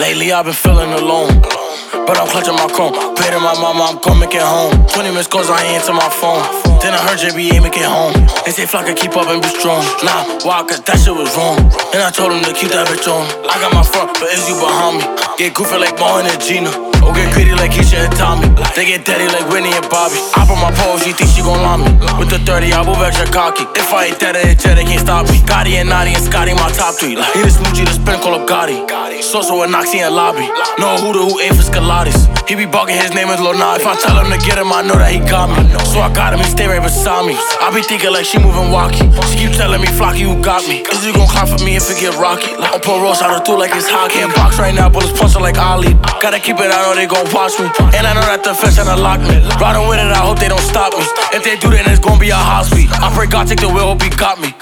Lately, 0.00 0.32
I've 0.32 0.46
been 0.46 0.54
feeling 0.54 0.92
alone. 0.96 1.59
But 1.92 2.18
I'm 2.18 2.28
clutching 2.28 2.54
my. 2.54 2.70
Paid 3.18 3.32
to 3.32 3.40
my 3.40 3.54
mama, 3.60 3.92
I'm 3.92 4.18
make 4.18 4.34
it 4.34 4.42
home. 4.42 4.72
20 4.88 5.12
missed 5.12 5.30
calls, 5.30 5.50
I 5.50 5.62
ain't 5.62 5.82
answer 5.82 5.92
my 5.92 6.08
phone. 6.08 6.42
Then 6.80 6.94
I 6.94 7.00
heard 7.04 7.18
JBA 7.18 7.62
make 7.62 7.76
it 7.76 7.84
home. 7.84 8.14
They 8.44 8.52
say 8.52 8.66
Flock 8.66 8.86
can 8.86 8.96
keep 8.96 9.16
up 9.16 9.28
and 9.28 9.42
be 9.42 9.48
strong. 9.48 9.84
Nah, 10.02 10.24
why? 10.42 10.62
Cause 10.66 10.80
that 10.82 10.98
shit 10.98 11.14
was 11.14 11.34
wrong. 11.36 11.58
And 11.92 12.02
I 12.02 12.10
told 12.10 12.32
him 12.32 12.42
to 12.44 12.52
keep 12.52 12.70
that 12.70 12.88
bitch 12.88 13.06
on. 13.06 13.26
I 13.50 13.60
got 13.60 13.74
my 13.74 13.82
front, 13.82 14.16
but 14.18 14.30
is 14.32 14.48
you 14.48 14.56
behind 14.56 14.98
me? 14.98 15.04
Get 15.36 15.54
goofy 15.54 15.76
like 15.76 15.98
Martin 15.98 16.30
and 16.30 16.40
Gina. 16.40 16.89
Or 17.04 17.12
get 17.12 17.32
greedy 17.32 17.52
like 17.56 17.72
Keisha 17.72 18.04
and 18.04 18.14
Tommy. 18.16 18.48
They 18.76 18.84
get 18.86 19.04
daddy 19.04 19.26
like 19.28 19.46
Whitney 19.50 19.72
and 19.72 19.88
Bobby. 19.88 20.20
I 20.36 20.44
put 20.46 20.58
my 20.60 20.72
pole, 20.74 20.98
she 20.98 21.12
think 21.12 21.30
she 21.30 21.42
gon' 21.42 21.60
lie 21.60 21.80
me. 21.80 21.90
With 22.18 22.30
the 22.30 22.38
30, 22.42 22.72
I 22.72 22.84
move 22.84 23.00
extra 23.02 23.26
cocky. 23.26 23.64
If 23.78 23.92
I 23.92 24.12
ain't 24.12 24.18
dead, 24.18 24.36
I 24.36 24.54
they 24.54 24.84
can't 24.84 25.00
stop 25.00 25.28
me. 25.28 25.38
Gotti 25.48 25.80
and 25.80 25.88
Naughty 25.88 26.14
and 26.14 26.22
Scotty, 26.22 26.54
my 26.54 26.70
top 26.72 26.94
three. 26.94 27.16
Like, 27.16 27.32
he 27.32 27.42
the 27.42 27.52
smoochie, 27.52 27.84
the 27.86 27.94
spin, 27.96 28.20
call 28.20 28.34
up 28.34 28.48
Gotti. 28.48 28.88
So-so 29.22 29.62
and 29.62 29.72
Noxie 29.72 30.00
and 30.00 30.14
Lobby. 30.14 30.48
No 30.80 30.96
who 30.96 31.12
the 31.12 31.22
who 31.22 31.40
ain't 31.40 31.54
for 31.54 31.62
Scalatis. 31.62 32.26
He 32.48 32.56
be 32.56 32.66
bugging, 32.66 32.98
his 32.98 33.14
name 33.14 33.28
is 33.28 33.38
Lil 33.38 33.54
If 33.54 33.86
I 33.86 33.94
tell 34.00 34.18
him 34.18 34.32
to 34.32 34.38
get 34.42 34.58
him, 34.58 34.72
I 34.72 34.82
know 34.82 34.98
that 34.98 35.12
he 35.12 35.20
got 35.22 35.52
me. 35.52 35.62
So 35.92 36.00
I 36.00 36.10
got 36.10 36.32
him, 36.32 36.40
he 36.40 36.48
stay 36.50 36.66
right 36.66 36.82
beside 36.82 37.22
me. 37.28 37.36
I 37.36 37.70
be 37.70 37.78
thinking 37.78 38.10
like 38.10 38.24
she 38.26 38.42
moving 38.42 38.74
walkie. 38.74 39.06
She 39.30 39.46
keep 39.46 39.54
telling 39.54 39.78
me, 39.78 39.86
Flocky, 39.92 40.26
you 40.26 40.34
got 40.42 40.66
me. 40.66 40.82
Is 40.82 41.06
you 41.06 41.12
gon' 41.14 41.30
clap 41.30 41.46
for 41.46 41.62
me 41.62 41.76
if 41.76 41.86
it 41.86 42.02
get 42.02 42.18
rocky? 42.18 42.56
Like, 42.58 42.82
pull 42.82 42.98
Ross 42.98 43.22
out 43.22 43.30
of 43.30 43.46
two 43.46 43.54
like 43.54 43.70
it's 43.76 43.86
hockey. 43.86 44.18
In 44.18 44.34
box 44.34 44.58
right 44.58 44.74
now, 44.74 44.90
but 44.90 45.06
it's 45.06 45.14
punching 45.14 45.42
like 45.42 45.62
Ali. 45.62 45.94
Gotta 46.18 46.42
keep 46.42 46.58
it, 46.58 46.74
I 46.74 46.89
know 46.89 46.95
they 46.95 47.07
gon' 47.07 47.27
watch 47.33 47.59
me. 47.59 47.67
And 47.97 48.07
I 48.07 48.13
know 48.13 48.25
that 48.25 48.43
the 48.43 48.53
fence 48.53 48.77
tryna 48.77 48.97
lock 48.97 49.19
me. 49.21 49.37
Riding 49.61 49.87
with 49.87 49.99
it, 49.99 50.11
I 50.11 50.21
hope 50.23 50.39
they 50.39 50.47
don't 50.47 50.61
stop 50.61 50.93
me. 50.93 51.03
If 51.33 51.43
they 51.43 51.57
do, 51.57 51.69
then 51.69 51.85
it's 51.89 51.99
gon' 51.99 52.19
be 52.19 52.29
a 52.29 52.35
high 52.35 52.63
speed. 52.63 52.89
I 52.91 53.13
pray 53.13 53.27
God 53.27 53.47
take 53.47 53.59
the 53.59 53.69
wheel, 53.69 53.93
hope 53.93 54.01
he 54.01 54.09
got 54.09 54.39
me. 54.39 54.53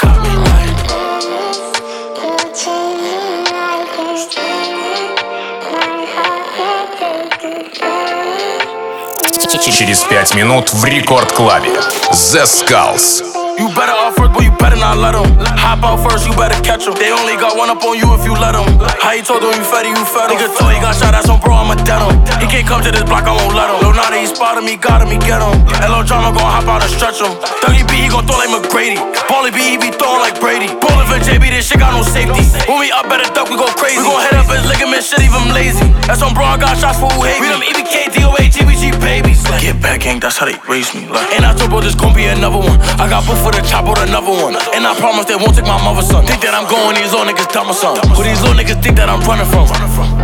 Через 9.83 9.99
пять 10.03 10.33
минут 10.35 10.71
в 10.71 10.85
Рекорд 10.85 11.31
Клабе. 11.33 11.69
The 12.11 12.45
Skulls. 12.45 13.23
You 13.57 13.67
better 13.69 13.91
off 13.91 14.15
first, 14.15 14.31
but 14.33 14.43
you 14.43 14.51
better 14.68 14.80
not 14.84 15.00
let 15.00 15.16
them. 15.16 15.24
Hop 15.64 15.80
out 15.80 15.96
first, 16.04 16.28
you 16.28 16.34
better 16.36 16.56
catch 16.60 16.84
them. 16.84 16.92
They 17.00 17.08
only 17.08 17.40
got 17.40 17.56
one 17.56 17.72
up 17.72 17.80
on 17.80 17.96
you 17.96 18.12
if 18.12 18.24
you 18.28 18.36
let 18.36 18.52
them. 18.52 18.68
How 19.00 19.16
you 19.16 19.24
told 19.24 19.40
them 19.40 19.56
you 19.56 19.64
fatty, 19.64 19.88
you 19.88 20.04
fed 20.04 20.28
Nigga 20.28 20.52
told 20.60 20.76
he 20.76 20.80
got 20.84 20.92
shot 20.92 21.16
at 21.16 21.24
some 21.24 21.40
bro, 21.40 21.56
I'm 21.56 21.72
a 21.72 21.76
denim. 21.88 22.12
He 22.36 22.46
can't 22.52 22.68
come 22.68 22.84
to 22.84 22.92
this 22.92 23.04
block, 23.08 23.24
I 23.24 23.32
won't 23.32 23.56
let 23.56 23.72
him. 23.72 23.80
Lil 23.80 23.96
Nada, 23.96 24.20
he 24.20 24.28
spotted 24.28 24.64
me, 24.68 24.76
got 24.76 25.00
him, 25.00 25.08
he 25.08 25.16
get 25.24 25.40
him. 25.40 25.56
Hello 25.80 26.04
drama 26.04 26.36
gon' 26.36 26.44
hop 26.44 26.68
out 26.68 26.84
and 26.84 26.92
stretch 26.92 27.16
him. 27.16 27.32
Dougie 27.64 27.86
B, 27.88 28.04
he 28.04 28.08
gon' 28.12 28.28
throw 28.28 28.36
like 28.36 28.52
McGrady. 28.52 29.00
Paulie 29.24 29.54
B, 29.56 29.64
he 29.72 29.76
be 29.80 29.88
throwing 29.88 30.20
like 30.20 30.36
Brady. 30.36 30.68
Bowling 30.68 31.08
for 31.08 31.16
JB, 31.16 31.48
this 31.48 31.64
shit 31.72 31.80
got 31.80 31.96
no 31.96 32.04
safety. 32.04 32.44
When 32.68 32.76
we 32.76 32.92
up, 32.92 33.08
better 33.08 33.28
duck, 33.32 33.48
we 33.48 33.56
go 33.56 33.72
crazy. 33.72 33.96
We 33.96 34.04
gon' 34.04 34.20
head 34.20 34.36
up 34.36 34.52
his 34.52 34.68
ligament, 34.68 35.00
shit, 35.00 35.24
even 35.24 35.48
lazy. 35.56 35.88
That's 36.04 36.20
on 36.20 36.36
bro, 36.36 36.44
I 36.44 36.60
got 36.60 36.76
shots 36.76 37.00
for 37.00 37.08
who 37.08 37.24
hate 37.24 37.40
me. 37.40 37.48
We 37.48 37.56
them 37.56 37.64
EBK, 37.64 38.12
DOA, 38.12 38.52
GBG 38.52 38.92
babies. 39.00 39.40
Like, 39.48 39.64
get 39.64 39.80
back, 39.80 40.04
gang, 40.04 40.20
that's 40.20 40.36
how 40.36 40.44
they 40.44 40.60
raise 40.68 40.92
me. 40.92 41.08
Like, 41.08 41.32
and 41.32 41.48
I 41.48 41.56
told 41.56 41.72
bro, 41.72 41.80
this 41.80 41.96
gon' 41.96 42.12
be 42.12 42.28
another 42.28 42.60
one. 42.60 42.76
I 43.00 43.08
got 43.08 43.24
both 43.24 43.40
for 43.40 43.52
the 43.52 43.64
chop 43.64 43.88
or 43.88 43.96
another 44.04 44.28
one. 44.28 44.57
And 44.74 44.86
I 44.86 44.94
promise 44.98 45.26
they 45.26 45.36
won't 45.36 45.54
take 45.54 45.66
my 45.66 45.78
mother's 45.82 46.08
son. 46.08 46.26
Think 46.26 46.42
that 46.42 46.54
I'm 46.54 46.66
going, 46.66 46.96
these 46.96 47.12
little 47.12 47.26
niggas 47.26 47.52
dumb 47.52 47.70
or 47.70 47.74
something. 47.74 48.10
Who 48.10 48.24
these 48.24 48.40
little 48.42 48.58
niggas 48.58 48.82
think 48.82 48.96
that 48.96 49.08
I'm 49.08 49.20
running 49.22 49.46
from? 49.46 50.17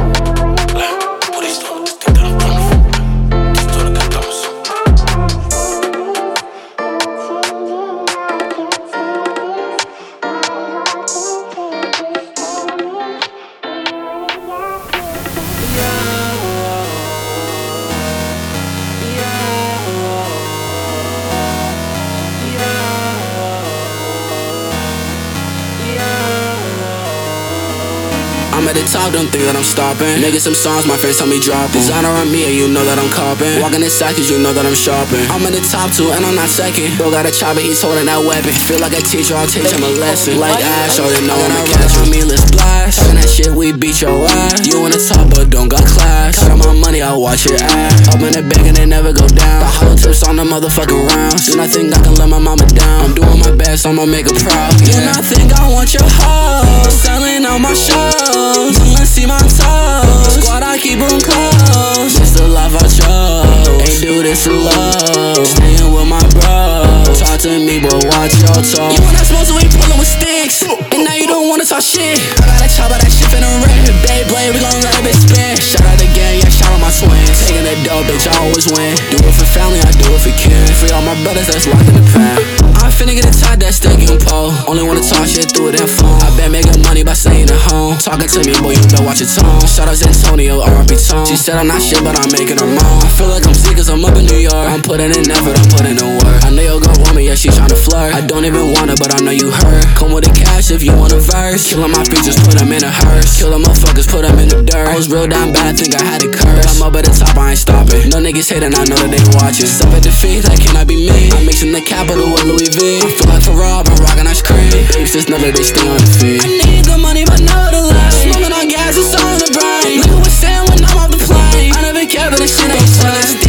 The 28.85 28.93
top, 28.93 29.13
don't 29.13 29.29
think 29.33 29.45
that 29.49 29.57
I'm 29.57 29.65
stopping. 29.65 30.21
Making 30.21 30.41
some 30.41 30.55
songs, 30.55 30.85
my 30.87 30.97
friends 30.97 31.17
tell 31.17 31.27
me 31.27 31.41
drop 31.41 31.73
'em. 31.73 31.81
Designer 31.81 32.13
on 32.13 32.31
me, 32.31 32.45
and 32.45 32.55
you 32.55 32.69
know 32.69 32.85
that 32.85 32.99
I'm 32.99 33.09
copping. 33.09 33.61
Walking 33.61 33.83
inside, 33.83 34.17
cause 34.17 34.29
you 34.29 34.39
know 34.39 34.53
that 34.53 34.67
I'm 34.67 34.77
shopping. 34.77 35.25
I'm 35.33 35.45
in 35.47 35.53
the 35.57 35.65
top 35.65 35.93
two, 35.93 36.13
and 36.13 36.25
I'm 36.25 36.35
not 36.35 36.49
second. 36.49 36.97
Bro 36.99 37.11
got 37.11 37.27
a 37.27 37.33
chopper, 37.33 37.61
he's 37.61 37.81
holding 37.81 38.07
that 38.07 38.21
weapon. 38.21 38.53
Feel 38.53 38.81
like 38.81 38.93
a 38.93 39.01
teacher, 39.01 39.37
I'll 39.37 39.49
teach 39.49 39.71
him 39.73 39.83
a 39.83 39.93
lesson. 39.97 40.39
Like 40.39 40.61
Ash, 40.61 41.01
already 41.01 41.27
know 41.27 41.37
I'm 41.37 41.57
a 41.57 41.63
catch 41.73 41.97
on 41.97 42.11
me, 42.11 42.23
let's 42.25 42.45
blast. 42.51 42.99
Talking 43.01 43.17
that 43.17 43.29
shit, 43.29 43.53
we 43.53 43.73
beat 43.73 44.01
your 44.01 44.29
ass. 44.29 44.67
You 44.67 44.85
in 44.85 44.93
the 44.93 45.01
top, 45.01 45.31
but 45.33 45.49
don't 45.51 45.69
got 45.69 45.85
class. 45.87 46.39
Cut 46.39 46.51
on 46.53 46.59
my 46.59 46.75
money, 46.75 47.01
I'll 47.01 47.21
watch 47.21 47.47
it 47.47 47.61
ass. 47.63 48.09
Up 48.13 48.21
in 48.21 48.33
the 48.37 48.43
bag 48.43 48.67
and 48.67 48.77
they 48.77 48.87
never 48.87 49.13
go 49.13 49.27
down. 49.29 49.61
The 49.61 49.67
hollow 49.67 49.97
tips 49.97 50.23
on 50.23 50.37
the 50.37 50.45
motherfucking 50.45 51.09
rounds. 51.09 51.47
Do 51.47 51.57
not 51.57 51.71
think 51.71 51.95
I 51.95 52.01
can 52.03 52.15
let 52.17 52.29
my 52.29 52.39
mama 52.39 52.67
down. 52.67 53.01
I'm 53.05 53.15
doing 53.15 53.39
my 53.39 53.53
best, 53.57 53.87
I'ma 53.87 54.05
make 54.05 54.29
her 54.29 54.37
proud. 54.37 54.77
Do 54.85 54.93
not 55.09 55.25
think 55.25 55.53
I 55.53 55.69
want 55.73 55.95
your 55.95 56.05
hoe. 56.05 56.91
Selling 56.91 57.45
out 57.45 57.61
my 57.61 57.73
shows. 57.73 58.74
Let's 58.97 59.11
see 59.11 59.27
my 59.27 59.39
toes. 59.39 60.43
Squad, 60.43 60.63
I 60.63 60.79
keep 60.79 60.99
them 60.99 61.21
close. 61.21 62.19
It's 62.19 62.35
the 62.35 62.49
life 62.49 62.75
I 62.75 62.87
chose. 62.89 63.69
Ain't 63.85 64.01
do 64.03 64.23
this 64.23 64.47
alone. 64.47 65.45
Staying 65.45 65.93
with 65.93 66.09
my 66.09 66.23
bro. 66.35 67.05
Talk 67.15 67.39
to 67.47 67.55
me, 67.55 67.79
but 67.79 67.95
watch 68.11 68.35
your 68.43 68.59
tone. 68.65 68.91
You 68.91 69.03
and 69.07 69.17
I 69.17 69.23
supposed 69.23 69.53
to 69.53 69.57
be 69.61 69.69
pulling 69.71 69.99
with 69.99 70.11
sticks. 70.11 70.67
And 70.91 71.05
now 71.05 71.15
you 71.15 71.27
don't 71.27 71.49
wanna 71.49 71.65
talk 71.65 71.83
shit. 71.83 72.19
I 72.43 72.47
got 72.47 72.65
a 72.65 72.69
chop 72.71 72.91
of 72.91 72.99
that 72.99 73.13
shit 73.13 73.31
in 73.31 73.43
a 73.45 73.53
red. 73.63 73.87
Beyblade, 74.03 74.53
we 74.55 74.61
gon' 74.61 74.83
let 74.83 75.07
it 75.07 75.15
spin. 75.15 75.55
Shout 75.61 75.87
out 75.87 75.99
the 75.99 76.11
gang, 76.11 76.43
yeah, 76.43 76.51
shout 76.51 76.73
out 76.75 76.81
my 76.81 76.91
twins. 76.91 77.31
Taking 77.47 77.67
a 77.67 77.75
dope, 77.87 78.07
bitch, 78.11 78.27
I 78.27 78.35
always 78.43 78.67
win. 78.75 78.99
Do 79.15 79.19
it 79.23 79.35
for 79.35 79.47
family, 79.55 79.81
I 79.81 79.91
do 79.95 80.11
it 80.11 80.21
for 80.21 80.35
kin. 80.35 80.67
Free 80.75 80.91
all 80.91 81.03
my 81.03 81.15
brothers 81.23 81.47
that's 81.47 81.67
locked 81.67 81.89
in 81.89 81.95
the 81.95 82.07
pen. 82.11 82.64
I'm 82.85 82.93
finna 82.93 83.17
get 83.17 83.25
a 83.25 83.33
tie 83.33 83.57
that 83.57 83.73
stick 83.73 83.97
and 83.97 84.21
pole. 84.21 84.53
Only 84.69 84.85
wanna 84.85 85.01
talk 85.01 85.25
shit 85.25 85.49
through 85.49 85.73
that 85.73 85.89
phone. 85.89 86.21
I 86.21 86.29
been 86.37 86.53
making 86.53 86.85
money 86.85 87.01
by 87.01 87.17
staying 87.17 87.49
at 87.49 87.63
home. 87.73 87.97
Talking 87.97 88.29
to 88.29 88.41
me, 88.45 88.53
boy, 88.61 88.77
you 88.77 88.85
better 88.93 89.01
watch 89.01 89.25
your 89.25 89.33
tone. 89.33 89.65
Shout 89.65 89.89
out 89.89 89.97
Antonio. 89.97 90.61
Tone. 90.61 91.25
She 91.25 91.35
said 91.41 91.57
I'm 91.57 91.67
not 91.67 91.81
shit, 91.81 92.05
but 92.05 92.13
I'm 92.21 92.29
making 92.29 92.61
her 92.61 92.69
moan. 92.69 93.01
I 93.01 93.09
feel 93.17 93.33
like 93.33 93.49
I'm 93.49 93.57
sick 93.57 93.81
cause 93.81 93.89
I'm 93.89 94.05
up 94.05 94.15
in 94.21 94.29
New 94.29 94.37
York. 94.37 94.69
I'm 94.69 94.85
putting 94.85 95.11
in 95.11 95.25
effort, 95.33 95.57
I'm 95.57 95.69
putting 95.73 95.97
in 95.97 96.11
work. 96.21 96.39
I 96.45 96.53
know 96.53 96.61
your 96.61 96.79
girl 96.79 96.95
want 97.01 97.17
me, 97.17 97.27
yeah, 97.27 97.35
she 97.35 97.49
tryna 97.49 97.75
flirt. 97.75 98.13
I 98.13 98.21
don't 98.21 98.45
even 98.45 98.77
want 98.77 98.93
her, 98.93 98.99
but 99.01 99.17
I 99.17 99.25
know 99.25 99.33
you 99.33 99.49
heard. 99.49 99.85
Come 99.97 100.13
with 100.13 100.29
the 100.29 100.33
cash 100.37 100.71
if 100.71 100.85
you 100.85 100.93
want 100.93 101.17
a 101.17 101.21
verse. 101.25 101.65
Killing 101.65 101.91
my 101.91 102.05
features, 102.05 102.37
put 102.45 102.61
them 102.61 102.69
in 102.69 102.85
a 102.85 102.93
hearse. 102.93 103.41
Killing 103.41 103.65
motherfuckers, 103.65 104.07
put 104.07 104.29
them 104.29 104.37
in 104.39 104.53
the 104.53 104.61
dirt. 104.61 104.87
I 104.87 104.95
was 104.95 105.09
real 105.09 105.27
down 105.27 105.57
bad, 105.57 105.81
think 105.81 105.97
I 105.97 106.05
had 106.05 106.21
a 106.21 106.29
curse. 106.29 106.69
I'm 106.77 106.85
up 106.85 106.95
at 107.01 107.09
the 107.09 107.13
top, 107.17 107.33
I 107.41 107.57
ain't 107.57 107.59
stopping. 107.59 108.13
No 108.13 108.21
niggas 108.21 108.53
hating, 108.53 108.77
I 108.77 108.85
know 108.85 109.01
that 109.01 109.09
they 109.09 109.25
watching. 109.41 109.67
Step 109.67 109.89
at 109.97 110.05
defeat, 110.05 110.45
that 110.45 110.61
cannot 110.61 110.87
be 110.87 111.01
me. 111.09 111.33
I'm 111.33 111.49
mixing 111.49 111.73
the 111.73 111.83
capital 111.83 112.29
with 112.29 112.45
Louis 112.45 112.71
V. 112.75 112.99
I 112.99 113.11
feel 113.15 113.29
like 113.31 113.47
Rob, 113.55 113.89
I'm 113.89 113.97
rocking 114.03 114.27
ice 114.27 114.43
cream. 114.43 114.71
Just 115.07 115.29
know 115.29 115.39
that 115.39 115.55
they 115.55 115.63
stay 115.63 115.87
on 115.87 115.95
the 115.95 116.11
feet. 116.19 116.43
I 116.43 116.51
need 116.67 116.85
the 116.85 116.99
money, 116.99 117.25
but 117.25 117.39
no 117.39 117.71
the 117.71 117.83
life. 117.87 118.11
Smoking 118.11 118.51
on 118.51 118.67
gas, 118.67 118.99
it's 118.99 119.15
on 119.15 119.39
the 119.39 119.51
brain. 119.55 120.03
Look 120.03 120.11
at 120.11 120.19
what's 120.19 120.35
saying 120.35 120.67
when 120.67 120.83
I'm 120.83 120.99
off 120.99 121.11
the 121.11 121.23
plane. 121.23 121.71
I 121.71 121.83
never 121.87 122.03
care, 122.11 122.31
but 122.31 122.41
this 122.43 122.59
shit 122.59 122.75
ain't 122.75 122.91
fun. 122.99 123.44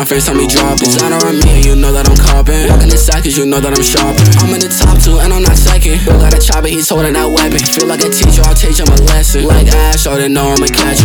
my 0.00 0.06
first 0.06 0.26
time 0.28 0.38
he 0.38 0.46
dropping. 0.46 0.88
Designer 0.88 1.20
on 1.28 1.36
me, 1.44 1.60
you 1.60 1.76
know 1.76 1.92
that 1.92 2.08
I'm 2.08 2.16
copping. 2.16 2.72
Walking 2.72 2.88
the 2.88 2.96
side 2.96 3.22
cause 3.22 3.36
you 3.36 3.44
know 3.44 3.60
that 3.60 3.76
I'm 3.76 3.84
shopping. 3.84 4.24
I'm 4.40 4.48
in 4.56 4.64
the 4.64 4.72
top 4.72 4.96
two 4.96 5.20
and 5.20 5.30
I'm 5.30 5.42
not 5.42 5.58
second. 5.60 6.00
Bill 6.06 6.16
got 6.16 6.32
a 6.32 6.40
chopper, 6.40 6.68
he's 6.68 6.88
holding 6.88 7.12
that 7.12 7.28
weapon. 7.28 7.60
Feel 7.60 7.86
like 7.86 8.00
a 8.00 8.08
teacher, 8.08 8.40
I'll 8.48 8.56
teach 8.56 8.80
him 8.80 8.88
a 8.88 8.96
lesson. 9.12 9.44
Like 9.44 9.68
Ash, 9.68 10.06
all 10.06 10.16
they 10.16 10.28
know 10.28 10.56
I'm 10.56 10.64
a 10.64 10.68
catcher. 10.68 11.04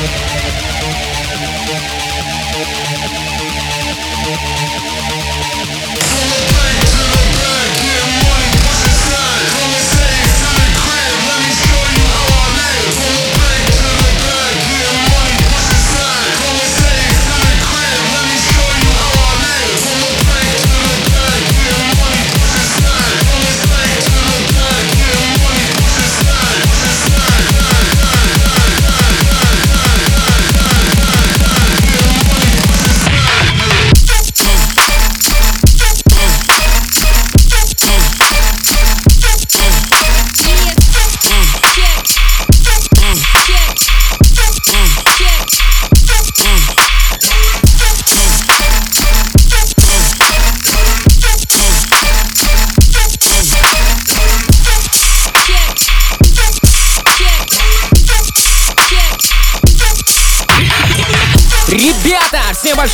We'll. 0.00 0.35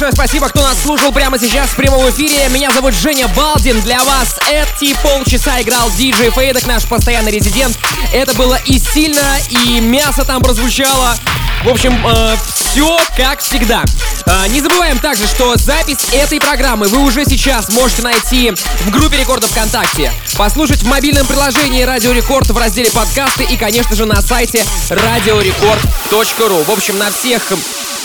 Большое 0.02 0.26
спасибо, 0.26 0.48
кто 0.48 0.62
нас 0.62 0.82
слушал 0.82 1.12
прямо 1.12 1.38
сейчас 1.38 1.70
в 1.70 1.76
прямом 1.76 2.10
эфире. 2.10 2.48
Меня 2.48 2.72
зовут 2.72 2.92
Женя 2.92 3.28
Балдин. 3.28 3.80
Для 3.82 4.02
вас 4.02 4.36
эти 4.50 4.94
полчаса 4.94 5.62
играл 5.62 5.88
диджей 5.92 6.30
Фейдок, 6.30 6.66
наш 6.66 6.86
постоянный 6.86 7.30
резидент. 7.30 7.78
Это 8.12 8.34
было 8.34 8.58
и 8.66 8.80
сильно, 8.80 9.38
и 9.48 9.78
мясо 9.78 10.24
там 10.24 10.42
прозвучало. 10.42 11.16
В 11.62 11.68
общем, 11.68 11.96
э, 12.04 12.36
все 12.52 12.98
как 13.16 13.38
всегда. 13.38 13.84
Э, 14.26 14.48
не 14.48 14.60
забываем 14.60 14.98
также, 14.98 15.28
что 15.28 15.54
запись 15.56 16.08
этой 16.12 16.40
программы 16.40 16.88
вы 16.88 16.98
уже 16.98 17.24
сейчас 17.24 17.68
можете 17.68 18.02
найти 18.02 18.50
в 18.80 18.90
группе 18.90 19.18
Рекорда 19.18 19.46
ВКонтакте, 19.46 20.12
послушать 20.36 20.82
в 20.82 20.88
мобильном 20.88 21.28
приложении 21.28 21.84
Радио 21.84 22.10
Рекорд 22.10 22.48
в 22.48 22.58
разделе 22.58 22.90
подкасты 22.90 23.44
и, 23.44 23.56
конечно 23.56 23.94
же, 23.94 24.06
на 24.06 24.20
сайте 24.20 24.64
radiorecord.ru. 24.90 26.64
В 26.64 26.70
общем, 26.70 26.98
на 26.98 27.12
всех 27.12 27.52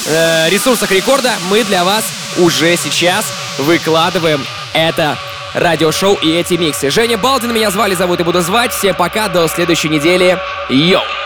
э, 0.08 0.50
ресурсах 0.50 0.92
Рекорда 0.92 1.34
мы 1.50 1.64
для 1.64 1.84
вас 1.84 2.04
уже 2.38 2.76
сейчас 2.78 3.26
выкладываем 3.58 4.46
это 4.74 5.18
радиошоу 5.54 6.16
и 6.16 6.32
эти 6.32 6.54
миксы. 6.56 6.90
Женя 6.90 7.18
Балдин 7.18 7.54
меня 7.54 7.72
звали, 7.72 7.96
зовут 7.96 8.20
и 8.20 8.24
буду 8.24 8.42
звать. 8.42 8.74
Всем 8.74 8.96
пока, 8.96 9.28
до 9.28 9.48
следующей 9.48 9.90
недели. 9.90 10.38
Йоу! 10.70 11.17